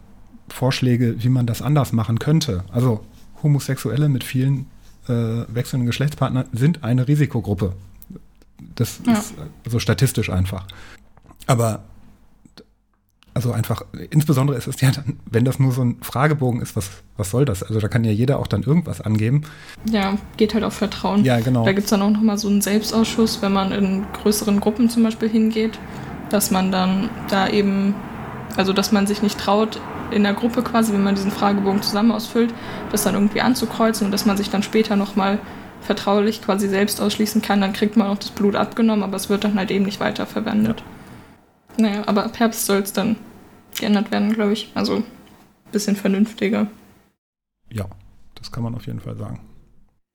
Vorschläge, 0.49 1.23
wie 1.23 1.29
man 1.29 1.47
das 1.47 1.61
anders 1.61 1.91
machen 1.91 2.19
könnte. 2.19 2.63
Also 2.71 3.03
Homosexuelle 3.41 4.09
mit 4.09 4.23
vielen 4.23 4.67
äh, 5.09 5.45
wechselnden 5.53 5.87
Geschlechtspartnern 5.87 6.45
sind 6.53 6.83
eine 6.83 7.07
Risikogruppe. 7.07 7.73
Das 8.75 8.99
ja. 9.05 9.13
ist 9.13 9.33
so 9.67 9.79
statistisch 9.79 10.29
einfach. 10.29 10.65
Aber 11.47 11.83
also 13.33 13.53
einfach, 13.53 13.83
insbesondere 14.09 14.57
ist 14.57 14.67
es 14.67 14.81
ja 14.81 14.91
dann, 14.91 15.17
wenn 15.25 15.45
das 15.45 15.59
nur 15.59 15.71
so 15.71 15.81
ein 15.81 15.97
Fragebogen 16.01 16.61
ist, 16.61 16.75
was, 16.75 16.89
was 17.15 17.29
soll 17.29 17.45
das? 17.45 17.63
Also 17.63 17.79
da 17.79 17.87
kann 17.87 18.03
ja 18.03 18.11
jeder 18.11 18.37
auch 18.39 18.47
dann 18.47 18.63
irgendwas 18.63 18.99
angeben. 18.99 19.43
Ja, 19.89 20.17
geht 20.35 20.53
halt 20.53 20.65
auf 20.65 20.73
Vertrauen. 20.73 21.23
Ja, 21.23 21.39
genau. 21.39 21.63
Da 21.63 21.71
gibt 21.71 21.85
es 21.85 21.89
dann 21.89 22.01
auch 22.01 22.09
nochmal 22.09 22.37
so 22.37 22.49
einen 22.49 22.61
Selbstausschuss, 22.61 23.41
wenn 23.41 23.53
man 23.53 23.71
in 23.71 24.05
größeren 24.11 24.59
Gruppen 24.59 24.89
zum 24.89 25.03
Beispiel 25.03 25.29
hingeht, 25.29 25.79
dass 26.29 26.51
man 26.51 26.71
dann 26.71 27.09
da 27.29 27.47
eben, 27.47 27.93
also 28.57 28.73
dass 28.73 28.91
man 28.91 29.07
sich 29.07 29.21
nicht 29.21 29.39
traut, 29.39 29.79
in 30.11 30.23
der 30.23 30.33
Gruppe 30.33 30.63
quasi, 30.63 30.93
wenn 30.93 31.03
man 31.03 31.15
diesen 31.15 31.31
Fragebogen 31.31 31.81
zusammen 31.81 32.11
ausfüllt, 32.11 32.53
das 32.91 33.03
dann 33.03 33.15
irgendwie 33.15 33.41
anzukreuzen 33.41 34.05
und 34.05 34.11
dass 34.11 34.25
man 34.25 34.37
sich 34.37 34.49
dann 34.49 34.63
später 34.63 34.95
nochmal 34.95 35.39
vertraulich 35.81 36.41
quasi 36.41 36.67
selbst 36.67 37.01
ausschließen 37.01 37.41
kann, 37.41 37.61
dann 37.61 37.73
kriegt 37.73 37.97
man 37.97 38.07
auch 38.07 38.17
das 38.17 38.31
Blut 38.31 38.55
abgenommen, 38.55 39.03
aber 39.03 39.15
es 39.15 39.29
wird 39.29 39.43
dann 39.43 39.55
halt 39.55 39.71
eben 39.71 39.85
nicht 39.85 39.99
weiterverwendet. 39.99 40.83
Ja. 41.77 41.83
Naja, 41.83 42.03
aber 42.05 42.25
ab 42.25 42.37
Herbst 42.39 42.65
soll 42.65 42.79
es 42.79 42.93
dann 42.93 43.15
geändert 43.77 44.11
werden, 44.11 44.33
glaube 44.33 44.53
ich. 44.53 44.71
Also 44.75 44.97
ein 44.97 45.03
bisschen 45.71 45.95
vernünftiger. 45.95 46.67
Ja, 47.71 47.85
das 48.35 48.51
kann 48.51 48.63
man 48.63 48.75
auf 48.75 48.85
jeden 48.85 48.99
Fall 48.99 49.15
sagen. 49.15 49.39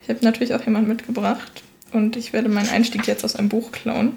Ich 0.02 0.08
habe 0.08 0.22
natürlich 0.22 0.54
auch 0.54 0.62
jemanden 0.64 0.88
mitgebracht 0.88 1.62
und 1.92 2.16
ich 2.16 2.32
werde 2.32 2.48
meinen 2.48 2.68
Einstieg 2.68 3.06
jetzt 3.06 3.24
aus 3.24 3.36
einem 3.36 3.48
Buch 3.48 3.72
klauen. 3.72 4.12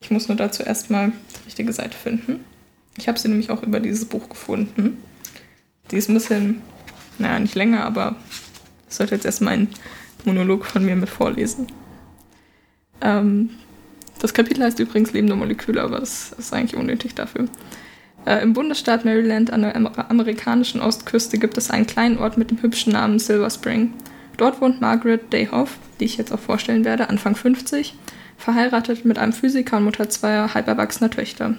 Ich 0.00 0.10
muss 0.10 0.28
nur 0.28 0.36
dazu 0.36 0.62
erstmal 0.62 1.08
die 1.08 1.44
richtige 1.46 1.72
Seite 1.72 1.96
finden. 1.96 2.44
Ich 2.98 3.08
habe 3.08 3.18
sie 3.18 3.28
nämlich 3.28 3.50
auch 3.50 3.62
über 3.62 3.80
dieses 3.80 4.04
Buch 4.04 4.28
gefunden. 4.28 4.98
Die 5.90 5.96
ist 5.96 6.08
ein 6.08 6.14
bisschen, 6.14 6.62
naja, 7.18 7.38
nicht 7.38 7.54
länger, 7.54 7.84
aber 7.84 8.16
ich 8.88 8.96
sollte 8.96 9.14
jetzt 9.14 9.24
erstmal 9.24 9.54
einen 9.54 9.68
Monolog 10.24 10.66
von 10.66 10.84
mir 10.84 10.96
mit 10.96 11.08
vorlesen. 11.08 11.68
Ähm, 13.00 13.50
das 14.18 14.34
Kapitel 14.34 14.64
heißt 14.64 14.80
übrigens 14.80 15.12
Lebende 15.12 15.36
Moleküle, 15.36 15.80
aber 15.80 16.00
das 16.00 16.32
ist 16.32 16.52
eigentlich 16.52 16.78
unnötig 16.78 17.14
dafür. 17.14 17.46
Äh, 18.26 18.42
Im 18.42 18.52
Bundesstaat 18.52 19.04
Maryland 19.04 19.52
an 19.52 19.62
der 19.62 19.76
amerikanischen 20.10 20.80
Ostküste 20.80 21.38
gibt 21.38 21.56
es 21.56 21.70
einen 21.70 21.86
kleinen 21.86 22.18
Ort 22.18 22.36
mit 22.36 22.50
dem 22.50 22.60
hübschen 22.60 22.92
Namen 22.92 23.20
Silver 23.20 23.50
Spring. 23.50 23.94
Dort 24.36 24.60
wohnt 24.60 24.80
Margaret 24.80 25.32
Dayhoff, 25.32 25.78
die 26.00 26.04
ich 26.04 26.16
jetzt 26.16 26.32
auch 26.32 26.40
vorstellen 26.40 26.84
werde, 26.84 27.08
Anfang 27.08 27.36
50, 27.36 27.94
verheiratet 28.36 29.04
mit 29.04 29.18
einem 29.18 29.32
Physiker 29.32 29.76
und 29.76 29.84
Mutter 29.84 30.08
zweier 30.08 30.52
halberwachsener 30.54 31.10
Töchter. 31.10 31.54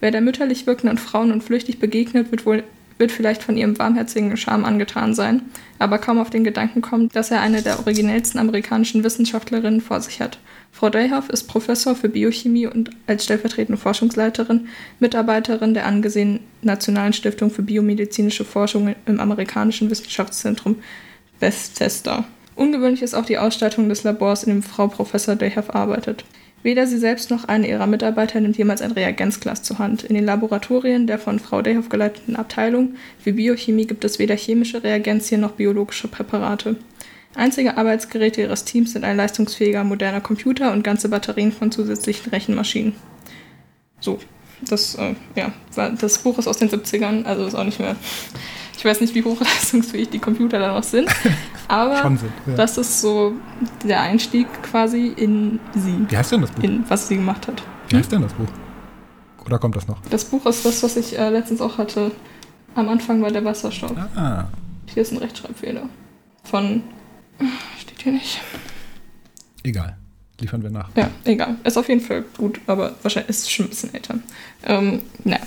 Wer 0.00 0.10
der 0.10 0.20
mütterlich 0.20 0.66
wirkenden 0.66 0.98
Frauen 0.98 1.30
und 1.30 1.44
flüchtig 1.44 1.78
begegnet, 1.78 2.30
wird 2.30 2.46
wohl 2.46 2.64
wird 3.00 3.12
vielleicht 3.12 3.42
von 3.42 3.56
ihrem 3.56 3.78
warmherzigen 3.78 4.36
Charme 4.36 4.66
angetan 4.66 5.14
sein, 5.14 5.42
aber 5.78 5.98
kaum 5.98 6.18
auf 6.18 6.28
den 6.28 6.44
Gedanken 6.44 6.82
kommt, 6.82 7.16
dass 7.16 7.30
er 7.30 7.40
eine 7.40 7.62
der 7.62 7.78
originellsten 7.78 8.38
amerikanischen 8.38 9.02
Wissenschaftlerinnen 9.02 9.80
vor 9.80 10.02
sich 10.02 10.20
hat. 10.20 10.38
Frau 10.70 10.90
Dayhoff 10.90 11.30
ist 11.30 11.44
Professor 11.44 11.96
für 11.96 12.10
Biochemie 12.10 12.66
und 12.66 12.90
als 13.06 13.24
stellvertretende 13.24 13.80
Forschungsleiterin 13.80 14.68
Mitarbeiterin 15.00 15.72
der 15.72 15.86
angesehenen 15.86 16.40
Nationalen 16.60 17.14
Stiftung 17.14 17.50
für 17.50 17.62
biomedizinische 17.62 18.44
Forschung 18.44 18.94
im 19.06 19.18
amerikanischen 19.18 19.88
Wissenschaftszentrum 19.88 20.76
Bethesda. 21.40 22.26
Ungewöhnlich 22.54 23.00
ist 23.00 23.14
auch 23.14 23.24
die 23.24 23.38
Ausstattung 23.38 23.88
des 23.88 24.02
Labors, 24.02 24.44
in 24.44 24.52
dem 24.52 24.62
Frau 24.62 24.88
Professor 24.88 25.34
Dayhoff 25.34 25.74
arbeitet. 25.74 26.26
Weder 26.62 26.86
sie 26.86 26.98
selbst 26.98 27.30
noch 27.30 27.44
eine 27.44 27.68
ihrer 27.68 27.86
Mitarbeiter 27.86 28.38
nimmt 28.40 28.58
jemals 28.58 28.82
ein 28.82 28.92
Reagenzglas 28.92 29.62
zur 29.62 29.78
Hand. 29.78 30.04
In 30.04 30.14
den 30.14 30.26
Laboratorien 30.26 31.06
der 31.06 31.18
von 31.18 31.38
Frau 31.38 31.62
Dayhoff 31.62 31.88
geleiteten 31.88 32.36
Abteilung 32.36 32.96
für 33.18 33.32
Biochemie 33.32 33.86
gibt 33.86 34.04
es 34.04 34.18
weder 34.18 34.36
chemische 34.36 34.82
Reagenzien 34.82 35.40
noch 35.40 35.52
biologische 35.52 36.08
Präparate. 36.08 36.76
Einzige 37.34 37.78
Arbeitsgeräte 37.78 38.42
ihres 38.42 38.64
Teams 38.64 38.92
sind 38.92 39.04
ein 39.04 39.16
leistungsfähiger 39.16 39.84
moderner 39.84 40.20
Computer 40.20 40.72
und 40.72 40.82
ganze 40.82 41.08
Batterien 41.08 41.52
von 41.52 41.72
zusätzlichen 41.72 42.30
Rechenmaschinen. 42.30 42.94
So, 44.00 44.18
das, 44.68 44.96
äh, 44.96 45.14
ja, 45.36 45.52
das 45.74 46.18
Buch 46.18 46.38
ist 46.38 46.48
aus 46.48 46.58
den 46.58 46.68
70ern, 46.68 47.24
also 47.24 47.46
ist 47.46 47.54
auch 47.54 47.64
nicht 47.64 47.80
mehr 47.80 47.96
ich 48.80 48.84
weiß 48.86 49.02
nicht, 49.02 49.14
wie 49.14 49.22
hochleistungsfähig 49.22 50.08
die 50.08 50.18
Computer 50.18 50.58
da 50.58 50.72
noch 50.72 50.82
sind, 50.82 51.06
aber 51.68 52.02
sind, 52.16 52.32
ja. 52.46 52.54
das 52.54 52.78
ist 52.78 53.02
so 53.02 53.34
der 53.84 54.00
Einstieg 54.00 54.46
quasi 54.62 55.08
in 55.08 55.60
sie. 55.74 56.06
Wie 56.08 56.16
heißt 56.16 56.32
denn 56.32 56.40
das 56.40 56.50
Buch? 56.50 56.64
In 56.64 56.88
was 56.88 57.06
sie 57.06 57.16
gemacht 57.16 57.46
hat. 57.46 57.62
Wie 57.90 57.96
heißt 57.96 58.10
denn 58.10 58.22
das 58.22 58.32
Buch? 58.32 58.48
Oder 59.44 59.58
kommt 59.58 59.76
das 59.76 59.86
noch? 59.86 60.00
Das 60.08 60.24
Buch 60.24 60.46
ist 60.46 60.64
das, 60.64 60.82
was 60.82 60.96
ich 60.96 61.18
äh, 61.18 61.28
letztens 61.28 61.60
auch 61.60 61.76
hatte. 61.76 62.10
Am 62.74 62.88
Anfang 62.88 63.20
war 63.20 63.30
der 63.30 63.44
Wasserstoff. 63.44 63.92
Ah. 64.16 64.48
Hier 64.86 65.02
ist 65.02 65.12
ein 65.12 65.18
Rechtschreibfehler. 65.18 65.82
Von. 66.44 66.82
Steht 67.78 68.00
hier 68.02 68.12
nicht. 68.12 68.40
Egal. 69.62 69.98
Liefern 70.40 70.62
wir 70.62 70.70
nach. 70.70 70.88
Ja, 70.96 71.10
egal. 71.24 71.56
Ist 71.64 71.76
auf 71.76 71.88
jeden 71.90 72.00
Fall 72.00 72.24
gut, 72.38 72.62
aber 72.66 72.94
wahrscheinlich 73.02 73.28
ist 73.28 73.40
es 73.40 73.50
schon 73.50 73.66
ein 73.66 73.68
bisschen 73.68 73.92
älter. 73.92 74.14
Ähm, 74.64 75.02
naja. 75.24 75.42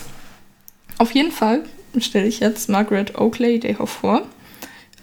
Auf 0.99 1.11
jeden 1.13 1.31
Fall 1.31 1.63
stelle 1.99 2.27
ich 2.27 2.39
jetzt 2.39 2.69
Margaret 2.69 3.17
Oakley 3.19 3.59
Dayhoff 3.59 3.89
vor. 3.89 4.23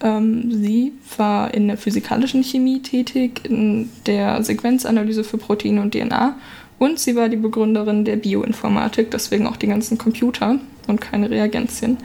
Ähm, 0.03 0.51
sie 0.51 0.93
war 1.16 1.53
in 1.53 1.68
der 1.68 1.76
physikalischen 1.76 2.43
Chemie 2.43 2.80
tätig, 2.80 3.43
in 3.45 3.91
der 4.07 4.43
Sequenzanalyse 4.43 5.24
für 5.24 5.38
Proteine 5.38 5.82
und 5.82 5.95
DNA 5.95 6.36
und 6.78 6.99
sie 6.99 7.14
war 7.14 7.28
die 7.28 7.36
Begründerin 7.36 8.07
der 8.07 8.16
Bioinformatik, 8.16 9.11
deswegen 9.11 9.47
auch 9.47 9.57
die 9.57 9.66
ganzen 9.66 9.99
Computer 9.99 10.59
und 10.86 11.01
keine 11.01 11.28
Reagenzien. 11.28 11.99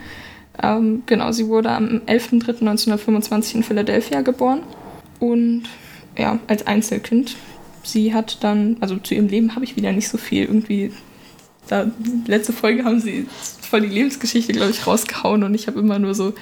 Ähm, 0.62 1.02
genau, 1.06 1.32
sie 1.32 1.48
wurde 1.48 1.70
am 1.70 2.02
11.03.1925 2.06 3.54
in 3.56 3.62
Philadelphia 3.62 4.20
geboren 4.20 4.62
und 5.18 5.64
ja, 6.18 6.38
als 6.46 6.66
Einzelkind. 6.66 7.36
Sie 7.82 8.12
hat 8.12 8.42
dann, 8.42 8.76
also 8.80 8.96
zu 8.96 9.14
ihrem 9.14 9.28
Leben 9.28 9.54
habe 9.54 9.64
ich 9.64 9.76
wieder 9.76 9.92
nicht 9.92 10.08
so 10.08 10.18
viel. 10.18 10.44
Irgendwie, 10.44 10.92
da, 11.68 11.90
letzte 12.26 12.52
Folge 12.52 12.84
haben 12.84 13.00
sie 13.00 13.26
voll 13.66 13.82
die 13.82 13.88
Lebensgeschichte, 13.88 14.52
glaube 14.52 14.70
ich, 14.70 14.86
rausgehauen 14.86 15.42
und 15.42 15.54
ich 15.54 15.66
habe 15.66 15.80
immer 15.80 15.98
nur 15.98 16.14
so 16.14 16.34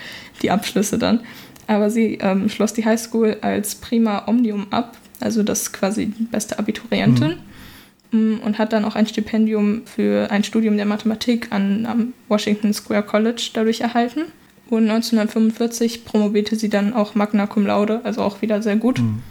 die 0.43 0.51
Abschlüsse 0.51 0.99
dann. 0.99 1.21
Aber 1.67 1.91
sie 1.91 2.19
ähm, 2.21 2.49
schloss 2.49 2.75
die 2.75 2.85
Highschool 2.85 3.39
als 3.41 3.75
Prima 3.75 4.25
Omnium 4.27 4.67
ab, 4.71 4.99
also 5.21 5.43
das 5.43 5.73
quasi 5.73 6.07
die 6.07 6.25
beste 6.25 6.59
Abiturientin. 6.59 7.37
Mhm. 8.11 8.41
Und 8.45 8.59
hat 8.59 8.73
dann 8.73 8.85
auch 8.85 8.95
ein 8.95 9.09
Stipendium 9.09 9.83
für 9.87 10.31
ein 10.31 10.45
Studium 10.45 10.77
der 10.77 10.87
Mathematik 10.87 11.51
an, 11.51 11.85
am 11.85 12.13
Washington 12.29 12.73
Square 12.73 13.03
College 13.03 13.51
dadurch 13.55 13.81
erhalten. 13.81 14.27
Und 14.71 14.89
1945 14.89 16.05
promovierte 16.05 16.55
sie 16.55 16.69
dann 16.69 16.93
auch 16.93 17.17
Magna 17.17 17.49
Cum 17.49 17.67
Laude, 17.67 18.03
also 18.05 18.23
auch 18.23 18.41
wieder 18.41 18.63
sehr 18.63 18.77
gut. 18.77 19.01
Mhm. 19.01 19.23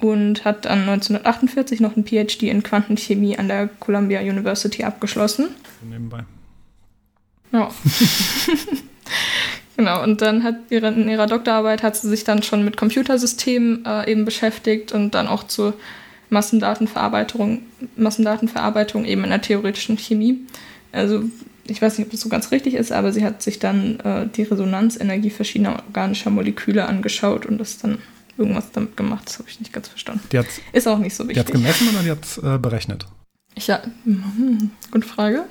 Und 0.00 0.44
hat 0.44 0.66
dann 0.66 0.80
1948 0.80 1.80
noch 1.80 1.96
ein 1.96 2.04
PhD 2.04 2.44
in 2.44 2.62
Quantenchemie 2.62 3.38
an 3.38 3.48
der 3.48 3.66
Columbia 3.66 4.20
University 4.20 4.84
abgeschlossen. 4.84 5.48
Nebenbei. 5.88 6.24
Ja. 7.52 7.70
Genau, 9.78 10.02
und 10.02 10.22
dann 10.22 10.42
hat 10.42 10.56
ihre, 10.70 10.88
in 10.88 11.08
ihrer 11.08 11.28
Doktorarbeit 11.28 11.84
hat 11.84 11.94
sie 11.94 12.08
sich 12.08 12.24
dann 12.24 12.42
schon 12.42 12.64
mit 12.64 12.76
Computersystemen 12.76 13.84
äh, 13.86 14.10
eben 14.10 14.24
beschäftigt 14.24 14.90
und 14.90 15.14
dann 15.14 15.28
auch 15.28 15.44
zur 15.44 15.72
Massendatenverarbeitung, 16.30 17.62
Massendatenverarbeitung 17.96 19.04
eben 19.04 19.22
in 19.22 19.30
der 19.30 19.40
theoretischen 19.40 19.96
Chemie. 19.96 20.40
Also 20.90 21.22
ich 21.68 21.80
weiß 21.80 21.96
nicht, 21.96 22.06
ob 22.06 22.10
das 22.10 22.22
so 22.22 22.28
ganz 22.28 22.50
richtig 22.50 22.74
ist, 22.74 22.90
aber 22.90 23.12
sie 23.12 23.24
hat 23.24 23.40
sich 23.40 23.60
dann 23.60 24.00
äh, 24.00 24.26
die 24.26 24.42
Resonanzenergie 24.42 25.30
verschiedener 25.30 25.80
organischer 25.86 26.30
Moleküle 26.30 26.84
angeschaut 26.86 27.46
und 27.46 27.58
das 27.58 27.78
dann 27.78 27.98
irgendwas 28.36 28.72
damit 28.72 28.96
gemacht. 28.96 29.26
Das 29.26 29.38
habe 29.38 29.48
ich 29.48 29.60
nicht 29.60 29.72
ganz 29.72 29.86
verstanden. 29.86 30.22
ist 30.72 30.88
auch 30.88 30.98
nicht 30.98 31.14
so 31.14 31.28
wichtig. 31.28 31.46
Die 31.46 31.52
hat 31.52 31.52
gemessen 31.52 31.88
oder 31.90 32.02
die 32.02 32.10
hat 32.10 32.40
äh, 32.42 32.58
berechnet? 32.58 33.06
Ja, 33.56 33.80
hm, 34.04 34.72
gute 34.90 35.06
Frage. 35.06 35.44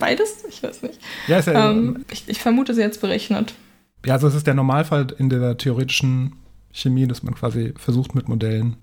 Beides? 0.00 0.44
Ich 0.48 0.62
weiß 0.64 0.82
nicht. 0.82 0.98
Ja, 1.28 1.38
ist 1.38 1.46
ja 1.46 1.70
ähm, 1.70 2.04
ich, 2.10 2.24
ich 2.26 2.40
vermute, 2.40 2.74
sie 2.74 2.80
jetzt 2.80 3.00
berechnet. 3.00 3.54
Ja, 4.04 4.14
also 4.14 4.26
es 4.26 4.34
ist 4.34 4.46
der 4.46 4.54
Normalfall 4.54 5.14
in 5.18 5.30
der 5.30 5.56
theoretischen 5.56 6.32
Chemie, 6.72 7.06
dass 7.06 7.22
man 7.22 7.34
quasi 7.34 7.74
versucht 7.76 8.14
mit 8.14 8.28
Modellen 8.28 8.76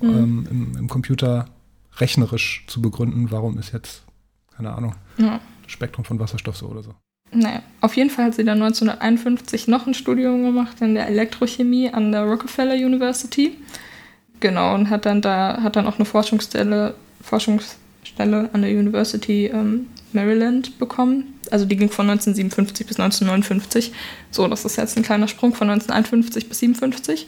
mhm. 0.00 0.08
ähm, 0.08 0.48
im, 0.50 0.76
im, 0.78 0.88
Computer 0.88 1.46
rechnerisch 1.98 2.64
zu 2.66 2.80
begründen, 2.80 3.30
warum 3.30 3.58
ist 3.58 3.72
jetzt, 3.72 4.02
keine 4.56 4.72
Ahnung, 4.72 4.94
ja. 5.18 5.40
Spektrum 5.66 6.04
von 6.04 6.18
Wasserstoff 6.18 6.56
so 6.56 6.66
oder 6.66 6.82
so. 6.82 6.94
Naja, 7.34 7.62
auf 7.80 7.96
jeden 7.96 8.10
Fall 8.10 8.26
hat 8.26 8.34
sie 8.34 8.44
dann 8.44 8.62
1951 8.62 9.68
noch 9.68 9.86
ein 9.86 9.94
Studium 9.94 10.44
gemacht 10.44 10.80
in 10.80 10.94
der 10.94 11.06
Elektrochemie 11.08 11.90
an 11.90 12.12
der 12.12 12.24
Rockefeller 12.24 12.74
University. 12.74 13.56
Genau, 14.40 14.74
und 14.74 14.90
hat 14.90 15.06
dann 15.06 15.22
da, 15.22 15.62
hat 15.62 15.76
dann 15.76 15.86
auch 15.86 15.96
eine 15.96 16.04
Forschungsstelle, 16.04 16.94
Forschungsstelle 17.22 18.50
an 18.52 18.62
der 18.62 18.70
University 18.70 19.46
ähm, 19.46 19.86
Maryland 20.14 20.78
bekommen. 20.78 21.38
Also 21.50 21.64
die 21.64 21.76
ging 21.76 21.90
von 21.90 22.08
1957 22.08 22.86
bis 22.86 22.98
1959. 22.98 23.92
So, 24.30 24.46
das 24.48 24.64
ist 24.64 24.76
jetzt 24.76 24.96
ein 24.96 25.02
kleiner 25.02 25.28
Sprung 25.28 25.54
von 25.54 25.70
1951 25.70 26.48
bis 26.48 26.58
57. 26.60 27.26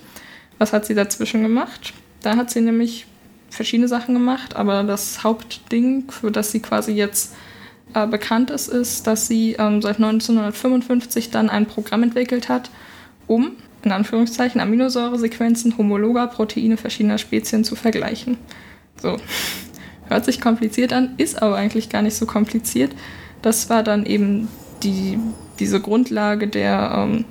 Was 0.59 0.73
hat 0.73 0.87
sie 0.87 0.95
dazwischen 0.95 1.43
gemacht? 1.43 1.93
Da 2.23 2.37
hat 2.37 2.51
sie 2.51 2.61
nämlich 2.61 3.07
verschiedene 3.51 3.89
Sachen 3.89 4.15
gemacht, 4.15 4.57
aber 4.57 4.83
das 4.83 5.23
Hauptding, 5.23 6.11
für 6.11 6.31
das 6.31 6.51
sie 6.51 6.61
quasi 6.61 6.93
jetzt 6.93 7.35
äh, 7.95 8.07
bekannt 8.07 8.51
ist, 8.51 8.69
ist, 8.69 9.07
dass 9.07 9.29
sie 9.29 9.53
ähm, 9.53 9.81
seit 9.81 9.97
1955 9.97 11.31
dann 11.31 11.51
ein 11.51 11.67
Programm 11.67 12.03
entwickelt 12.03 12.49
hat, 12.49 12.71
um 13.27 13.53
in 13.83 13.93
Anführungszeichen 13.93 14.61
Aminosäuresequenzen 14.61 15.77
homologer 15.77 16.27
Proteine 16.27 16.77
verschiedener 16.77 17.19
Spezien 17.19 17.65
zu 17.65 17.77
vergleichen. 17.77 18.39
So, 19.01 19.19
hört 20.09 20.25
sich 20.25 20.41
kompliziert 20.41 20.93
an, 20.93 21.15
ist 21.17 21.43
aber 21.43 21.57
eigentlich 21.57 21.89
gar 21.89 22.03
nicht 22.03 22.17
so 22.17 22.27
kompliziert. 22.27 22.93
Das 23.43 23.71
war 23.71 23.83
dann 23.83 24.07
eben 24.07 24.49
die, 24.83 25.19
diese 25.59 25.81
Grundlage 25.81 26.49
der 26.49 26.93
ähm, 26.97 27.25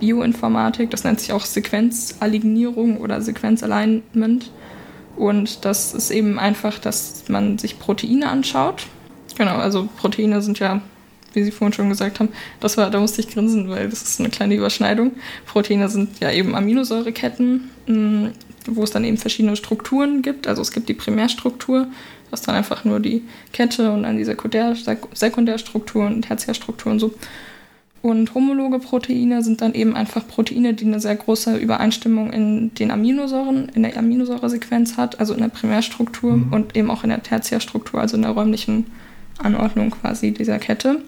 Bioinformatik, 0.00 0.90
das 0.90 1.04
nennt 1.04 1.20
sich 1.20 1.32
auch 1.32 1.44
Sequenzalignierung 1.44 2.98
oder 2.98 3.20
Sequenzalignment. 3.22 4.50
Und 5.16 5.64
das 5.64 5.94
ist 5.94 6.10
eben 6.10 6.38
einfach, 6.38 6.78
dass 6.78 7.24
man 7.28 7.58
sich 7.58 7.78
Proteine 7.78 8.28
anschaut 8.28 8.86
Genau, 9.36 9.56
also 9.56 9.88
Proteine 9.96 10.42
sind 10.42 10.58
ja, 10.58 10.80
wie 11.32 11.42
Sie 11.42 11.50
vorhin 11.50 11.72
schon 11.72 11.88
gesagt 11.88 12.20
haben, 12.20 12.28
das 12.60 12.76
war, 12.76 12.90
da 12.90 13.00
musste 13.00 13.20
ich 13.20 13.28
grinsen, 13.28 13.68
weil 13.68 13.88
das 13.88 14.02
ist 14.02 14.20
eine 14.20 14.30
kleine 14.30 14.54
Überschneidung. 14.54 15.12
Proteine 15.46 15.88
sind 15.88 16.20
ja 16.20 16.30
eben 16.30 16.54
Aminosäureketten, 16.54 17.70
mm, 17.86 18.26
wo 18.66 18.82
es 18.82 18.92
dann 18.92 19.04
eben 19.04 19.18
verschiedene 19.18 19.56
Strukturen 19.56 20.22
gibt. 20.22 20.46
Also 20.46 20.62
es 20.62 20.70
gibt 20.70 20.88
die 20.88 20.94
Primärstruktur, 20.94 21.88
ist 22.34 22.46
dann 22.46 22.54
einfach 22.54 22.84
nur 22.84 23.00
die 23.00 23.22
Kette 23.52 23.90
und 23.90 24.02
dann 24.02 24.16
die 24.16 24.24
Sekundär, 24.24 24.76
Sekundärstruktur 25.14 26.06
und 26.06 26.22
Tertiärstruktur 26.22 26.92
und 26.92 26.98
so. 26.98 27.14
Und 28.04 28.34
homologe 28.34 28.80
Proteine 28.80 29.42
sind 29.42 29.62
dann 29.62 29.72
eben 29.72 29.96
einfach 29.96 30.28
Proteine, 30.28 30.74
die 30.74 30.84
eine 30.84 31.00
sehr 31.00 31.16
große 31.16 31.56
Übereinstimmung 31.56 32.34
in 32.34 32.74
den 32.74 32.90
Aminosäuren, 32.90 33.70
in 33.74 33.82
der 33.82 33.96
Aminosäuresequenz 33.96 34.98
hat, 34.98 35.20
also 35.20 35.32
in 35.32 35.40
der 35.40 35.48
Primärstruktur 35.48 36.36
mhm. 36.36 36.52
und 36.52 36.76
eben 36.76 36.90
auch 36.90 37.02
in 37.02 37.08
der 37.08 37.22
Tertiärstruktur, 37.22 38.02
also 38.02 38.16
in 38.16 38.22
der 38.22 38.32
räumlichen 38.32 38.88
Anordnung 39.38 39.90
quasi 39.90 40.32
dieser 40.32 40.58
Kette. 40.58 41.00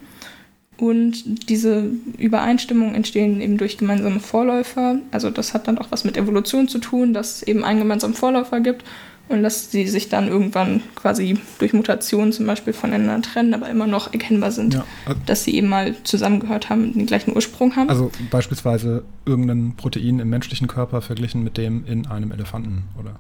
Und 0.79 1.51
diese 1.51 1.91
Übereinstimmungen 2.17 2.95
entstehen 2.95 3.43
eben 3.43 3.59
durch 3.59 3.77
gemeinsame 3.77 4.21
Vorläufer. 4.21 4.99
Also 5.11 5.29
das 5.29 5.53
hat 5.53 5.69
dann 5.69 5.77
auch 5.77 5.89
was 5.91 6.05
mit 6.05 6.17
Evolution 6.17 6.67
zu 6.67 6.79
tun, 6.79 7.13
dass 7.13 7.37
es 7.37 7.43
eben 7.43 7.63
einen 7.63 7.81
gemeinsamen 7.81 8.15
Vorläufer 8.15 8.61
gibt 8.61 8.85
und 9.29 9.43
dass 9.43 9.71
sie 9.71 9.87
sich 9.89 10.09
dann 10.09 10.29
irgendwann 10.29 10.83
quasi 10.95 11.39
durch 11.59 11.73
Mutationen 11.73 12.33
zum 12.33 12.47
Beispiel 12.47 12.73
voneinander 12.73 13.23
trennen, 13.23 13.55
aber 13.55 13.69
immer 13.69 13.87
noch 13.87 14.13
erkennbar 14.13 14.53
sind, 14.53 14.75
ja. 14.75 14.85
dass 15.27 15.45
sie 15.45 15.57
eben 15.57 15.69
mal 15.69 15.95
zusammengehört 16.05 16.71
haben, 16.71 16.93
den 16.93 17.07
gleichen 17.07 17.35
Ursprung 17.35 17.75
haben. 17.75 17.89
Also 17.89 18.11
beispielsweise 18.31 19.05
irgendein 19.25 19.75
Protein 19.77 20.21
im 20.21 20.29
menschlichen 20.29 20.69
Körper 20.69 21.03
verglichen 21.03 21.43
mit 21.43 21.57
dem 21.57 21.85
in 21.87 22.07
einem 22.07 22.31
Elefanten, 22.31 22.85
oder? 23.01 23.19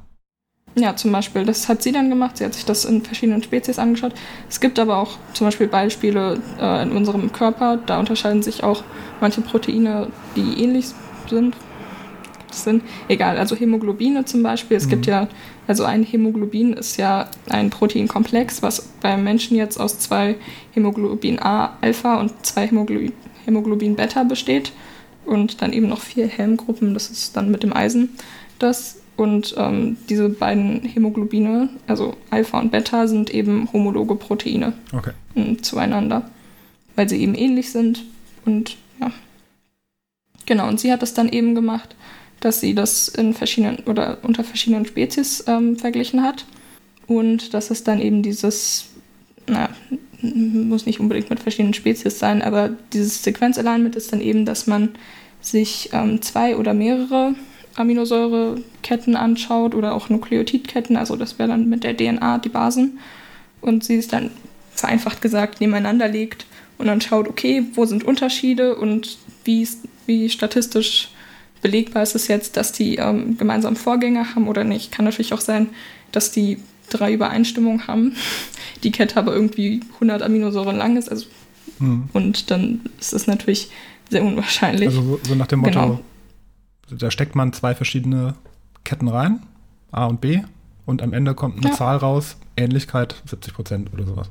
Ja, 0.79 0.95
zum 0.95 1.11
Beispiel. 1.11 1.45
Das 1.47 1.69
hat 1.71 1.83
sie 1.83 1.91
dann 1.91 2.11
gemacht. 2.11 2.37
Sie 2.37 2.45
hat 2.45 2.53
sich 2.53 2.67
das 2.67 2.85
in 2.85 3.01
verschiedenen 3.01 3.43
Spezies 3.43 3.79
angeschaut. 3.79 4.13
Es 4.49 4.61
gibt 4.61 4.79
aber 4.79 4.99
auch 4.99 5.17
zum 5.33 5.47
Beispiel 5.47 5.69
Beispiele 5.69 6.39
äh, 6.61 6.83
in 6.83 6.93
unserem 6.93 7.33
Körper. 7.33 7.79
Da 7.79 7.99
unterscheiden 7.99 8.43
sich 8.43 8.63
auch 8.63 8.85
manche 9.23 9.41
Proteine, 9.41 10.09
die 10.37 10.63
ähnlich 10.63 10.89
sind. 11.31 11.57
Sind 12.51 12.83
egal, 13.09 13.39
also 13.39 13.57
Hämoglobine 13.57 14.25
zum 14.25 14.43
Beispiel. 14.43 14.77
Es 14.77 14.87
mhm. 14.87 14.91
gibt 14.91 15.07
ja, 15.07 15.29
also 15.67 15.85
ein 15.85 16.03
Hämoglobin 16.03 16.73
ist 16.75 16.97
ja 16.97 17.29
ein 17.49 17.71
Proteinkomplex, 17.71 18.63
was 18.63 18.89
beim 19.01 19.25
Menschen 19.25 19.57
jetzt 19.57 19.79
aus 19.79 19.99
zwei 19.99 20.37
Hämoglobin 20.73 21.41
A 21.41 21.77
Alpha 21.81 22.21
und 22.21 22.33
zwei 22.45 22.67
Hämoglobin, 22.67 23.13
Hämoglobin 23.45 23.97
Beta 23.97 24.25
besteht. 24.25 24.73
Und 25.25 25.61
dann 25.61 25.73
eben 25.73 25.89
noch 25.89 26.01
vier 26.01 26.29
Helmgruppen, 26.29 26.95
das 26.95 27.11
ist 27.11 27.37
dann 27.37 27.51
mit 27.51 27.65
dem 27.65 27.73
Eisen. 27.73 28.11
Das 28.61 29.01
und 29.17 29.55
ähm, 29.57 29.97
diese 30.09 30.29
beiden 30.29 30.83
Hämoglobine, 30.83 31.71
also 31.87 32.17
Alpha 32.31 32.61
und 32.61 32.71
Beta, 32.71 33.07
sind 33.07 33.31
eben 33.31 33.69
homologe 33.73 34.15
Proteine 34.15 34.75
okay. 34.93 35.13
zueinander, 35.63 36.31
weil 36.97 37.09
sie 37.09 37.21
eben 37.23 37.35
ähnlich 37.35 37.73
sind. 37.73 38.05
Und 38.45 38.77
ja. 39.01 39.11
Genau, 40.45 40.69
und 40.69 40.79
sie 40.79 40.93
hat 40.93 41.01
das 41.01 41.15
dann 41.15 41.31
eben 41.31 41.55
gemacht, 41.55 41.97
dass 42.47 42.61
sie 42.61 42.75
das 42.75 43.09
in 43.09 43.35
verschiedenen 43.35 43.81
oder 43.87 44.19
unter 44.23 44.45
verschiedenen 44.45 44.87
Spezies 44.87 45.43
ähm, 45.49 45.77
verglichen 45.77 46.23
hat. 46.23 46.45
Und 47.09 47.55
dass 47.55 47.71
es 47.71 47.83
dann 47.83 48.01
eben 48.01 48.23
dieses, 48.23 48.87
na, 49.49 49.69
muss 50.23 50.87
nicht 50.87 51.01
unbedingt 51.01 51.29
mit 51.29 51.41
verschiedenen 51.41 51.75
Spezies 51.75 52.21
sein, 52.21 52.43
aber 52.43 52.71
dieses 52.93 53.25
Sequenzalignment 53.25 53.97
ist 53.97 54.13
dann 54.13 54.21
eben, 54.21 54.45
dass 54.45 54.69
man 54.69 54.91
sich 55.41 55.91
ähm, 55.93 56.23
zwei 56.23 56.57
oder 56.57 56.73
mehrere 56.73 57.35
Aminosäureketten 57.75 59.17
anschaut 59.17 59.75
oder 59.75 59.95
auch 59.95 60.09
Nukleotidketten, 60.09 60.97
also 60.97 61.17
das 61.17 61.41
wäre 61.41 61.49
dann 61.49 61.69
mit 61.69 61.83
der 61.83 61.97
DNA 61.97 62.39
die 62.39 62.49
Basen, 62.49 63.01
und 63.61 63.83
sie 63.83 63.97
es 63.97 64.07
dann 64.07 64.31
vereinfacht 64.73 65.21
gesagt 65.21 65.61
nebeneinander 65.61 66.07
legt 66.07 66.47
und 66.79 66.87
dann 66.87 67.01
schaut, 67.01 67.27
okay, 67.29 67.65
wo 67.75 67.87
sind 67.87 68.05
Unterschiede 68.05 68.77
und 68.77 69.19
wie, 69.45 69.69
wie 70.07 70.31
statistisch 70.31 71.11
belegbar 71.63 72.03
ist 72.03 72.15
es 72.15 72.29
jetzt, 72.29 72.57
dass 72.57 72.73
die 72.73 72.97
ähm, 72.97 73.37
gemeinsam 73.39 73.77
Vorgänger 73.77 74.35
haben 74.35 74.49
oder 74.49 74.65
nicht. 74.65 74.93
Kann 74.93 75.05
natürlich 75.05 75.33
auch 75.33 75.41
sein, 75.41 75.69
dass 76.13 76.31
die 76.31 76.59
drei 76.91 77.13
Übereinstimmungen 77.13 77.87
haben, 77.87 78.17
die 78.83 78.91
Kette 78.91 79.17
aber 79.17 79.35
irgendwie 79.35 79.81
100 79.95 80.23
Aminosäuren 80.23 80.77
lang 80.77 80.97
ist. 80.97 81.11
Also, 81.11 81.27
mhm. 81.79 82.09
Und 82.13 82.51
dann 82.51 82.81
ist 83.01 83.13
es 83.13 83.27
natürlich 83.27 83.71
sehr 84.11 84.23
unwahrscheinlich. 84.23 84.89
Also 84.89 85.19
so 85.23 85.35
nach 85.35 85.49
dem 85.49 85.61
Motto, 85.61 85.73
genau 85.73 86.01
da 86.91 87.11
steckt 87.11 87.35
man 87.35 87.53
zwei 87.53 87.75
verschiedene 87.75 88.35
Ketten 88.85 89.09
rein, 89.09 89.43
A 89.91 90.07
und 90.07 90.21
B, 90.21 90.43
und 90.85 91.03
am 91.03 91.13
Ende 91.13 91.35
kommt 91.35 91.57
eine 91.57 91.71
ja. 91.71 91.77
Zahl 91.77 91.97
raus, 91.97 92.37
Ähnlichkeit 92.57 93.23
70 93.27 93.55
Prozent 93.55 93.93
oder 93.93 94.07
sowas. 94.07 94.31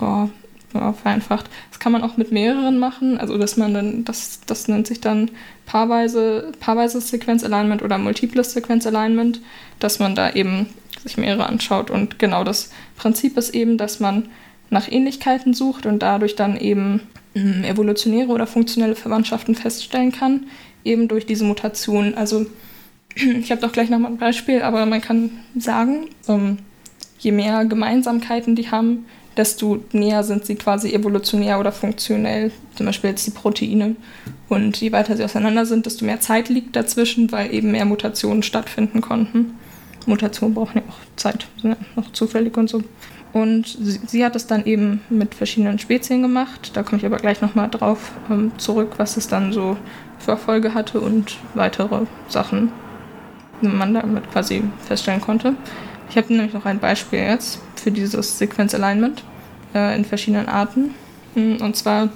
Oh, 0.00 0.28
ja, 0.74 0.92
vereinfacht. 0.92 1.46
Das 1.70 1.78
kann 1.78 1.92
man 1.92 2.02
auch 2.02 2.16
mit 2.16 2.32
mehreren 2.32 2.78
machen, 2.78 3.18
also 3.18 3.38
dass 3.38 3.56
man 3.56 3.74
dann, 3.74 4.04
das, 4.04 4.40
das 4.46 4.68
nennt 4.68 4.86
sich 4.86 5.00
dann 5.00 5.30
paarweise, 5.66 6.52
paarweise 6.60 7.00
Sequenzalignment 7.00 7.82
oder 7.82 7.98
multiples 7.98 8.52
Sequenzalignment, 8.52 9.40
dass 9.78 9.98
man 9.98 10.14
da 10.14 10.30
eben 10.30 10.66
sich 11.02 11.16
mehrere 11.16 11.46
anschaut. 11.46 11.90
Und 11.90 12.18
genau 12.18 12.44
das 12.44 12.70
Prinzip 12.96 13.36
ist 13.36 13.54
eben, 13.54 13.78
dass 13.78 14.00
man 14.00 14.28
nach 14.70 14.90
Ähnlichkeiten 14.90 15.54
sucht 15.54 15.86
und 15.86 16.02
dadurch 16.02 16.36
dann 16.36 16.56
eben 16.56 17.02
hm, 17.34 17.64
evolutionäre 17.64 18.28
oder 18.28 18.46
funktionelle 18.46 18.96
Verwandtschaften 18.96 19.54
feststellen 19.54 20.12
kann, 20.12 20.46
eben 20.84 21.08
durch 21.08 21.26
diese 21.26 21.44
Mutation. 21.44 22.14
Also 22.14 22.46
ich 23.14 23.50
habe 23.50 23.60
doch 23.60 23.72
gleich 23.72 23.90
nochmal 23.90 24.12
ein 24.12 24.18
Beispiel, 24.18 24.62
aber 24.62 24.84
man 24.86 25.00
kann 25.00 25.30
sagen, 25.56 26.08
ähm, 26.28 26.58
je 27.18 27.32
mehr 27.32 27.64
Gemeinsamkeiten 27.64 28.54
die 28.54 28.70
haben, 28.70 29.06
desto 29.38 29.78
näher 29.92 30.24
sind 30.24 30.44
sie 30.44 30.56
quasi 30.56 30.92
evolutionär 30.92 31.58
oder 31.60 31.72
funktionell, 31.72 32.50
zum 32.74 32.86
Beispiel 32.86 33.10
jetzt 33.10 33.26
die 33.26 33.30
Proteine. 33.30 33.96
Und 34.48 34.76
je 34.78 34.92
weiter 34.92 35.16
sie 35.16 35.24
auseinander 35.24 35.64
sind, 35.64 35.86
desto 35.86 36.04
mehr 36.04 36.20
Zeit 36.20 36.48
liegt 36.48 36.74
dazwischen, 36.74 37.30
weil 37.32 37.54
eben 37.54 37.70
mehr 37.70 37.84
Mutationen 37.84 38.42
stattfinden 38.42 39.00
konnten. 39.00 39.54
Mutationen 40.06 40.54
brauchen 40.54 40.78
ja 40.78 40.82
auch 40.88 41.16
Zeit, 41.16 41.46
sind 41.62 41.70
ja 41.70 41.76
noch 41.96 42.12
zufällig 42.12 42.56
und 42.56 42.68
so. 42.68 42.82
Und 43.32 43.66
sie, 43.66 44.00
sie, 44.06 44.24
hat 44.24 44.34
es 44.36 44.46
dann 44.46 44.64
eben 44.64 45.02
mit 45.10 45.34
verschiedenen 45.34 45.78
Spezien 45.78 46.22
gemacht. 46.22 46.70
Da 46.74 46.82
komme 46.82 46.98
ich 46.98 47.06
aber 47.06 47.18
gleich 47.18 47.40
nochmal 47.42 47.68
drauf 47.68 48.12
ähm, 48.30 48.52
zurück, 48.56 48.94
was 48.96 49.16
es 49.18 49.28
dann 49.28 49.52
so 49.52 49.76
für 50.18 50.32
Erfolge 50.32 50.74
hatte 50.74 51.00
und 51.00 51.36
weitere 51.54 52.06
Sachen, 52.28 52.72
die 53.60 53.68
man 53.68 53.94
damit 53.94 54.30
quasi 54.32 54.62
feststellen 54.86 55.20
konnte. 55.20 55.54
Ich 56.10 56.16
habe 56.16 56.32
nämlich 56.32 56.54
noch 56.54 56.64
ein 56.64 56.78
Beispiel 56.78 57.20
jetzt 57.20 57.60
für 57.76 57.90
dieses 57.90 58.38
Sequence 58.38 58.74
Alignment 58.74 59.22
äh, 59.74 59.94
in 59.96 60.04
verschiedenen 60.04 60.48
Arten. 60.48 60.94
Hm, 61.34 61.60
und 61.60 61.76
zwar 61.76 62.08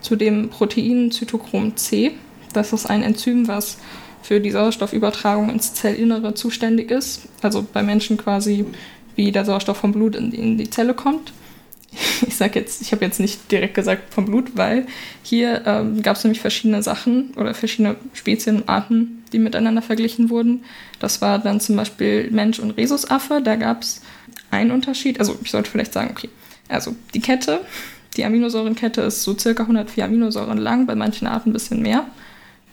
zu 0.00 0.16
dem 0.16 0.50
Protein 0.50 1.10
Zytochrom 1.10 1.76
C. 1.76 2.12
Das 2.52 2.72
ist 2.72 2.86
ein 2.86 3.02
Enzym, 3.02 3.48
was 3.48 3.78
für 4.22 4.40
die 4.40 4.50
Sauerstoffübertragung 4.50 5.50
ins 5.50 5.74
Zellinnere 5.74 6.34
zuständig 6.34 6.90
ist. 6.90 7.22
Also 7.42 7.66
bei 7.72 7.82
Menschen 7.82 8.16
quasi 8.16 8.66
wie 9.16 9.32
der 9.32 9.44
Sauerstoff 9.44 9.78
vom 9.78 9.92
Blut 9.92 10.14
in 10.14 10.32
in 10.32 10.58
die 10.58 10.70
Zelle 10.70 10.94
kommt. 10.94 11.32
Ich 12.26 12.36
sage 12.36 12.58
jetzt, 12.58 12.82
ich 12.82 12.92
habe 12.92 13.04
jetzt 13.04 13.20
nicht 13.20 13.50
direkt 13.50 13.74
gesagt 13.74 14.14
vom 14.14 14.26
Blut, 14.26 14.52
weil 14.56 14.86
hier 15.22 15.62
ähm, 15.66 16.02
gab 16.02 16.16
es 16.16 16.24
nämlich 16.24 16.40
verschiedene 16.40 16.82
Sachen 16.82 17.32
oder 17.36 17.54
verschiedene 17.54 17.96
Spezienarten, 18.12 19.24
die 19.32 19.38
miteinander 19.38 19.82
verglichen 19.82 20.30
wurden. 20.30 20.64
Das 21.00 21.20
war 21.20 21.38
dann 21.38 21.60
zum 21.60 21.76
Beispiel 21.76 22.30
Mensch 22.30 22.58
und 22.58 22.72
Rhesusaffe. 22.72 23.40
Da 23.42 23.56
gab 23.56 23.82
es 23.82 24.02
einen 24.50 24.70
Unterschied. 24.70 25.20
Also 25.20 25.36
ich 25.42 25.50
sollte 25.50 25.70
vielleicht 25.70 25.92
sagen, 25.92 26.10
okay, 26.10 26.28
also 26.68 26.94
die 27.14 27.20
Kette, 27.20 27.60
die 28.16 28.24
Aminosäurenkette 28.24 29.02
ist 29.02 29.22
so 29.22 29.36
circa 29.36 29.62
104 29.62 30.04
Aminosäuren 30.04 30.58
lang, 30.58 30.86
bei 30.86 30.94
manchen 30.94 31.26
Arten 31.26 31.50
ein 31.50 31.52
bisschen 31.52 31.82
mehr. 31.82 32.06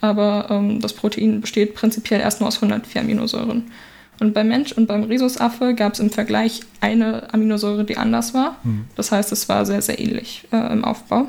Aber 0.01 0.47
ähm, 0.49 0.81
das 0.81 0.93
Protein 0.93 1.41
besteht 1.41 1.75
prinzipiell 1.75 2.19
erst 2.19 2.39
nur 2.39 2.47
aus 2.47 2.57
104 2.57 3.01
Aminosäuren. 3.01 3.71
Und 4.19 4.33
beim 4.33 4.47
Mensch 4.47 4.71
und 4.71 4.87
beim 4.87 5.03
Rhesusaffe 5.03 5.73
gab 5.73 5.93
es 5.93 5.99
im 5.99 6.09
Vergleich 6.09 6.61
eine 6.81 7.33
Aminosäure, 7.33 7.83
die 7.83 7.97
anders 7.97 8.33
war. 8.33 8.57
Mhm. 8.63 8.85
Das 8.95 9.11
heißt, 9.11 9.31
es 9.31 9.49
war 9.49 9.65
sehr, 9.65 9.81
sehr 9.81 9.99
ähnlich 9.99 10.47
äh, 10.51 10.71
im 10.71 10.85
Aufbau. 10.85 11.27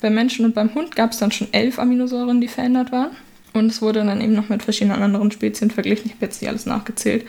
Beim 0.00 0.14
Menschen 0.14 0.44
und 0.44 0.54
beim 0.54 0.74
Hund 0.74 0.94
gab 0.94 1.12
es 1.12 1.18
dann 1.18 1.32
schon 1.32 1.48
elf 1.52 1.78
Aminosäuren, 1.78 2.40
die 2.40 2.48
verändert 2.48 2.92
waren. 2.92 3.10
Und 3.54 3.66
es 3.66 3.80
wurde 3.80 4.04
dann 4.04 4.20
eben 4.20 4.34
noch 4.34 4.48
mit 4.48 4.62
verschiedenen 4.62 5.02
anderen 5.02 5.30
Spezien 5.30 5.70
verglichen. 5.70 6.06
Ich 6.06 6.12
habe 6.12 6.26
jetzt 6.26 6.42
nicht 6.42 6.50
alles 6.50 6.66
nachgezählt. 6.66 7.24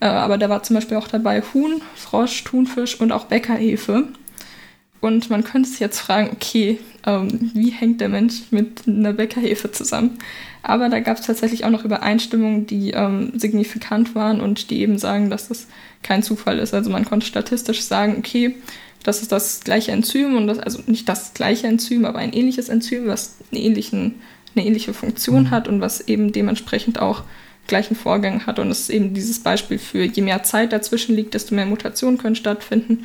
Äh, 0.00 0.06
aber 0.06 0.36
da 0.36 0.48
war 0.48 0.62
zum 0.62 0.74
Beispiel 0.74 0.96
auch 0.96 1.08
dabei 1.08 1.42
Huhn, 1.54 1.80
Frosch, 1.94 2.44
Thunfisch 2.44 3.00
und 3.00 3.12
auch 3.12 3.24
Bäckerhefe. 3.24 4.08
Und 5.02 5.30
man 5.30 5.42
könnte 5.42 5.68
sich 5.68 5.80
jetzt 5.80 5.98
fragen, 5.98 6.30
okay, 6.32 6.78
ähm, 7.04 7.50
wie 7.54 7.70
hängt 7.70 8.00
der 8.00 8.08
Mensch 8.08 8.34
mit 8.52 8.86
einer 8.86 9.12
Bäckerhefe 9.12 9.72
zusammen? 9.72 10.18
Aber 10.62 10.88
da 10.88 11.00
gab 11.00 11.18
es 11.18 11.26
tatsächlich 11.26 11.64
auch 11.64 11.70
noch 11.70 11.84
Übereinstimmungen, 11.84 12.68
die 12.68 12.92
ähm, 12.92 13.32
signifikant 13.34 14.14
waren 14.14 14.40
und 14.40 14.70
die 14.70 14.80
eben 14.80 14.98
sagen, 14.98 15.28
dass 15.28 15.48
das 15.48 15.66
kein 16.04 16.22
Zufall 16.22 16.60
ist. 16.60 16.72
Also 16.72 16.88
man 16.88 17.04
konnte 17.04 17.26
statistisch 17.26 17.82
sagen, 17.82 18.14
okay, 18.16 18.54
das 19.02 19.22
ist 19.22 19.32
das 19.32 19.62
gleiche 19.64 19.90
Enzym 19.90 20.36
und 20.36 20.46
das, 20.46 20.60
also 20.60 20.80
nicht 20.86 21.08
das 21.08 21.34
gleiche 21.34 21.66
Enzym, 21.66 22.04
aber 22.04 22.20
ein 22.20 22.32
ähnliches 22.32 22.68
Enzym, 22.68 23.08
was 23.08 23.38
einen 23.50 23.60
ähnlichen, 23.60 24.14
eine 24.54 24.64
ähnliche 24.64 24.94
Funktion 24.94 25.44
mhm. 25.44 25.50
hat 25.50 25.66
und 25.66 25.80
was 25.80 26.00
eben 26.02 26.30
dementsprechend 26.30 27.00
auch 27.00 27.24
gleichen 27.66 27.96
Vorgang 27.96 28.46
hat. 28.46 28.60
Und 28.60 28.70
es 28.70 28.82
ist 28.82 28.90
eben 28.90 29.14
dieses 29.14 29.40
Beispiel 29.40 29.78
für, 29.78 30.04
je 30.04 30.22
mehr 30.22 30.44
Zeit 30.44 30.72
dazwischen 30.72 31.16
liegt, 31.16 31.34
desto 31.34 31.56
mehr 31.56 31.66
Mutationen 31.66 32.18
können 32.18 32.36
stattfinden. 32.36 33.04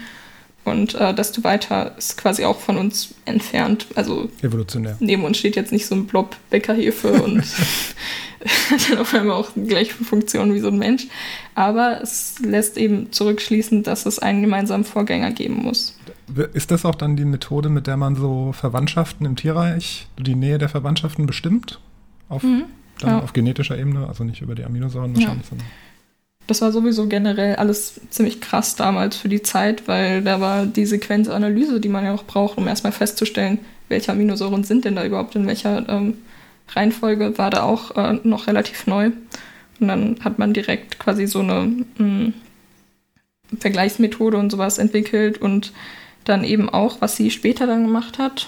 Und 0.67 0.95
äh, 0.95 1.13
desto 1.13 1.43
weiter 1.43 1.97
ist 1.97 2.17
quasi 2.17 2.43
auch 2.43 2.59
von 2.59 2.77
uns 2.77 3.15
entfernt. 3.25 3.87
Also 3.95 4.29
evolutionär. 4.41 4.97
Neben 4.99 5.23
uns 5.23 5.37
steht 5.37 5.55
jetzt 5.55 5.71
nicht 5.71 5.85
so 5.85 5.95
ein 5.95 6.07
Blob 6.07 6.35
Bäckerhefe 6.49 7.11
und 7.23 7.41
hat 7.41 8.89
dann 8.89 8.97
auf 8.99 9.13
einmal 9.13 9.35
auch 9.37 9.49
die 9.55 9.63
gleiche 9.63 9.93
Funktion 9.93 10.53
wie 10.53 10.59
so 10.59 10.67
ein 10.67 10.77
Mensch. 10.77 11.07
Aber 11.55 12.01
es 12.01 12.39
lässt 12.39 12.77
eben 12.77 13.11
zurückschließen, 13.11 13.83
dass 13.83 14.05
es 14.05 14.19
einen 14.19 14.41
gemeinsamen 14.41 14.83
Vorgänger 14.83 15.31
geben 15.31 15.63
muss. 15.63 15.97
Ist 16.53 16.71
das 16.71 16.85
auch 16.85 16.95
dann 16.95 17.15
die 17.15 17.25
Methode, 17.25 17.69
mit 17.69 17.87
der 17.87 17.97
man 17.97 18.15
so 18.15 18.51
Verwandtschaften 18.51 19.25
im 19.25 19.35
Tierreich, 19.35 20.07
die 20.19 20.35
Nähe 20.35 20.57
der 20.57 20.69
Verwandtschaften 20.69 21.25
bestimmt? 21.25 21.79
Auf, 22.27 22.43
mhm, 22.43 22.65
dann 22.99 23.09
ja. 23.09 23.19
auf 23.19 23.31
genetischer 23.31 23.77
Ebene, 23.77 24.07
also 24.07 24.25
nicht 24.25 24.41
über 24.41 24.53
die 24.53 24.65
Aminosäuren 24.65 25.15
wahrscheinlich, 25.15 25.45
ja. 25.45 25.49
sondern 25.49 25.67
das 26.47 26.61
war 26.61 26.71
sowieso 26.71 27.07
generell 27.07 27.57
alles 27.57 27.99
ziemlich 28.09 28.39
krass 28.39 28.75
damals 28.75 29.17
für 29.17 29.29
die 29.29 29.41
Zeit, 29.41 29.87
weil 29.87 30.21
da 30.21 30.39
war 30.39 30.65
die 30.65 30.85
Sequenzanalyse, 30.85 31.79
die 31.79 31.89
man 31.89 32.05
ja 32.05 32.13
auch 32.13 32.23
braucht, 32.23 32.57
um 32.57 32.67
erstmal 32.67 32.93
festzustellen, 32.93 33.59
welche 33.89 34.11
Aminosäuren 34.11 34.63
sind 34.63 34.85
denn 34.85 34.95
da 34.95 35.05
überhaupt 35.05 35.35
in 35.35 35.45
welcher 35.45 35.87
ähm, 35.89 36.15
Reihenfolge, 36.69 37.37
war 37.37 37.49
da 37.49 37.63
auch 37.63 37.95
äh, 37.95 38.19
noch 38.23 38.47
relativ 38.47 38.87
neu. 38.87 39.11
Und 39.79 39.87
dann 39.89 40.17
hat 40.23 40.39
man 40.39 40.53
direkt 40.53 40.99
quasi 40.99 41.27
so 41.27 41.39
eine 41.39 41.71
mh, 41.97 42.03
mm, 42.03 42.33
Vergleichsmethode 43.59 44.37
und 44.37 44.51
sowas 44.51 44.77
entwickelt 44.77 45.37
und 45.37 45.73
dann 46.23 46.43
eben 46.43 46.69
auch, 46.69 46.99
was 46.99 47.15
sie 47.15 47.31
später 47.31 47.67
dann 47.67 47.85
gemacht 47.85 48.17
hat, 48.19 48.47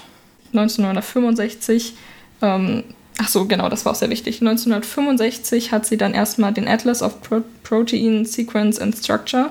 1965, 0.52 1.94
ähm, 2.42 2.84
Ach 3.22 3.28
so, 3.28 3.44
genau, 3.44 3.68
das 3.68 3.84
war 3.84 3.92
auch 3.92 3.96
sehr 3.96 4.08
wichtig. 4.08 4.40
1965 4.40 5.72
hat 5.72 5.84
sie 5.84 5.98
dann 5.98 6.14
erstmal 6.14 6.54
den 6.54 6.66
Atlas 6.66 7.02
of 7.02 7.20
Pro 7.20 7.42
Protein 7.62 8.24
Sequence 8.24 8.78
and 8.78 8.96
Structure 8.96 9.50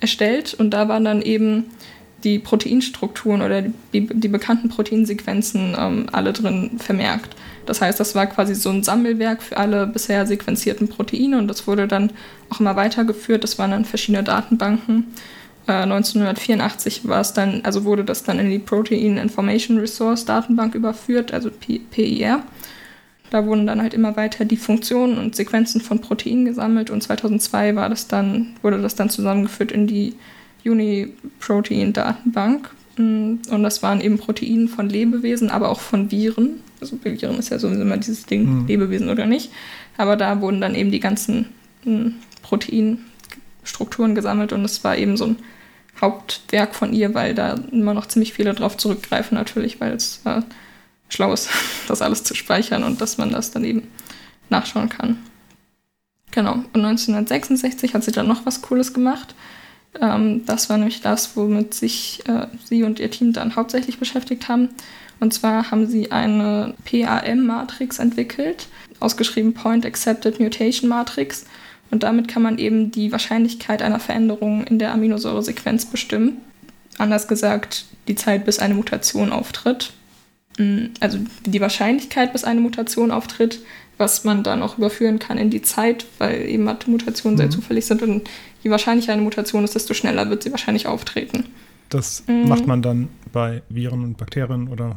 erstellt 0.00 0.54
und 0.54 0.70
da 0.70 0.88
waren 0.88 1.04
dann 1.04 1.20
eben 1.20 1.66
die 2.24 2.38
Proteinstrukturen 2.38 3.42
oder 3.42 3.60
die, 3.92 4.06
die 4.06 4.28
bekannten 4.28 4.70
Proteinsequenzen 4.70 5.76
ähm, 5.78 6.06
alle 6.12 6.32
drin 6.32 6.78
vermerkt. 6.78 7.36
Das 7.66 7.82
heißt, 7.82 8.00
das 8.00 8.14
war 8.14 8.26
quasi 8.26 8.54
so 8.54 8.70
ein 8.70 8.82
Sammelwerk 8.82 9.42
für 9.42 9.58
alle 9.58 9.86
bisher 9.86 10.24
sequenzierten 10.24 10.88
Proteine 10.88 11.36
und 11.36 11.46
das 11.46 11.66
wurde 11.66 11.86
dann 11.86 12.12
auch 12.48 12.58
immer 12.58 12.74
weitergeführt. 12.74 13.44
Das 13.44 13.58
waren 13.58 13.72
dann 13.72 13.84
verschiedene 13.84 14.24
Datenbanken. 14.24 15.08
Äh, 15.66 15.72
1984 15.72 17.06
war 17.06 17.20
es 17.20 17.34
dann, 17.34 17.60
also 17.64 17.84
wurde 17.84 18.02
das 18.02 18.22
dann 18.22 18.38
in 18.38 18.48
die 18.48 18.58
Protein 18.58 19.18
Information 19.18 19.76
Resource 19.76 20.24
Datenbank 20.24 20.74
überführt, 20.74 21.34
also 21.34 21.50
PIR. 21.50 22.42
Da 23.30 23.46
wurden 23.46 23.66
dann 23.66 23.80
halt 23.80 23.94
immer 23.94 24.16
weiter 24.16 24.44
die 24.44 24.56
Funktionen 24.56 25.18
und 25.18 25.36
Sequenzen 25.36 25.80
von 25.80 26.00
Proteinen 26.00 26.44
gesammelt 26.44 26.90
und 26.90 27.02
2002 27.02 27.76
war 27.76 27.88
das 27.88 28.08
dann, 28.08 28.56
wurde 28.62 28.82
das 28.82 28.96
dann 28.96 29.08
zusammengeführt 29.08 29.72
in 29.72 29.86
die 29.86 30.14
Uniprotein-Datenbank. 30.64 32.70
Mm, 32.96 33.34
und 33.50 33.62
das 33.62 33.82
waren 33.82 34.00
eben 34.00 34.18
Proteine 34.18 34.68
von 34.68 34.88
Lebewesen, 34.88 35.50
aber 35.50 35.68
auch 35.68 35.80
von 35.80 36.10
Viren. 36.10 36.60
Also 36.80 36.98
Viren 37.02 37.38
ist 37.38 37.50
ja 37.50 37.58
sowieso 37.58 37.82
immer 37.82 37.96
dieses 37.96 38.26
Ding, 38.26 38.62
mhm. 38.62 38.66
Lebewesen 38.66 39.08
oder 39.08 39.26
nicht. 39.26 39.50
Aber 39.96 40.16
da 40.16 40.40
wurden 40.40 40.60
dann 40.60 40.74
eben 40.74 40.90
die 40.90 41.00
ganzen 41.00 41.46
mm, 41.84 42.08
Proteinstrukturen 42.42 44.16
gesammelt 44.16 44.52
und 44.52 44.64
es 44.64 44.82
war 44.82 44.96
eben 44.96 45.16
so 45.16 45.26
ein 45.26 45.36
Hauptwerk 46.00 46.74
von 46.74 46.92
ihr, 46.92 47.14
weil 47.14 47.34
da 47.34 47.54
immer 47.70 47.94
noch 47.94 48.06
ziemlich 48.06 48.32
viele 48.32 48.54
drauf 48.54 48.76
zurückgreifen 48.76 49.36
natürlich, 49.36 49.80
weil 49.80 49.92
es 49.92 50.22
äh, 50.24 50.40
schlau 51.10 51.32
ist, 51.32 51.48
das 51.88 52.02
alles 52.02 52.24
zu 52.24 52.34
speichern 52.34 52.84
und 52.84 53.00
dass 53.00 53.18
man 53.18 53.30
das 53.30 53.50
dann 53.50 53.64
eben 53.64 53.88
nachschauen 54.48 54.88
kann. 54.88 55.18
Genau. 56.30 56.54
Und 56.54 56.84
1966 56.84 57.94
hat 57.94 58.04
sie 58.04 58.12
dann 58.12 58.28
noch 58.28 58.46
was 58.46 58.62
Cooles 58.62 58.94
gemacht. 58.94 59.34
Ähm, 60.00 60.44
das 60.46 60.70
war 60.70 60.78
nämlich 60.78 61.00
das, 61.00 61.36
womit 61.36 61.74
sich 61.74 62.22
äh, 62.28 62.46
sie 62.64 62.84
und 62.84 63.00
ihr 63.00 63.10
Team 63.10 63.32
dann 63.32 63.56
hauptsächlich 63.56 63.98
beschäftigt 63.98 64.48
haben. 64.48 64.68
Und 65.18 65.34
zwar 65.34 65.70
haben 65.70 65.86
sie 65.86 66.12
eine 66.12 66.74
PAM-Matrix 66.84 67.98
entwickelt, 67.98 68.68
ausgeschrieben 69.00 69.52
Point 69.52 69.84
Accepted 69.84 70.40
Mutation 70.40 70.88
Matrix. 70.88 71.44
Und 71.90 72.04
damit 72.04 72.28
kann 72.28 72.42
man 72.42 72.58
eben 72.58 72.90
die 72.90 73.12
Wahrscheinlichkeit 73.12 73.82
einer 73.82 73.98
Veränderung 73.98 74.64
in 74.64 74.78
der 74.78 74.92
Aminosäuresequenz 74.92 75.86
bestimmen. 75.86 76.38
Anders 76.98 77.28
gesagt, 77.28 77.84
die 78.08 78.14
Zeit, 78.14 78.44
bis 78.44 78.60
eine 78.60 78.74
Mutation 78.74 79.32
auftritt. 79.32 79.92
Mm, 80.58 80.86
also 81.00 81.18
die 81.46 81.60
Wahrscheinlichkeit, 81.60 82.32
bis 82.32 82.44
eine 82.44 82.60
Mutation 82.60 83.10
auftritt, 83.10 83.60
was 83.98 84.24
man 84.24 84.42
dann 84.42 84.62
auch 84.62 84.78
überführen 84.78 85.18
kann 85.18 85.38
in 85.38 85.50
die 85.50 85.62
Zeit, 85.62 86.06
weil 86.18 86.48
eben 86.48 86.64
Mutationen 86.86 87.36
sehr 87.36 87.46
mhm. 87.46 87.50
zufällig 87.50 87.86
sind 87.86 88.02
und 88.02 88.28
je 88.62 88.70
wahrscheinlicher 88.70 89.12
eine 89.12 89.22
Mutation 89.22 89.64
ist, 89.64 89.74
desto 89.74 89.94
schneller 89.94 90.30
wird 90.30 90.42
sie 90.42 90.50
wahrscheinlich 90.50 90.86
auftreten. 90.86 91.46
Das 91.90 92.24
mhm. 92.26 92.48
macht 92.48 92.66
man 92.66 92.82
dann 92.82 93.08
bei 93.32 93.62
Viren 93.68 94.02
und 94.04 94.16
Bakterien 94.16 94.68
oder? 94.68 94.96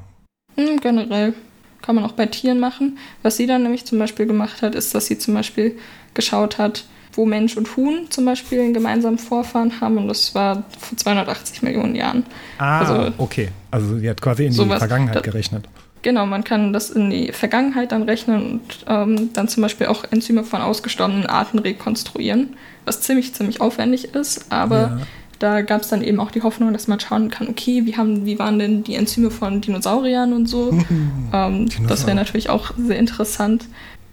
Mhm, 0.56 0.80
generell 0.80 1.34
kann 1.82 1.96
man 1.96 2.06
auch 2.06 2.14
bei 2.14 2.28
Tieren 2.28 2.60
machen. 2.60 2.98
Was 3.24 3.38
sie 3.38 3.46
dann 3.46 3.64
nämlich 3.64 3.86
zum 3.86 4.00
Beispiel 4.00 4.26
gemacht 4.26 4.62
hat, 4.62 4.74
ist, 4.74 4.96
dass 4.96 5.08
sie 5.08 5.18
zum 5.18 5.34
Beispiel 5.34 5.78
geschaut 6.14 6.58
hat, 6.58 6.86
wo 7.14 7.26
Mensch 7.26 7.58
und 7.58 7.76
Huhn 7.78 8.08
zum 8.10 8.26
Beispiel 8.26 8.60
einen 8.60 8.74
gemeinsamen 8.74 9.18
Vorfahren 9.18 9.80
haben 9.82 9.98
und 9.98 10.08
das 10.08 10.34
war 10.36 10.64
vor 10.80 10.98
280 10.98 11.62
Millionen 11.62 11.96
Jahren. 11.96 12.26
Ah, 12.58 12.80
also, 12.80 13.14
okay. 13.18 13.50
Also 13.72 13.98
sie 13.98 14.10
hat 14.10 14.22
quasi 14.22 14.46
in 14.46 14.52
die 14.52 14.56
sowas, 14.56 14.80
Vergangenheit 14.80 15.16
da, 15.16 15.22
gerechnet. 15.22 15.68
Genau, 16.02 16.26
man 16.26 16.44
kann 16.44 16.74
das 16.74 16.90
in 16.90 17.10
die 17.10 17.32
Vergangenheit 17.32 17.92
dann 17.92 18.04
rechnen 18.04 18.52
und 18.52 18.62
ähm, 18.88 19.30
dann 19.34 19.48
zum 19.48 19.64
Beispiel 19.64 19.88
auch 19.88 20.04
Enzyme 20.12 20.44
von 20.44 20.62
ausgestorbenen 20.62 21.26
Arten 21.26 21.60
rekonstruieren, 21.60 22.56
was 22.86 23.02
ziemlich, 23.02 23.34
ziemlich 23.34 23.62
aufwendig 23.62 24.14
ist, 24.14 24.52
aber 24.52 24.80
ja. 24.80 24.98
da 25.40 25.62
gab 25.62 25.82
es 25.82 25.88
dann 25.88 26.04
eben 26.04 26.20
auch 26.20 26.32
die 26.32 26.42
Hoffnung, 26.42 26.74
dass 26.74 26.88
man 26.90 27.00
schauen 27.00 27.30
kann, 27.30 27.48
okay, 27.48 27.86
wie, 27.86 27.96
haben, 27.96 28.26
wie 28.26 28.38
waren 28.38 28.60
denn 28.60 28.84
die 28.84 28.96
Enzyme 28.96 29.32
von 29.32 29.62
Dinosauriern 29.62 30.34
und 30.34 30.48
so. 30.48 30.78
ähm, 31.34 31.70
das 31.88 32.06
wäre 32.06 32.16
natürlich 32.16 32.50
auch 32.50 32.74
sehr 32.78 33.00
interessant. 33.00 33.66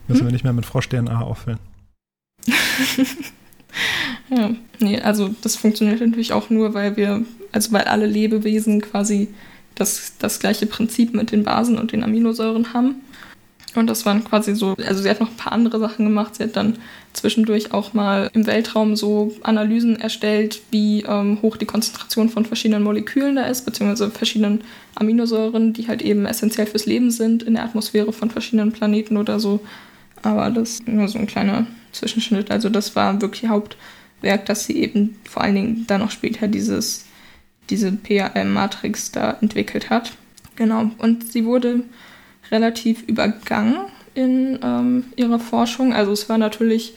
Müssen 0.07 0.21
hm? 0.21 0.27
wir 0.29 0.33
nicht 0.33 0.45
mehr 0.45 0.53
mit 0.53 0.67
Frosch-DNA 0.67 1.21
auffüllen. 1.21 1.59
Ja, 4.31 4.51
nee, 4.79 5.01
also 5.01 5.35
das 5.43 5.57
funktioniert 5.57 6.01
natürlich 6.01 6.33
auch 6.33 6.51
nur, 6.51 6.75
weil 6.75 6.97
wir, 6.97 7.25
also 7.53 7.73
weil 7.73 7.85
alle 7.85 8.07
Lebewesen 8.07 8.81
quasi 8.81 9.29
das, 9.75 10.13
das 10.19 10.39
gleiche 10.39 10.67
Prinzip 10.67 11.15
mit 11.15 11.33
den 11.33 11.43
Basen 11.43 11.79
und 11.79 11.93
den 11.93 12.05
Aminosäuren 12.05 12.73
haben. 12.73 12.97
Und 13.77 13.87
das 13.87 14.05
waren 14.05 14.25
quasi 14.25 14.57
so, 14.57 14.75
also 14.85 15.03
sie 15.03 15.09
hat 15.09 15.21
noch 15.21 15.31
ein 15.31 15.37
paar 15.37 15.53
andere 15.53 15.79
Sachen 15.79 16.05
gemacht. 16.05 16.35
Sie 16.35 16.43
hat 16.43 16.57
dann 16.57 16.77
zwischendurch 17.13 17.73
auch 17.73 17.93
mal 17.93 18.29
im 18.35 18.47
Weltraum 18.47 18.97
so 18.97 19.33
Analysen 19.43 20.01
erstellt, 20.01 20.61
wie 20.73 21.03
ähm, 21.03 21.39
hoch 21.41 21.57
die 21.57 21.67
Konzentration 21.67 22.29
von 22.29 22.45
verschiedenen 22.45 22.83
Molekülen 22.83 23.37
da 23.37 23.45
ist, 23.45 23.65
beziehungsweise 23.65 24.11
verschiedenen 24.11 24.63
Aminosäuren, 24.97 25.73
die 25.73 25.87
halt 25.87 26.03
eben 26.03 26.27
essentiell 26.27 26.67
fürs 26.67 26.87
Leben 26.87 27.13
sind 27.13 27.45
in 27.45 27.55
der 27.55 27.65
Atmosphäre 27.65 28.13
von 28.13 28.31
verschiedenen 28.31 28.73
Planeten 28.73 29.17
oder 29.17 29.39
so. 29.39 29.61
Aber 30.23 30.51
das 30.51 30.71
ist 30.71 30.89
nur 30.89 31.07
so 31.07 31.19
ein 31.19 31.29
kleiner 31.29 31.67
Zwischenschnitt. 31.93 32.51
Also 32.51 32.69
das 32.69 32.97
war 32.97 33.21
wirklich 33.21 33.49
Hauptwerk, 33.51 34.47
dass 34.47 34.65
sie 34.65 34.77
eben 34.77 35.17
vor 35.29 35.43
allen 35.43 35.55
Dingen 35.55 35.85
dann 35.87 36.01
noch 36.01 36.11
später 36.11 36.49
dieses, 36.49 37.07
diese 37.69 37.93
PAM-Matrix 37.93 39.13
da 39.13 39.39
entwickelt 39.41 39.91
hat. 39.91 40.13
Genau. 40.57 40.91
Und 40.99 41.33
sie 41.33 41.45
wurde 41.45 41.85
relativ 42.51 43.03
übergangen 43.03 43.87
in 44.15 44.59
ähm, 44.63 45.05
ihrer 45.17 45.39
Forschung. 45.39 45.93
Also 45.93 46.13
es 46.13 46.29
war 46.29 46.39
natürlich, 46.39 46.95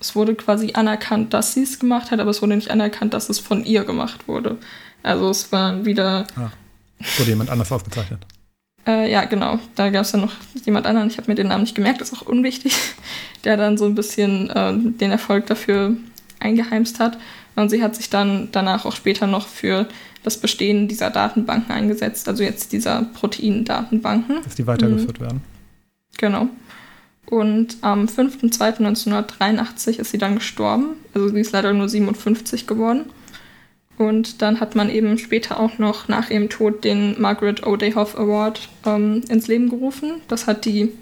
es 0.00 0.16
wurde 0.16 0.34
quasi 0.34 0.72
anerkannt, 0.72 1.34
dass 1.34 1.54
sie 1.54 1.62
es 1.62 1.78
gemacht 1.78 2.10
hat, 2.10 2.20
aber 2.20 2.30
es 2.30 2.42
wurde 2.42 2.56
nicht 2.56 2.70
anerkannt, 2.70 3.14
dass 3.14 3.28
es 3.28 3.38
von 3.38 3.64
ihr 3.64 3.84
gemacht 3.84 4.26
wurde. 4.26 4.58
Also 5.02 5.30
es 5.30 5.52
war 5.52 5.84
wieder. 5.84 6.26
Ah, 6.36 6.50
wurde 7.18 7.30
jemand 7.30 7.50
anders 7.50 7.70
ausgezeichnet. 7.72 8.26
Äh, 8.86 9.10
ja, 9.10 9.24
genau. 9.24 9.58
Da 9.74 9.90
gab 9.90 10.02
es 10.02 10.12
dann 10.12 10.22
noch 10.22 10.32
jemand 10.64 10.86
anderen, 10.86 11.08
ich 11.08 11.18
habe 11.18 11.30
mir 11.30 11.34
den 11.34 11.48
Namen 11.48 11.62
nicht 11.62 11.74
gemerkt, 11.74 12.00
ist 12.00 12.14
auch 12.14 12.22
unwichtig, 12.22 12.74
der 13.44 13.56
dann 13.56 13.76
so 13.76 13.84
ein 13.84 13.94
bisschen 13.94 14.50
äh, 14.50 14.72
den 14.74 15.10
Erfolg 15.10 15.46
dafür 15.46 15.96
eingeheimst 16.38 17.00
hat. 17.00 17.18
Und 17.56 17.68
sie 17.68 17.82
hat 17.82 17.96
sich 17.96 18.10
dann 18.10 18.48
danach 18.52 18.86
auch 18.86 18.94
später 18.94 19.26
noch 19.26 19.46
für 19.46 19.86
das 20.22 20.38
Bestehen 20.38 20.88
dieser 20.88 21.10
Datenbanken 21.10 21.72
eingesetzt, 21.72 22.28
also 22.28 22.42
jetzt 22.42 22.72
dieser 22.72 23.02
Proteindatenbanken. 23.14 24.42
Dass 24.42 24.54
die 24.54 24.66
weitergeführt 24.66 25.20
mhm. 25.20 25.24
werden. 25.24 25.42
Genau. 26.18 26.48
Und 27.26 27.76
am 27.80 28.06
5.2.1983 28.06 30.00
ist 30.00 30.10
sie 30.10 30.18
dann 30.18 30.34
gestorben. 30.34 30.96
Also 31.14 31.28
sie 31.28 31.40
ist 31.40 31.52
leider 31.52 31.72
nur 31.72 31.88
57 31.88 32.66
geworden. 32.66 33.04
Und 34.00 34.40
dann 34.40 34.60
hat 34.60 34.76
man 34.76 34.88
eben 34.88 35.18
später 35.18 35.60
auch 35.60 35.76
noch 35.76 36.08
nach 36.08 36.30
ihrem 36.30 36.48
Tod 36.48 36.84
den 36.84 37.20
Margaret 37.20 37.64
O'Dayhoff 37.64 38.16
Award 38.16 38.70
ähm, 38.86 39.20
ins 39.28 39.46
Leben 39.46 39.68
gerufen. 39.68 40.22
Das 40.26 40.46
hat 40.46 40.64
die 40.64 40.92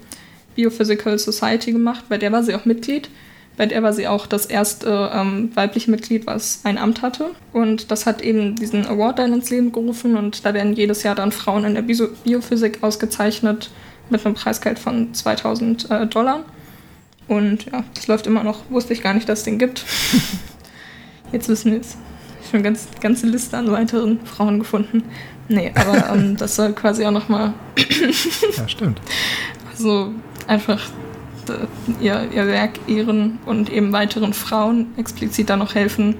Biophysical 0.55 1.17
Society 1.17 1.71
gemacht, 1.71 2.03
bei 2.09 2.17
der 2.17 2.33
war 2.33 2.43
sie 2.43 2.53
auch 2.55 2.65
Mitglied. 2.65 3.09
Bei 3.55 3.67
der 3.67 3.83
war 3.83 3.93
sie 3.93 4.05
auch 4.09 4.27
das 4.27 4.45
erste 4.45 5.11
ähm, 5.13 5.49
weibliche 5.55 5.89
Mitglied, 5.89 6.27
was 6.27 6.59
ein 6.65 6.77
Amt 6.77 7.01
hatte. 7.01 7.31
Und 7.53 7.89
das 7.89 8.05
hat 8.05 8.21
eben 8.21 8.57
diesen 8.57 8.85
Award 8.85 9.19
dann 9.19 9.31
ins 9.31 9.49
Leben 9.49 9.71
gerufen. 9.71 10.17
Und 10.17 10.43
da 10.43 10.53
werden 10.53 10.73
jedes 10.73 11.03
Jahr 11.03 11.15
dann 11.15 11.31
Frauen 11.31 11.63
in 11.63 11.75
der 11.75 11.83
Bio 11.83 12.09
Biophysik 12.25 12.83
ausgezeichnet 12.83 13.71
mit 14.09 14.25
einem 14.25 14.35
Preisgeld 14.35 14.77
von 14.77 15.13
2000 15.13 15.89
äh, 15.89 16.05
Dollar. 16.07 16.43
Und 17.29 17.65
ja, 17.71 17.85
das 17.93 18.07
läuft 18.07 18.27
immer 18.27 18.43
noch. 18.43 18.69
Wusste 18.69 18.91
ich 18.91 19.01
gar 19.01 19.13
nicht, 19.13 19.29
dass 19.29 19.39
es 19.39 19.45
den 19.45 19.57
gibt. 19.57 19.85
Jetzt 21.31 21.47
wissen 21.47 21.71
wir 21.71 21.79
es. 21.79 21.95
Schon 22.49 22.63
ganz 22.63 22.87
ganze 23.01 23.27
Liste 23.27 23.57
an 23.57 23.71
weiteren 23.71 24.19
Frauen 24.25 24.59
gefunden. 24.59 25.03
Nee, 25.47 25.71
aber 25.75 26.09
ähm, 26.13 26.37
das 26.37 26.55
soll 26.55 26.73
quasi 26.73 27.05
auch 27.05 27.11
nochmal. 27.11 27.53
ja, 28.57 28.67
stimmt. 28.67 29.01
Also 29.71 30.13
einfach 30.47 30.89
ihr, 31.99 32.29
ihr 32.31 32.47
Werk 32.47 32.79
ehren 32.87 33.39
und 33.45 33.69
eben 33.69 33.91
weiteren 33.91 34.33
Frauen 34.33 34.87
explizit 34.97 35.49
da 35.49 35.57
noch 35.57 35.75
helfen, 35.75 36.15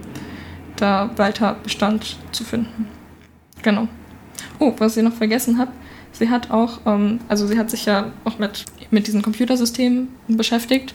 da 0.75 1.11
weiter 1.17 1.57
Bestand 1.63 2.17
zu 2.31 2.43
finden. 2.43 2.87
Genau. 3.61 3.87
Oh, 4.59 4.73
was 4.77 4.97
ich 4.97 5.03
noch 5.03 5.13
vergessen 5.13 5.57
habe, 5.57 5.71
sie 6.11 6.29
hat 6.29 6.51
auch, 6.51 6.79
ähm, 6.85 7.19
also 7.27 7.47
sie 7.47 7.57
hat 7.57 7.69
sich 7.69 7.85
ja 7.85 8.11
auch 8.25 8.39
mit, 8.39 8.65
mit 8.91 9.07
diesen 9.07 9.21
Computersystemen 9.21 10.09
beschäftigt 10.27 10.93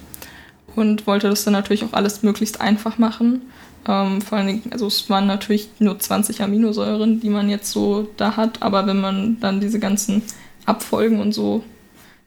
und 0.77 1.07
wollte 1.07 1.29
das 1.29 1.45
dann 1.45 1.53
natürlich 1.53 1.85
auch 1.85 1.93
alles 1.93 2.23
möglichst 2.23 2.61
einfach 2.61 2.99
machen. 2.99 3.43
Ähm, 3.87 4.21
vor 4.23 4.39
allen 4.39 4.47
Dingen, 4.47 4.63
also 4.71 4.87
es 4.87 5.11
waren 5.11 5.27
natürlich 5.27 5.69
nur 5.79 5.99
20 5.99 6.43
Aminosäuren, 6.43 7.21
die 7.21 7.31
man 7.31 7.51
jetzt 7.51 7.71
so 7.71 8.09
da 8.17 8.37
hat, 8.37 8.63
aber 8.63 8.87
wenn 8.87 9.01
man 9.01 9.39
dann 9.41 9.61
diese 9.61 9.79
ganzen 9.79 10.23
Abfolgen 10.67 11.21
und 11.21 11.33
so 11.33 11.63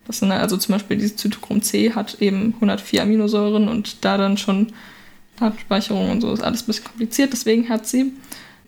das 0.08 0.20
sind 0.20 0.32
also 0.32 0.55
zum 0.58 0.74
Beispiel 0.74 0.97
dieses 0.97 1.18
Zytochrom 1.18 1.62
C 1.62 1.93
hat 1.93 2.22
eben 2.22 2.53
104 2.55 3.03
Aminosäuren 3.03 3.68
und 3.68 4.05
da 4.05 4.18
dann 4.18 4.38
schon 4.38 4.68
Datenspeicherung 5.38 6.10
und 6.10 6.22
so 6.22 6.32
ist 6.32 6.41
alles 6.41 6.64
ein 6.64 6.68
bisschen 6.68 6.86
kompliziert. 6.86 7.34
Deswegen 7.34 7.70
hat 7.70 7.86
sie 7.86 8.14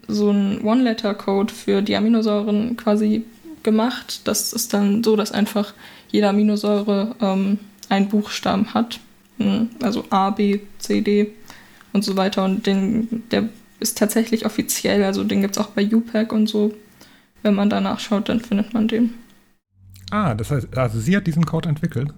so 0.07 0.29
einen 0.29 0.61
One-Letter-Code 0.61 1.53
für 1.53 1.81
die 1.81 1.95
Aminosäuren 1.95 2.75
quasi 2.75 3.23
gemacht. 3.63 4.21
Das 4.25 4.53
ist 4.53 4.73
dann 4.73 5.03
so, 5.03 5.15
dass 5.15 5.31
einfach 5.31 5.73
jede 6.11 6.27
Aminosäure 6.27 7.15
ähm, 7.21 7.57
einen 7.87 8.09
Buchstaben 8.09 8.73
hat. 8.73 8.99
Hm, 9.37 9.69
also 9.81 10.03
A, 10.09 10.31
B, 10.31 10.59
C, 10.79 11.01
D 11.01 11.31
und 11.93 12.03
so 12.03 12.17
weiter. 12.17 12.43
Und 12.43 12.65
den, 12.65 13.23
der 13.31 13.49
ist 13.79 13.97
tatsächlich 13.97 14.45
offiziell, 14.45 15.03
also 15.03 15.23
den 15.23 15.41
gibt 15.41 15.57
es 15.57 15.61
auch 15.61 15.69
bei 15.69 15.85
UPAC 15.85 16.31
und 16.33 16.47
so. 16.47 16.73
Wenn 17.41 17.55
man 17.55 17.69
da 17.69 17.79
nachschaut, 17.79 18.27
dann 18.27 18.41
findet 18.41 18.73
man 18.73 18.87
den. 18.87 19.13
Ah, 20.11 20.33
das 20.33 20.51
heißt, 20.51 20.77
also 20.77 20.99
sie 20.99 21.15
hat 21.15 21.27
diesen 21.27 21.45
Code 21.45 21.69
entwickelt. 21.69 22.09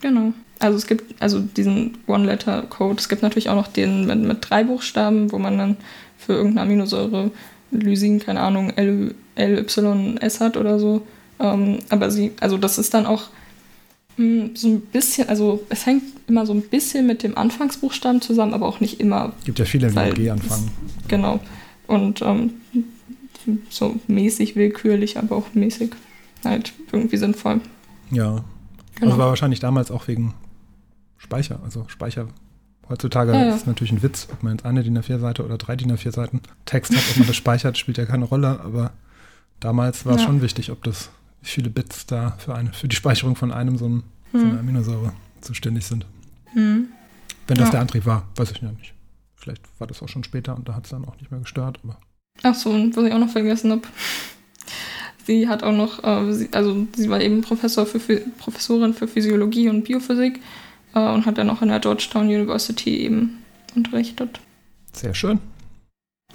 Genau. 0.00 0.32
Also 0.58 0.76
es 0.76 0.86
gibt 0.86 1.20
also 1.20 1.40
diesen 1.40 1.98
One-Letter-Code. 2.06 2.98
Es 2.98 3.08
gibt 3.08 3.22
natürlich 3.22 3.48
auch 3.48 3.54
noch 3.54 3.68
den 3.68 4.06
mit, 4.06 4.18
mit, 4.20 4.38
drei 4.48 4.64
Buchstaben, 4.64 5.32
wo 5.32 5.38
man 5.38 5.58
dann 5.58 5.76
für 6.16 6.34
irgendeine 6.34 6.62
Aminosäure 6.62 7.30
Lysin, 7.70 8.20
keine 8.20 8.40
Ahnung, 8.40 8.70
L, 8.76 9.14
LYS 9.36 10.40
hat 10.40 10.56
oder 10.56 10.78
so. 10.78 11.06
Ähm, 11.38 11.78
aber 11.88 12.10
sie, 12.10 12.32
also 12.40 12.58
das 12.58 12.78
ist 12.78 12.94
dann 12.94 13.06
auch 13.06 13.28
so 14.16 14.68
ein 14.68 14.80
bisschen, 14.80 15.28
also 15.28 15.64
es 15.70 15.86
hängt 15.86 16.02
immer 16.26 16.44
so 16.44 16.52
ein 16.52 16.62
bisschen 16.62 17.06
mit 17.06 17.22
dem 17.22 17.36
Anfangsbuchstaben 17.36 18.20
zusammen, 18.20 18.52
aber 18.52 18.66
auch 18.66 18.80
nicht 18.80 19.00
immer. 19.00 19.32
Gibt 19.44 19.58
ja 19.58 19.64
viele, 19.64 19.90
die 19.90 20.14
G 20.14 20.30
anfangen. 20.30 20.70
Genau. 21.08 21.40
Und 21.86 22.22
ähm, 22.22 22.52
so 23.70 23.96
mäßig 24.06 24.56
willkürlich, 24.56 25.18
aber 25.18 25.36
auch 25.36 25.54
mäßig 25.54 25.92
halt 26.44 26.72
irgendwie 26.92 27.16
sinnvoll. 27.16 27.60
Ja. 28.10 28.44
Genau. 28.96 29.12
Also 29.12 29.18
war 29.18 29.28
wahrscheinlich 29.28 29.60
damals 29.60 29.90
auch 29.90 30.08
wegen 30.08 30.34
Speicher. 31.16 31.60
Also 31.64 31.84
Speicher 31.88 32.28
heutzutage 32.88 33.32
ja, 33.32 33.46
ja. 33.46 33.54
ist 33.54 33.66
natürlich 33.66 33.92
ein 33.92 34.02
Witz, 34.02 34.28
ob 34.32 34.42
man 34.42 34.54
jetzt 34.54 34.66
eine 34.66 34.82
DIN 34.82 34.98
A4-Seite 34.98 35.44
oder 35.44 35.56
drei 35.56 35.76
DIN 35.76 35.92
A4-Seiten 35.92 36.40
Text 36.66 36.94
hat, 36.94 37.02
ob 37.10 37.16
man 37.18 37.26
das 37.26 37.36
speichert, 37.36 37.78
spielt 37.78 37.98
ja 37.98 38.04
keine 38.04 38.24
Rolle, 38.24 38.60
aber 38.60 38.92
damals 39.60 40.04
war 40.04 40.16
es 40.16 40.22
ja. 40.22 40.26
schon 40.26 40.42
wichtig, 40.42 40.70
ob 40.70 40.82
das, 40.82 41.10
viele 41.42 41.70
Bits 41.70 42.06
da 42.06 42.32
für 42.38 42.54
eine, 42.54 42.72
für 42.72 42.88
die 42.88 42.96
Speicherung 42.96 43.36
von 43.36 43.52
einem 43.52 43.78
so, 43.78 43.88
ein, 43.88 44.02
hm. 44.32 44.52
so 44.52 44.58
Aminosäure 44.58 45.12
zuständig 45.40 45.86
sind. 45.86 46.06
Hm. 46.52 46.88
Wenn 47.46 47.58
das 47.58 47.70
der 47.70 47.80
Antrieb 47.80 48.06
war, 48.06 48.28
weiß 48.36 48.52
ich 48.52 48.58
ja 48.58 48.70
nicht. 48.70 48.94
Vielleicht 49.34 49.62
war 49.78 49.86
das 49.86 50.02
auch 50.02 50.08
schon 50.08 50.22
später 50.22 50.54
und 50.54 50.68
da 50.68 50.74
hat 50.74 50.84
es 50.84 50.90
dann 50.90 51.04
auch 51.04 51.16
nicht 51.18 51.30
mehr 51.30 51.40
gestört, 51.40 51.80
aber. 51.82 51.98
Ach 52.42 52.54
so, 52.54 52.70
und 52.70 52.96
was 52.96 53.04
ich 53.04 53.12
auch 53.12 53.18
noch 53.18 53.30
vergessen 53.30 53.70
habe. 53.72 53.82
Sie 55.24 55.48
hat 55.48 55.62
auch 55.62 55.72
noch, 55.72 56.02
äh, 56.02 56.32
sie, 56.32 56.48
also 56.52 56.86
sie 56.96 57.08
war 57.10 57.20
eben 57.20 57.42
Professor 57.42 57.86
für, 57.86 57.98
Professorin 58.38 58.94
für 58.94 59.06
Physiologie 59.06 59.68
und 59.68 59.84
Biophysik 59.84 60.40
äh, 60.94 60.98
und 60.98 61.26
hat 61.26 61.38
dann 61.38 61.50
auch 61.50 61.62
an 61.62 61.68
der 61.68 61.78
Georgetown 61.78 62.26
University 62.26 62.96
eben 62.96 63.38
unterrichtet. 63.76 64.40
Sehr 64.92 65.14
schön. 65.14 65.38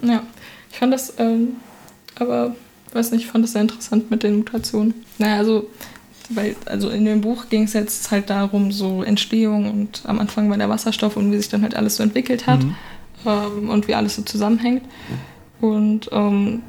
Ja, 0.02 0.24
ich 0.72 0.78
fand 0.78 0.94
das, 0.94 1.14
ähm, 1.18 1.56
aber 2.16 2.56
weiß 2.96 3.12
nicht, 3.12 3.26
ich 3.26 3.32
fand 3.32 3.44
das 3.44 3.52
sehr 3.52 3.62
interessant 3.62 4.10
mit 4.10 4.24
den 4.24 4.38
Mutationen. 4.38 4.94
Naja, 5.18 5.38
also, 5.38 5.70
weil, 6.30 6.56
also 6.66 6.90
in 6.90 7.06
dem 7.06 7.22
Buch 7.22 7.50
ging 7.50 7.64
es 7.64 7.74
jetzt 7.74 8.10
halt 8.10 8.30
darum, 8.30 8.72
so 8.72 9.04
Entstehung 9.04 9.70
und 9.70 10.02
am 10.06 10.20
Anfang 10.20 10.50
war 10.50 10.58
der 10.58 10.70
Wasserstoff 10.70 11.18
und 11.18 11.32
wie 11.32 11.38
sich 11.38 11.50
dann 11.50 11.62
halt 11.62 11.76
alles 11.76 11.98
so 11.98 12.04
entwickelt 12.04 12.48
hat 12.48 12.64
mhm. 12.64 12.76
ähm, 13.26 13.70
und 13.70 13.88
wie 13.88 13.96
alles 13.96 14.16
so 14.16 14.22
zusammenhängt. 14.22 14.84
Und 15.62 16.10
ähm, 16.12 16.64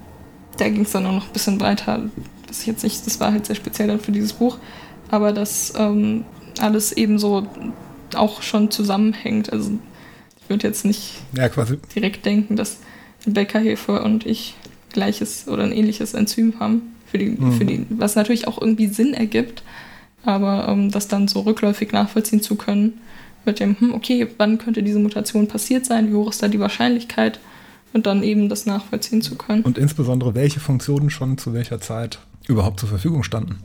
da 0.58 0.68
ging 0.68 0.82
es 0.82 0.92
dann 0.92 1.06
auch 1.06 1.12
noch 1.12 1.26
ein 1.26 1.32
bisschen 1.32 1.60
weiter. 1.60 2.02
Das 2.46 2.66
jetzt 2.66 2.82
nicht, 2.82 3.06
das 3.06 3.20
war 3.20 3.32
halt 3.32 3.46
sehr 3.46 3.56
speziell 3.56 3.88
dann 3.88 4.00
für 4.00 4.12
dieses 4.12 4.34
Buch, 4.34 4.58
aber 5.10 5.32
dass 5.32 5.72
ähm, 5.76 6.24
alles 6.60 6.92
eben 6.92 7.18
so 7.18 7.46
auch 8.14 8.42
schon 8.42 8.70
zusammenhängt. 8.70 9.52
Also 9.52 9.72
ich 10.40 10.50
würde 10.50 10.66
jetzt 10.66 10.84
nicht 10.84 11.14
ja, 11.36 11.48
direkt 11.94 12.24
denken, 12.24 12.56
dass 12.56 12.78
Bäckerhefe 13.26 14.02
und 14.02 14.24
ich 14.24 14.54
gleiches 14.96 15.46
oder 15.46 15.62
ein 15.62 15.72
ähnliches 15.72 16.14
Enzym 16.14 16.58
haben, 16.58 16.82
für 17.06 17.18
die, 17.18 17.30
mhm. 17.30 17.52
für 17.52 17.64
die, 17.64 17.86
was 17.90 18.16
natürlich 18.16 18.48
auch 18.48 18.60
irgendwie 18.60 18.88
Sinn 18.88 19.14
ergibt, 19.14 19.62
aber 20.24 20.66
ähm, 20.68 20.90
das 20.90 21.06
dann 21.06 21.28
so 21.28 21.40
rückläufig 21.40 21.92
nachvollziehen 21.92 22.42
zu 22.42 22.56
können, 22.56 22.94
mit 23.44 23.60
dem, 23.60 23.78
hm, 23.78 23.94
okay, 23.94 24.26
wann 24.38 24.58
könnte 24.58 24.82
diese 24.82 24.98
Mutation 24.98 25.46
passiert 25.46 25.86
sein, 25.86 26.10
wie 26.10 26.14
hoch 26.14 26.30
ist 26.30 26.42
da 26.42 26.48
die 26.48 26.58
Wahrscheinlichkeit? 26.58 27.38
und 27.96 28.06
dann 28.06 28.22
eben 28.22 28.50
das 28.50 28.66
nachvollziehen 28.66 29.22
zu 29.22 29.36
können. 29.36 29.62
Und 29.62 29.78
insbesondere, 29.78 30.34
welche 30.34 30.60
Funktionen 30.60 31.08
schon 31.08 31.38
zu 31.38 31.54
welcher 31.54 31.80
Zeit 31.80 32.18
überhaupt 32.46 32.78
zur 32.78 32.90
Verfügung 32.90 33.22
standen. 33.22 33.56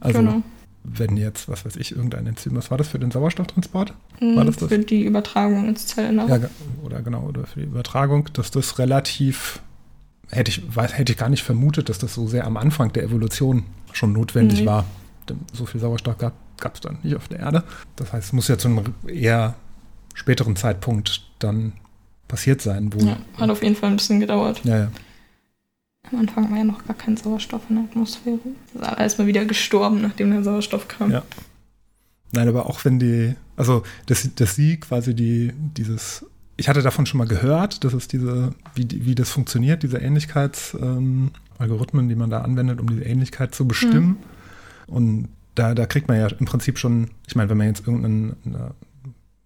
Also, 0.00 0.18
genau. 0.18 0.42
wenn 0.84 1.16
jetzt, 1.16 1.48
was 1.48 1.64
weiß 1.64 1.76
ich, 1.76 1.96
irgendein 1.96 2.26
Enzym, 2.26 2.54
was 2.56 2.70
war 2.70 2.76
das 2.76 2.88
für 2.88 2.98
den 2.98 3.10
Sauerstofftransport? 3.10 3.94
Mhm, 4.20 4.36
War 4.36 4.44
das 4.44 4.56
das? 4.56 4.68
Für 4.68 4.78
die 4.78 5.02
Übertragung 5.02 5.66
ins 5.66 5.86
Zellennetz. 5.86 6.28
Ja, 6.28 6.50
oder 6.84 7.00
genau, 7.00 7.22
oder 7.22 7.46
für 7.46 7.60
die 7.60 7.66
Übertragung, 7.66 8.28
dass 8.34 8.50
das 8.50 8.78
relativ, 8.78 9.60
hätte 10.30 10.50
ich, 10.50 10.74
weiß, 10.76 10.96
hätte 10.96 11.12
ich 11.12 11.18
gar 11.18 11.28
nicht 11.28 11.42
vermutet, 11.42 11.88
dass 11.88 11.98
das 11.98 12.14
so 12.14 12.26
sehr 12.26 12.46
am 12.46 12.56
Anfang 12.56 12.92
der 12.92 13.02
Evolution 13.04 13.64
schon 13.92 14.12
notwendig 14.12 14.60
Nee. 14.60 14.66
war. 14.66 14.84
Denn 15.28 15.38
so 15.52 15.66
viel 15.66 15.80
Sauerstoff 15.80 16.16
gab 16.18 16.74
es 16.74 16.80
dann 16.80 16.98
nicht 17.02 17.16
auf 17.16 17.28
der 17.28 17.40
Erde. 17.40 17.64
Das 17.96 18.12
heißt, 18.12 18.28
es 18.28 18.32
muss 18.32 18.48
ja 18.48 18.58
zu 18.58 18.68
einem 18.68 18.94
eher 19.06 19.54
späteren 20.14 20.56
Zeitpunkt 20.56 21.22
dann 21.38 21.72
passiert 22.26 22.60
sein, 22.60 22.92
wo. 22.92 22.98
Ja, 23.04 23.16
hat 23.36 23.50
auf 23.50 23.62
jeden 23.62 23.76
Fall 23.76 23.90
ein 23.90 23.96
bisschen 23.96 24.20
gedauert. 24.20 24.60
ja, 24.64 24.78
ja. 24.78 24.90
Am 26.10 26.20
Anfang 26.20 26.50
war 26.50 26.56
ja 26.56 26.64
noch 26.64 26.86
gar 26.86 26.96
kein 26.96 27.18
Sauerstoff 27.18 27.62
in 27.68 27.76
der 27.76 27.84
Atmosphäre. 27.84 28.38
Ist 28.74 28.82
aber 28.82 28.98
erstmal 28.98 29.26
wieder 29.26 29.44
gestorben, 29.44 30.00
nachdem 30.00 30.30
der 30.30 30.42
Sauerstoff 30.42 30.88
kam. 30.88 31.10
Ja. 31.10 31.22
Nein, 32.32 32.48
aber 32.48 32.64
auch 32.66 32.82
wenn 32.86 32.98
die, 32.98 33.34
also 33.56 33.82
dass, 34.06 34.26
dass 34.34 34.54
sie 34.54 34.78
quasi 34.80 35.14
die, 35.14 35.52
dieses, 35.76 36.24
ich 36.58 36.68
hatte 36.68 36.82
davon 36.82 37.06
schon 37.06 37.18
mal 37.18 37.28
gehört, 37.28 37.84
dass 37.84 37.94
es 37.94 38.08
diese, 38.08 38.50
wie, 38.74 38.86
wie 38.90 39.14
das 39.14 39.30
funktioniert, 39.30 39.84
diese 39.84 39.98
Ähnlichkeitsalgorithmen, 39.98 41.30
Algorithmen, 41.56 42.08
die 42.08 42.16
man 42.16 42.30
da 42.30 42.42
anwendet, 42.42 42.80
um 42.80 42.88
diese 42.88 43.04
Ähnlichkeit 43.04 43.54
zu 43.54 43.66
bestimmen. 43.66 44.16
Und 44.88 45.28
da, 45.54 45.74
da 45.74 45.86
kriegt 45.86 46.08
man 46.08 46.18
ja 46.18 46.26
im 46.26 46.46
Prinzip 46.46 46.78
schon, 46.78 47.10
ich 47.26 47.36
meine, 47.36 47.48
wenn 47.48 47.58
man 47.58 47.68
jetzt 47.68 47.86
irgendein 47.86 48.36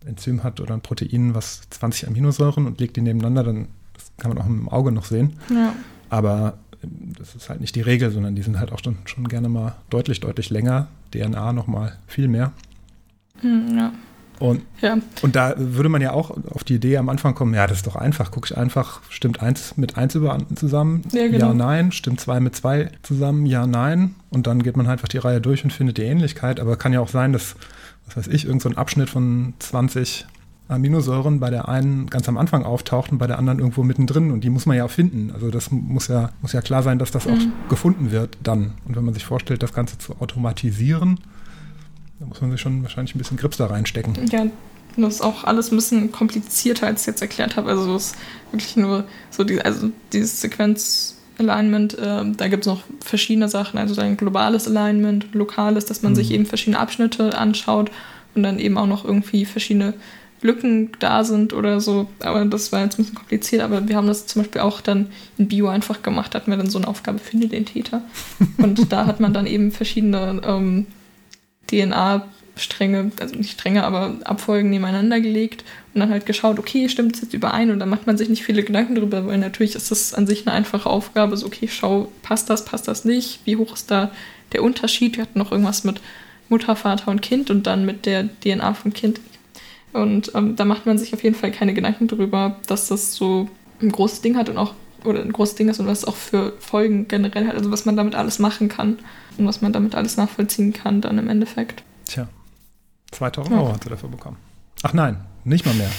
äh, 0.05 0.09
Enzym 0.09 0.43
hat 0.43 0.61
oder 0.61 0.73
ein 0.75 0.81
Protein, 0.81 1.35
was 1.35 1.63
20 1.71 2.09
Aminosäuren 2.09 2.67
und 2.67 2.81
legt 2.81 2.97
die 2.97 3.03
nebeneinander, 3.03 3.45
dann 3.45 3.69
kann 4.17 4.31
man 4.31 4.39
auch 4.39 4.47
mit 4.47 4.61
dem 4.61 4.69
Auge 4.71 4.91
noch 4.91 5.05
sehen. 5.05 5.35
Ja. 5.51 5.75
Aber 6.09 6.59
ähm, 6.83 7.13
das 7.19 7.35
ist 7.35 7.51
halt 7.51 7.61
nicht 7.61 7.77
die 7.77 7.83
Regel, 7.83 8.11
sondern 8.11 8.35
die 8.35 8.43
sind 8.43 8.59
halt 8.59 8.73
auch 8.73 8.81
schon, 8.83 8.97
schon 9.05 9.29
gerne 9.29 9.51
mal 9.51 9.77
deutlich, 9.91 10.21
deutlich 10.21 10.49
länger. 10.49 10.89
DNA 11.13 11.53
noch 11.53 11.67
mal 11.67 11.99
viel 12.07 12.29
mehr. 12.29 12.53
Hm, 13.41 13.77
ja. 13.77 13.93
Und, 14.43 14.63
ja. 14.81 14.99
und 15.23 15.37
da 15.37 15.55
würde 15.57 15.89
man 15.89 16.03
ja 16.03 16.13
auch 16.13 16.31
auf 16.51 16.65
die 16.65 16.75
Idee 16.75 16.97
am 16.97 17.09
Anfang 17.09 17.35
kommen, 17.35 17.55
ja, 17.55 17.67
das 17.67 17.79
ist 17.79 17.87
doch 17.87 17.97
einfach. 17.97 18.31
Gucke 18.31 18.49
ich 18.51 18.57
einfach, 18.57 19.01
stimmt 19.09 19.43
eins 19.43 19.77
mit 19.77 19.97
eins 19.97 20.15
über 20.15 20.37
zusammen? 20.55 21.03
Ja, 21.13 21.29
genau. 21.29 21.49
ja, 21.49 21.55
nein. 21.55 21.93
Stimmt 21.93 22.21
zwei 22.21 22.41
mit 22.41 22.57
zwei 22.57 22.91
zusammen? 23.03 23.47
Ja, 23.47 23.67
nein. 23.67 24.15
Und 24.31 24.47
dann 24.47 24.63
geht 24.63 24.77
man 24.77 24.89
halt 24.89 24.99
einfach 24.99 25.09
die 25.09 25.19
Reihe 25.19 25.41
durch 25.41 25.65
und 25.65 25.73
findet 25.73 25.99
die 25.99 26.03
Ähnlichkeit. 26.03 26.59
Aber 26.61 26.77
kann 26.77 26.93
ja 26.93 27.01
auch 27.01 27.09
sein, 27.09 27.33
dass, 27.33 27.57
was 28.07 28.17
weiß 28.17 28.27
ich, 28.29 28.45
irgend 28.47 28.63
so 28.63 28.71
Abschnitt 28.71 29.11
von 29.11 29.55
20 29.61 30.27
Aminosäuren 30.69 31.39
bei 31.39 31.51
der 31.51 31.69
einen 31.69 32.09
ganz 32.09 32.29
am 32.29 32.39
Anfang 32.39 32.65
auftaucht 32.65 33.13
und 33.13 33.19
bei 33.19 33.27
der 33.27 33.39
anderen 33.39 33.59
irgendwo 33.59 33.83
mittendrin. 33.83 34.31
Und 34.31 34.43
die 34.43 34.51
muss 34.51 34.67
man 34.67 34.77
ja 34.77 34.89
finden. 34.89 35.31
Also 35.33 35.51
das 35.51 35.71
muss 35.71 36.09
ja, 36.09 36.31
muss 36.41 36.53
ja 36.53 36.63
klar 36.63 36.83
sein, 36.83 36.99
dass 36.99 37.11
das 37.11 37.27
auch 37.27 37.31
Mhm. 37.31 37.53
gefunden 37.69 38.11
wird 38.11 38.39
dann. 38.43 38.73
Und 38.87 38.97
wenn 38.97 39.05
man 39.05 39.15
sich 39.15 39.25
vorstellt, 39.25 39.63
das 39.63 39.73
Ganze 39.73 39.99
zu 39.99 40.17
automatisieren, 40.21 41.21
da 42.23 42.29
muss 42.29 42.41
man 42.41 42.53
sich 42.53 42.61
schon 42.61 42.85
wahrscheinlich 42.85 43.17
ein 43.17 43.19
bisschen 43.19 43.37
Grips 43.37 43.57
da 43.57 43.67
reinstecken. 43.67 44.15
Ja, 44.31 44.47
das 44.97 45.15
ist 45.17 45.21
auch 45.23 45.43
alles 45.43 45.73
ein 45.73 45.77
bisschen 45.77 46.13
komplizierter, 46.13 46.87
als 46.87 47.01
ich 47.01 47.09
jetzt 47.09 47.21
erklärt 47.21 47.57
habe. 47.57 47.71
Also 47.71 47.97
es 47.97 48.13
ist 48.13 48.17
wirklich 48.53 48.77
nur 48.77 49.03
so 49.31 49.43
die, 49.43 49.61
also 49.61 49.91
dieses 50.13 50.41
Sequenz-Alignment, 50.41 51.99
äh, 51.99 52.25
da 52.37 52.47
gibt 52.47 52.63
es 52.63 52.67
noch 52.69 52.85
verschiedene 53.01 53.49
Sachen, 53.49 53.77
also 53.77 54.01
ein 54.01 54.17
globales 54.17 54.69
Alignment, 54.69 55.35
lokales, 55.35 55.85
dass 55.87 56.03
man 56.03 56.13
Mhm. 56.13 56.17
sich 56.17 56.31
eben 56.31 56.47
verschiedene 56.47 56.79
Abschnitte 56.79 57.37
anschaut 57.37 57.91
und 58.37 58.45
dann 58.45 58.61
eben 58.61 58.79
auch 58.79 58.87
noch 58.87 59.05
irgendwie 59.05 59.45
verschiedene 59.45 59.95
Lücken 60.43 60.91
da 61.01 61.25
sind 61.25 61.53
oder 61.53 61.81
so. 61.81 62.07
Aber 62.21 62.45
das 62.45 62.71
war 62.71 62.85
jetzt 62.85 62.95
ein 63.01 63.03
bisschen 63.03 63.17
kompliziert, 63.17 63.63
aber 63.63 63.89
wir 63.89 63.97
haben 63.97 64.07
das 64.07 64.27
zum 64.27 64.43
Beispiel 64.43 64.61
auch 64.61 64.81
dann 64.81 65.09
in 65.39 65.49
Bio 65.49 65.67
einfach 65.69 66.03
gemacht, 66.03 66.37
hatten 66.37 66.53
wir 66.53 66.57
dann 66.57 66.71
so 66.71 66.79
eine 66.79 66.87
Aufgabe, 66.87 67.19
finde 67.19 67.49
den 67.49 67.67
Täter. 67.67 68.03
Und 68.59 68.93
da 68.93 69.07
hat 69.07 69.19
man 69.19 69.35
dann 69.35 69.47
eben 69.49 69.73
verschiedene 69.73 70.41
ähm, 70.47 70.87
DNA-Stränge, 71.73 73.13
also 73.19 73.35
nicht 73.35 73.53
Stränge, 73.53 73.85
aber 73.85 74.17
Abfolgen 74.25 74.71
nebeneinander 74.71 75.21
gelegt 75.21 75.65
und 75.95 76.01
dann 76.01 76.11
halt 76.11 76.27
geschaut, 76.27 76.59
okay, 76.59 76.89
stimmt 76.89 77.17
es 77.17 77.23
jetzt 77.23 77.35
überein 77.35 77.71
und 77.71 77.79
dann 77.79 77.89
macht 77.89 78.07
man 78.07 78.17
sich 78.17 78.29
nicht 78.29 78.45
viele 78.45 78.63
Gedanken 78.63 78.95
drüber, 78.95 79.27
weil 79.27 79.39
natürlich 79.39 79.75
ist 79.75 79.91
das 79.91 80.15
an 80.15 80.27
sich 80.27 80.47
eine 80.47 80.55
einfache 80.55 80.89
Aufgabe, 80.89 81.37
so 81.37 81.47
okay, 81.47 81.69
schau, 81.69 82.11
passt 82.23 82.49
das, 82.51 82.65
passt 82.65 82.89
das 82.89 83.05
nicht, 83.05 83.41
wie 83.45 83.57
hoch 83.57 83.75
ist 83.75 83.91
da 83.91 84.11
der 84.53 84.63
Unterschied? 84.63 85.17
Wir 85.17 85.23
hatten 85.23 85.39
noch 85.39 85.53
irgendwas 85.53 85.85
mit 85.85 86.01
Mutter, 86.49 86.77
Vater 86.77 87.11
und 87.11 87.23
Kind 87.23 87.51
und 87.51 87.67
dann 87.67 87.87
mit 87.87 88.07
der 88.07 88.29
DNA 88.43 88.75
vom 88.75 88.93
Kind. 88.93 89.21
Und 89.93 90.33
ähm, 90.35 90.57
da 90.57 90.65
macht 90.65 90.87
man 90.87 90.99
sich 90.99 91.13
auf 91.13 91.23
jeden 91.23 91.35
Fall 91.35 91.51
keine 91.51 91.75
Gedanken 91.75 92.09
drüber, 92.09 92.61
dass 92.67 92.89
das 92.89 93.15
so 93.15 93.49
ein 93.81 93.91
großes 93.91 94.23
Ding 94.23 94.37
hat 94.37 94.49
und 94.49 94.57
auch, 94.57 94.75
oder 95.05 95.21
ein 95.23 95.33
großes 95.33 95.55
Ding 95.57 95.69
ist 95.69 95.81
und 95.81 95.87
was 95.87 95.99
es 96.01 96.05
auch 96.05 96.17
für 96.17 96.53
Folgen 96.61 97.09
generell 97.09 97.47
hat, 97.47 97.55
also 97.57 97.71
was 97.71 97.85
man 97.85 97.97
damit 97.97 98.15
alles 98.15 98.39
machen 98.39 98.69
kann 98.69 98.99
und 99.39 99.47
was 99.47 99.61
man 99.63 99.73
damit 99.73 99.95
alles 99.95 100.17
nachvollziehen 100.17 100.73
kann 100.73 101.01
dann 101.01 101.19
im 101.19 101.29
Endeffekt. 101.29 101.83
Tja, 102.07 102.29
2000 103.13 103.55
Ja. 103.55 103.63
Euro 103.63 103.73
hat 103.75 103.85
sie 103.85 103.91
dafür 103.91 104.09
bekommen. 104.09 104.37
Ach 104.83 104.93
nein, 104.93 105.25
nicht 105.45 105.65
mal 105.67 105.75
mehr. 105.75 105.91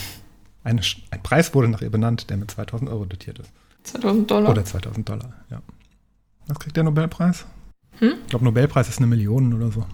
Eine, 0.63 0.81
ein 1.11 1.23
Preis 1.23 1.53
wurde 1.53 1.67
nach 1.67 1.81
ihr 1.81 1.89
benannt, 1.89 2.29
der 2.29 2.37
mit 2.37 2.49
2000 2.51 2.89
Euro 2.89 3.05
dotiert 3.05 3.39
ist. 3.39 3.51
2000 3.83 4.29
Dollar. 4.31 4.51
Oder 4.51 4.63
2000 4.63 5.07
Dollar, 5.07 5.33
ja. 5.49 5.61
Was 6.47 6.59
kriegt 6.59 6.75
der 6.77 6.83
Nobelpreis? 6.83 7.45
Hm? 7.99 8.13
Ich 8.23 8.29
glaube, 8.29 8.45
Nobelpreis 8.45 8.89
ist 8.89 8.97
eine 8.97 9.07
Million 9.07 9.53
oder 9.53 9.71
so. 9.71 9.85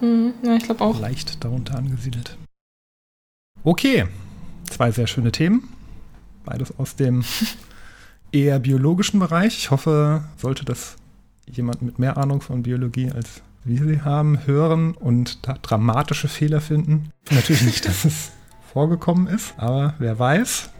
Hm, 0.00 0.32
ja, 0.42 0.56
ich 0.56 0.64
glaube 0.64 0.82
auch. 0.84 0.98
Leicht 1.00 1.42
darunter 1.44 1.76
angesiedelt. 1.76 2.36
Okay, 3.64 4.06
zwei 4.68 4.90
sehr 4.90 5.06
schöne 5.06 5.32
Themen. 5.32 5.68
Beides 6.44 6.76
aus 6.78 6.96
dem 6.96 7.24
eher 8.32 8.58
biologischen 8.58 9.20
Bereich. 9.20 9.56
Ich 9.58 9.70
hoffe, 9.70 10.24
sollte 10.36 10.64
das 10.64 10.96
jemand 11.46 11.82
mit 11.82 11.98
mehr 11.98 12.16
Ahnung 12.16 12.40
von 12.40 12.62
Biologie 12.62 13.10
als 13.10 13.42
wir 13.64 13.84
sie 13.84 14.02
haben, 14.02 14.46
hören 14.46 14.92
und 14.92 15.46
da 15.46 15.54
dramatische 15.60 16.28
Fehler 16.28 16.60
finden. 16.60 17.10
Natürlich 17.30 17.62
nicht, 17.62 17.86
dass 17.86 18.04
es 18.04 18.32
vorgekommen 18.72 19.28
ist, 19.28 19.54
aber 19.56 19.94
wer 19.98 20.18
weiß. 20.18 20.70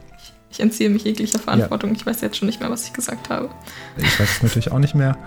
Ich 0.51 0.59
entziehe 0.59 0.89
mich 0.89 1.03
jeglicher 1.03 1.39
Verantwortung. 1.39 1.93
Ich 1.95 2.05
weiß 2.05 2.21
jetzt 2.21 2.37
schon 2.37 2.45
nicht 2.47 2.59
mehr, 2.59 2.69
was 2.69 2.85
ich 2.85 2.93
gesagt 2.93 3.29
habe. 3.29 3.49
Ich 3.97 4.19
weiß 4.19 4.37
es 4.37 4.43
natürlich 4.43 4.71
auch 4.71 4.79
nicht 4.79 4.93
mehr. 4.93 5.17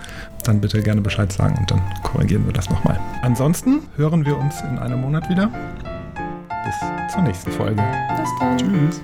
Dann 0.44 0.60
bitte 0.60 0.80
gerne 0.82 1.00
Bescheid 1.00 1.32
sagen 1.32 1.56
und 1.58 1.70
dann 1.70 1.82
korrigieren 2.04 2.46
wir 2.46 2.52
das 2.52 2.70
nochmal. 2.70 3.00
Ansonsten 3.22 3.80
hören 3.96 4.24
wir 4.24 4.36
uns 4.36 4.60
in 4.60 4.78
einem 4.78 5.00
Monat 5.00 5.28
wieder. 5.28 5.50
Bis 6.64 7.12
zur 7.12 7.22
nächsten 7.22 7.50
Folge. 7.50 7.82
Bis 8.16 8.28
dann. 8.38 8.58
Tschüss. 8.58 9.00